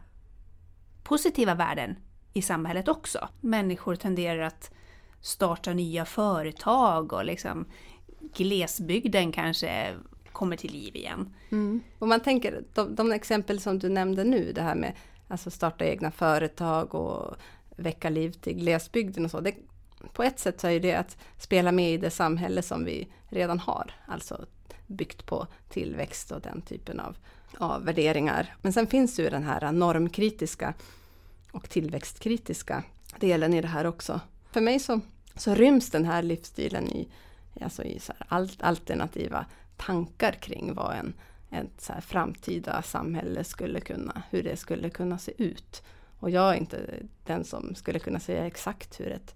positiva 1.03 1.55
värden 1.55 1.95
i 2.33 2.41
samhället 2.41 2.87
också. 2.87 3.29
Människor 3.41 3.95
tenderar 3.95 4.41
att 4.41 4.71
starta 5.21 5.73
nya 5.73 6.05
företag 6.05 7.13
och 7.13 7.25
liksom 7.25 7.65
glesbygden 8.35 9.31
kanske 9.31 9.95
kommer 10.31 10.57
till 10.57 10.71
liv 10.71 10.95
igen. 10.95 11.33
Mm. 11.51 11.81
Och 11.99 12.07
man 12.07 12.19
tänker, 12.19 12.63
de, 12.73 12.95
de, 12.95 13.11
exempel 13.11 13.59
som 13.59 13.79
du 13.79 13.89
nämnde 13.89 14.23
nu, 14.23 14.51
det 14.53 14.61
här 14.61 14.75
med 14.75 14.93
alltså 15.27 15.51
starta 15.51 15.85
egna 15.85 16.11
företag 16.11 16.95
och 16.95 17.35
väcka 17.75 18.09
liv 18.09 18.31
till 18.31 18.53
glesbygden 18.53 19.25
och 19.25 19.31
så. 19.31 19.39
Det, 19.39 19.55
på 20.13 20.23
ett 20.23 20.39
sätt 20.39 20.61
så 20.61 20.67
är 20.67 20.79
det 20.79 20.95
att 20.95 21.17
spela 21.37 21.71
med 21.71 21.93
i 21.93 21.97
det 21.97 22.09
samhälle 22.09 22.61
som 22.61 22.85
vi 22.85 23.07
redan 23.29 23.59
har, 23.59 23.91
alltså 24.05 24.45
byggt 24.87 25.25
på 25.25 25.47
tillväxt 25.69 26.31
och 26.31 26.41
den 26.41 26.61
typen 26.61 26.99
av, 26.99 27.17
av 27.57 27.85
värderingar. 27.85 28.55
Men 28.61 28.73
sen 28.73 28.87
finns 28.87 29.19
ju 29.19 29.29
den 29.29 29.43
här 29.43 29.71
normkritiska 29.71 30.73
och 31.51 31.69
tillväxtkritiska 31.69 32.83
delen 33.19 33.53
i 33.53 33.61
det 33.61 33.67
här 33.67 33.85
också. 33.85 34.19
För 34.51 34.61
mig 34.61 34.79
så, 34.79 34.99
så 35.35 35.55
ryms 35.55 35.89
den 35.89 36.05
här 36.05 36.23
livsstilen 36.23 36.89
i, 36.89 37.07
alltså 37.61 37.83
i 37.83 37.99
så 37.99 38.13
alternativa 38.59 39.45
tankar 39.77 40.31
kring 40.31 40.73
vad 40.73 40.95
en, 40.95 41.13
ett 41.51 41.81
så 41.81 41.93
framtida 42.01 42.81
samhälle 42.81 43.43
skulle 43.43 43.79
kunna, 43.79 44.23
hur 44.29 44.43
det 44.43 44.57
skulle 44.57 44.89
kunna 44.89 45.17
se 45.17 45.43
ut. 45.43 45.83
Och 46.19 46.29
jag 46.29 46.49
är 46.49 46.57
inte 46.57 46.79
den 47.25 47.43
som 47.43 47.75
skulle 47.75 47.99
kunna 47.99 48.19
säga 48.19 48.45
exakt 48.45 48.99
hur 48.99 49.11
ett, 49.11 49.35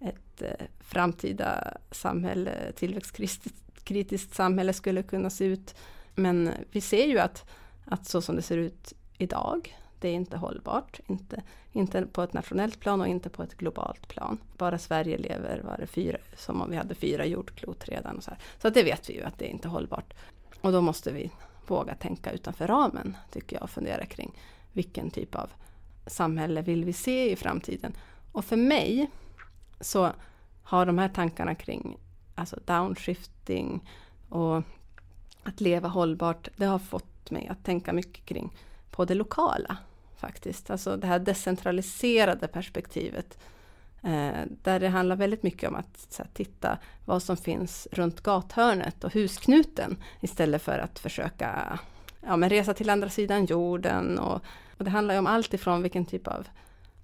ett 0.00 0.42
eh, 0.42 0.66
framtida 0.80 1.76
samhälle, 1.90 2.72
tillväxtkritiskt 2.72 4.34
samhälle 4.34 4.72
skulle 4.72 5.02
kunna 5.02 5.30
se 5.30 5.44
ut. 5.44 5.74
Men 6.14 6.50
vi 6.70 6.80
ser 6.80 7.06
ju 7.06 7.18
att, 7.18 7.50
att 7.84 8.06
så 8.06 8.22
som 8.22 8.36
det 8.36 8.42
ser 8.42 8.56
ut 8.56 8.92
idag, 9.18 9.76
det 10.00 10.08
är 10.08 10.14
inte 10.14 10.36
hållbart. 10.36 11.00
Inte, 11.06 11.42
inte 11.72 12.06
på 12.06 12.22
ett 12.22 12.32
nationellt 12.32 12.80
plan 12.80 13.00
och 13.00 13.08
inte 13.08 13.28
på 13.28 13.42
ett 13.42 13.54
globalt 13.54 14.08
plan. 14.08 14.38
Bara 14.56 14.78
Sverige 14.78 15.18
lever 15.18 15.60
var 15.64 15.76
det 15.78 15.86
fyra, 15.86 16.18
som 16.36 16.62
om 16.62 16.70
vi 16.70 16.76
hade 16.76 16.94
fyra 16.94 17.26
jordklot 17.26 17.88
redan. 17.88 18.16
Och 18.16 18.24
så 18.24 18.30
här. 18.30 18.40
så 18.58 18.70
det 18.70 18.82
vet 18.82 19.10
vi 19.10 19.14
ju 19.14 19.22
att 19.22 19.38
det 19.38 19.44
är 19.44 19.50
inte 19.50 19.68
hållbart. 19.68 20.14
Och 20.60 20.72
då 20.72 20.80
måste 20.80 21.12
vi 21.12 21.30
våga 21.66 21.94
tänka 21.94 22.32
utanför 22.32 22.66
ramen, 22.66 23.16
tycker 23.30 23.56
jag, 23.56 23.62
och 23.62 23.70
fundera 23.70 24.04
kring 24.06 24.32
vilken 24.72 25.10
typ 25.10 25.34
av 25.34 25.50
samhälle 26.06 26.62
vill 26.62 26.84
vi 26.84 26.92
se 26.92 27.32
i 27.32 27.36
framtiden? 27.36 27.92
Och 28.32 28.44
för 28.44 28.56
mig 28.56 29.10
så 29.80 30.12
har 30.62 30.86
de 30.86 30.98
här 30.98 31.08
tankarna 31.08 31.54
kring 31.54 31.98
alltså 32.34 32.60
downshifting 32.64 33.88
och 34.28 34.62
att 35.42 35.60
leva 35.60 35.88
hållbart, 35.88 36.48
det 36.56 36.64
har 36.64 36.78
fått 36.78 37.30
mig 37.30 37.48
att 37.48 37.64
tänka 37.64 37.92
mycket 37.92 38.24
kring 38.24 38.56
på 38.90 39.04
det 39.04 39.14
lokala 39.14 39.76
faktiskt. 40.16 40.70
Alltså 40.70 40.96
det 40.96 41.06
här 41.06 41.18
decentraliserade 41.18 42.48
perspektivet. 42.48 43.38
Eh, 44.02 44.42
där 44.62 44.80
det 44.80 44.88
handlar 44.88 45.16
väldigt 45.16 45.42
mycket 45.42 45.68
om 45.68 45.74
att 45.74 46.16
här, 46.18 46.26
titta 46.34 46.78
vad 47.04 47.22
som 47.22 47.36
finns 47.36 47.88
runt 47.92 48.20
gathörnet 48.20 49.04
och 49.04 49.12
husknuten 49.12 50.02
istället 50.20 50.62
för 50.62 50.78
att 50.78 50.98
försöka 50.98 51.78
ja, 52.26 52.36
men 52.36 52.50
resa 52.50 52.74
till 52.74 52.90
andra 52.90 53.08
sidan 53.08 53.46
jorden. 53.46 54.18
Och, 54.18 54.42
och 54.78 54.84
det 54.84 54.90
handlar 54.90 55.14
ju 55.14 55.18
om 55.18 55.26
allt 55.26 55.54
ifrån 55.54 55.82
vilken 55.82 56.04
typ 56.04 56.28
av 56.28 56.48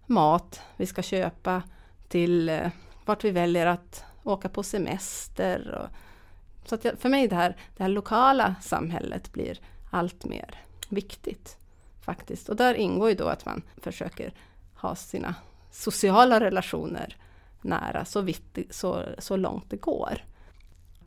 mat 0.07 0.61
vi 0.77 0.87
ska 0.87 1.03
köpa 1.03 1.62
till 2.09 2.48
eh, 2.48 2.68
vart 3.04 3.24
vi 3.24 3.30
väljer 3.30 3.66
att 3.66 4.04
åka 4.24 4.48
på 4.48 4.62
semester. 4.62 5.74
Och, 5.74 5.88
så 6.68 6.74
att 6.74 6.84
jag, 6.84 6.98
för 6.98 7.09
mig 7.09 7.28
det 7.28 7.36
här, 7.36 7.57
det 7.76 7.82
här 7.82 7.90
lokala 7.90 8.54
samhället 8.62 9.32
blir 9.32 9.61
allt 9.90 10.24
mer 10.24 10.61
viktigt 10.88 11.57
faktiskt. 12.04 12.48
Och 12.48 12.57
där 12.57 12.74
ingår 12.74 13.09
ju 13.09 13.14
då 13.14 13.28
att 13.28 13.44
man 13.44 13.62
försöker 13.76 14.32
ha 14.74 14.94
sina 14.94 15.34
sociala 15.70 16.40
relationer 16.40 17.16
nära 17.62 18.04
så, 18.04 18.20
vitt, 18.20 18.59
så, 18.70 19.04
så 19.18 19.36
långt 19.36 19.70
det 19.70 19.76
går. 19.76 20.24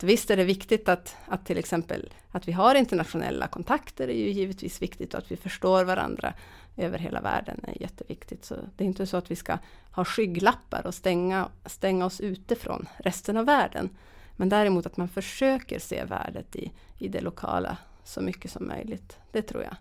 Visst 0.02 0.30
är 0.30 0.36
det 0.36 0.44
viktigt 0.44 0.88
att, 0.88 1.16
att 1.26 1.46
till 1.46 1.58
exempel 1.58 2.12
att 2.30 2.48
vi 2.48 2.52
har 2.52 2.74
internationella 2.74 3.48
kontakter, 3.48 4.08
är 4.08 4.14
ju 4.14 4.30
givetvis 4.30 4.82
viktigt 4.82 5.14
och 5.14 5.18
att 5.18 5.32
vi 5.32 5.36
förstår 5.36 5.84
varandra 5.84 6.34
över 6.76 6.98
hela 6.98 7.20
världen 7.20 7.60
är 7.68 7.82
jätteviktigt. 7.82 8.44
Så 8.44 8.54
det 8.76 8.84
är 8.84 8.86
inte 8.86 9.06
så 9.06 9.16
att 9.16 9.30
vi 9.30 9.36
ska 9.36 9.58
ha 9.92 10.04
skygglappar 10.04 10.86
och 10.86 10.94
stänga, 10.94 11.48
stänga 11.66 12.06
oss 12.06 12.20
ute 12.20 12.56
från 12.56 12.88
resten 12.98 13.36
av 13.36 13.46
världen. 13.46 13.90
Men 14.36 14.48
däremot 14.48 14.86
att 14.86 14.96
man 14.96 15.08
försöker 15.08 15.78
se 15.78 16.04
värdet 16.04 16.56
i, 16.56 16.72
i 16.98 17.08
det 17.08 17.20
lokala 17.20 17.76
så 18.04 18.20
mycket 18.20 18.50
som 18.50 18.66
möjligt. 18.66 19.18
Det 19.32 19.42
tror 19.42 19.62
jag. 19.62 19.76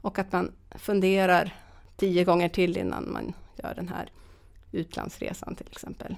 Och 0.00 0.18
att 0.18 0.32
man 0.32 0.52
funderar 0.70 1.54
tio 1.96 2.24
gånger 2.24 2.48
till 2.48 2.76
innan 2.76 3.12
man 3.12 3.32
gör 3.62 3.74
den 3.74 3.88
här 3.88 4.10
utlandsresan 4.72 5.54
till 5.54 5.68
exempel. 5.70 6.16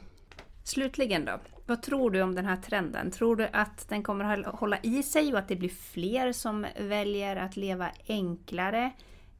Slutligen 0.65 1.25
då, 1.25 1.41
vad 1.67 1.83
tror 1.83 2.11
du 2.11 2.23
om 2.23 2.35
den 2.35 2.47
här 2.47 2.57
trenden? 2.57 3.11
Tror 3.11 3.37
du 3.37 3.49
att 3.53 3.89
den 3.89 4.03
kommer 4.03 4.25
att 4.25 4.61
hålla 4.61 4.79
i 4.83 5.03
sig 5.03 5.33
och 5.33 5.39
att 5.39 5.49
det 5.49 5.57
blir 5.57 5.69
fler 5.69 6.33
som 6.33 6.67
väljer 6.81 7.37
att 7.37 7.57
leva 7.57 7.91
enklare? 8.09 8.91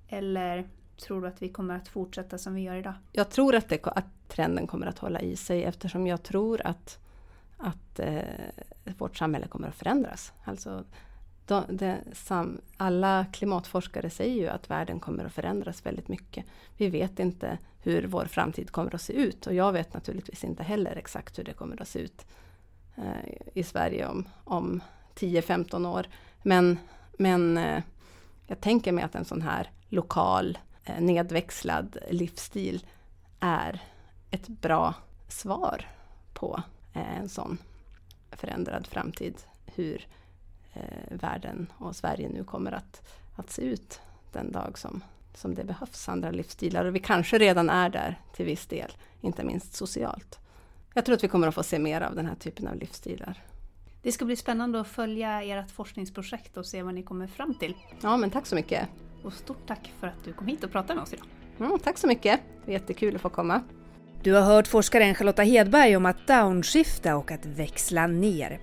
Eller 0.09 0.69
tror 1.07 1.23
du 1.23 1.29
att 1.29 1.43
vi 1.43 1.49
kommer 1.49 1.77
att 1.77 1.89
fortsätta 1.89 2.39
som 2.39 2.55
vi 2.55 2.63
gör 2.63 2.77
idag? 2.77 2.95
Jag 3.13 3.31
tror 3.31 3.55
att, 3.55 3.69
det, 3.69 3.87
att 3.87 4.29
trenden 4.29 4.67
kommer 4.67 4.87
att 4.87 4.99
hålla 4.99 5.21
i 5.21 5.37
sig 5.37 5.65
eftersom 5.65 6.07
jag 6.07 6.23
tror 6.23 6.67
att, 6.67 6.99
att 7.57 7.99
eh, 7.99 8.23
vårt 8.99 9.17
samhälle 9.17 9.47
kommer 9.47 9.69
att 9.69 9.75
förändras. 9.75 10.33
Alltså, 10.45 10.85
de, 11.47 11.65
de, 11.69 11.97
sam, 12.13 12.61
alla 12.77 13.27
klimatforskare 13.33 14.11
säger 14.11 14.35
ju 14.35 14.49
att 14.49 14.71
världen 14.71 15.01
kommer 15.01 15.25
att 15.25 15.33
förändras 15.33 15.87
väldigt 15.87 16.09
mycket. 16.09 16.45
Vi 16.77 16.89
vet 16.89 17.19
inte 17.19 17.59
hur 17.83 18.07
vår 18.07 18.25
framtid 18.25 18.71
kommer 18.71 18.95
att 18.95 19.03
se 19.03 19.13
ut 19.13 19.47
och 19.47 19.55
jag 19.55 19.73
vet 19.73 19.95
naturligtvis 19.95 20.45
inte 20.45 20.63
heller 20.63 20.97
exakt 20.97 21.39
hur 21.39 21.45
det 21.45 21.53
kommer 21.53 21.83
att 21.83 21.89
se 21.89 21.99
ut 21.99 22.27
eh, 22.97 23.49
i 23.55 23.63
Sverige 23.63 24.07
om, 24.07 24.29
om 24.45 24.83
10-15 25.15 25.89
år. 25.89 26.07
Men, 26.43 26.79
men 27.19 27.59
eh, 27.59 27.83
jag 28.47 28.61
tänker 28.61 28.93
mig 28.93 29.05
att 29.05 29.15
en 29.15 29.25
sån 29.25 29.43
här 29.43 29.71
lokal 29.89 30.59
eh, 30.85 31.01
nedväxlad 31.01 31.99
livsstil 32.11 32.87
är 33.41 33.83
ett 34.31 34.49
bra 34.49 34.95
svar 35.29 35.89
på 36.33 36.63
eh, 36.93 37.19
en 37.19 37.29
sån 37.29 37.59
förändrad 38.31 38.87
framtid. 38.87 39.35
Hur 39.67 40.07
eh, 40.75 41.17
världen 41.19 41.67
och 41.79 41.97
Sverige 41.97 42.29
nu 42.29 42.45
kommer 42.45 42.73
att, 42.73 43.03
att 43.37 43.51
se 43.51 43.63
ut 43.63 44.01
den 44.33 44.53
dag 44.53 44.79
som, 44.79 45.05
som 45.35 45.55
det 45.55 45.65
behövs 45.65 46.09
andra 46.09 46.31
livsstilar. 46.31 46.85
Och 46.85 46.95
vi 46.95 46.99
kanske 46.99 47.39
redan 47.39 47.71
är 47.71 47.89
där 47.89 48.21
till 48.37 48.47
viss 48.47 48.67
del, 48.67 48.91
inte 49.21 49.45
minst 49.45 49.75
socialt. 49.75 50.39
Jag 50.95 51.05
tror 51.05 51.17
att 51.17 51.25
vi 51.25 51.29
kommer 51.29 51.49
att 51.49 51.55
få 51.55 51.63
se 51.63 51.79
mer 51.79 52.01
av 52.01 52.15
den 52.15 52.27
här 52.27 52.35
typen 52.35 52.69
av 52.69 52.77
livsstilar. 52.77 53.43
Det 54.03 54.13
ska 54.13 54.25
bli 54.25 54.37
spännande 54.37 54.81
att 54.81 54.89
följa 54.89 55.43
ert 55.43 55.71
forskningsprojekt 55.71 56.57
och 56.57 56.67
se 56.67 56.83
vad 56.83 56.95
ni 56.95 57.03
kommer 57.03 57.27
fram 57.27 57.55
till. 57.55 57.75
Ja, 58.03 58.17
men 58.17 58.31
tack 58.31 58.47
så 58.47 58.55
mycket. 58.55 58.89
Och 59.23 59.33
stort 59.33 59.67
tack 59.67 59.93
för 60.01 60.07
att 60.07 60.25
du 60.25 60.33
kom 60.33 60.47
hit 60.47 60.65
och 60.65 60.73
pratade 60.73 60.95
med 60.95 61.03
oss 61.03 61.13
idag. 61.13 61.27
Mm, 61.59 61.79
tack 61.79 61.99
så 61.99 62.07
mycket. 62.07 62.41
Det 62.67 62.73
jättekul 62.73 63.15
att 63.15 63.21
få 63.21 63.29
komma. 63.29 63.63
Du 64.23 64.33
har 64.33 64.43
hört 64.43 64.67
forskaren 64.67 65.15
Charlotta 65.15 65.43
Hedberg 65.43 65.97
om 65.97 66.07
att 66.07 66.27
downshifta 66.27 67.17
och 67.17 67.31
att 67.31 67.47
växla 67.47 68.07
ner. 68.07 68.61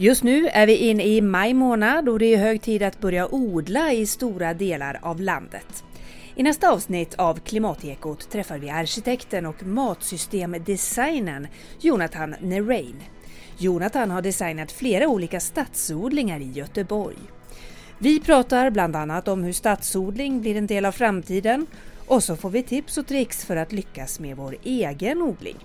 Just 0.00 0.22
nu 0.22 0.48
är 0.48 0.66
vi 0.66 0.76
inne 0.76 1.04
i 1.04 1.20
maj 1.20 1.54
månad 1.54 2.08
och 2.08 2.18
det 2.18 2.34
är 2.34 2.38
hög 2.38 2.62
tid 2.62 2.82
att 2.82 3.00
börja 3.00 3.34
odla 3.34 3.92
i 3.92 4.06
stora 4.06 4.54
delar 4.54 4.98
av 5.02 5.20
landet. 5.20 5.84
I 6.34 6.42
nästa 6.42 6.70
avsnitt 6.70 7.14
av 7.14 7.40
Klimatekot 7.40 8.30
träffar 8.30 8.58
vi 8.58 8.70
arkitekten 8.70 9.46
och 9.46 9.66
matsystemdesignern 9.66 11.48
Jonathan 11.80 12.34
Nerain. 12.40 13.02
Jonathan 13.58 14.10
har 14.10 14.22
designat 14.22 14.72
flera 14.72 15.08
olika 15.08 15.40
stadsodlingar 15.40 16.40
i 16.40 16.50
Göteborg. 16.50 17.18
Vi 17.98 18.20
pratar 18.20 18.70
bland 18.70 18.96
annat 18.96 19.28
om 19.28 19.42
hur 19.42 19.52
stadsodling 19.52 20.40
blir 20.40 20.56
en 20.56 20.66
del 20.66 20.84
av 20.84 20.92
framtiden 20.92 21.66
och 22.06 22.22
så 22.22 22.36
får 22.36 22.50
vi 22.50 22.62
tips 22.62 22.98
och 22.98 23.06
tricks 23.06 23.44
för 23.44 23.56
att 23.56 23.72
lyckas 23.72 24.20
med 24.20 24.36
vår 24.36 24.56
egen 24.62 25.22
odling. 25.22 25.56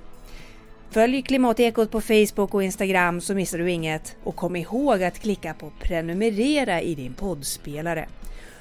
Följ 0.93 1.21
Klimatekot 1.21 1.91
på 1.91 2.01
Facebook 2.01 2.53
och 2.53 2.63
Instagram 2.63 3.21
så 3.21 3.35
missar 3.35 3.57
du 3.57 3.71
inget 3.71 4.15
och 4.23 4.35
kom 4.35 4.55
ihåg 4.55 5.03
att 5.03 5.19
klicka 5.19 5.53
på 5.53 5.71
prenumerera 5.79 6.81
i 6.81 6.95
din 6.95 7.13
poddspelare. 7.13 8.07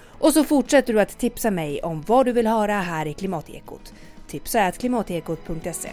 Och 0.05 0.33
så 0.33 0.45
fortsätter 0.45 0.93
du 0.93 1.01
att 1.01 1.19
tipsa 1.19 1.51
mig 1.51 1.83
om 1.83 2.03
vad 2.07 2.27
du 2.27 2.33
vill 2.33 2.47
höra 2.47 2.75
här 2.75 3.07
i 3.07 3.15
Klimatekot. 3.15 3.95
Tipsa 4.29 4.73
klimatekot.se. 4.73 5.89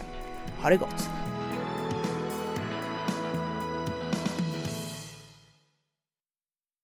Ha 0.62 0.70
det 0.70 0.76
gott! 0.76 1.10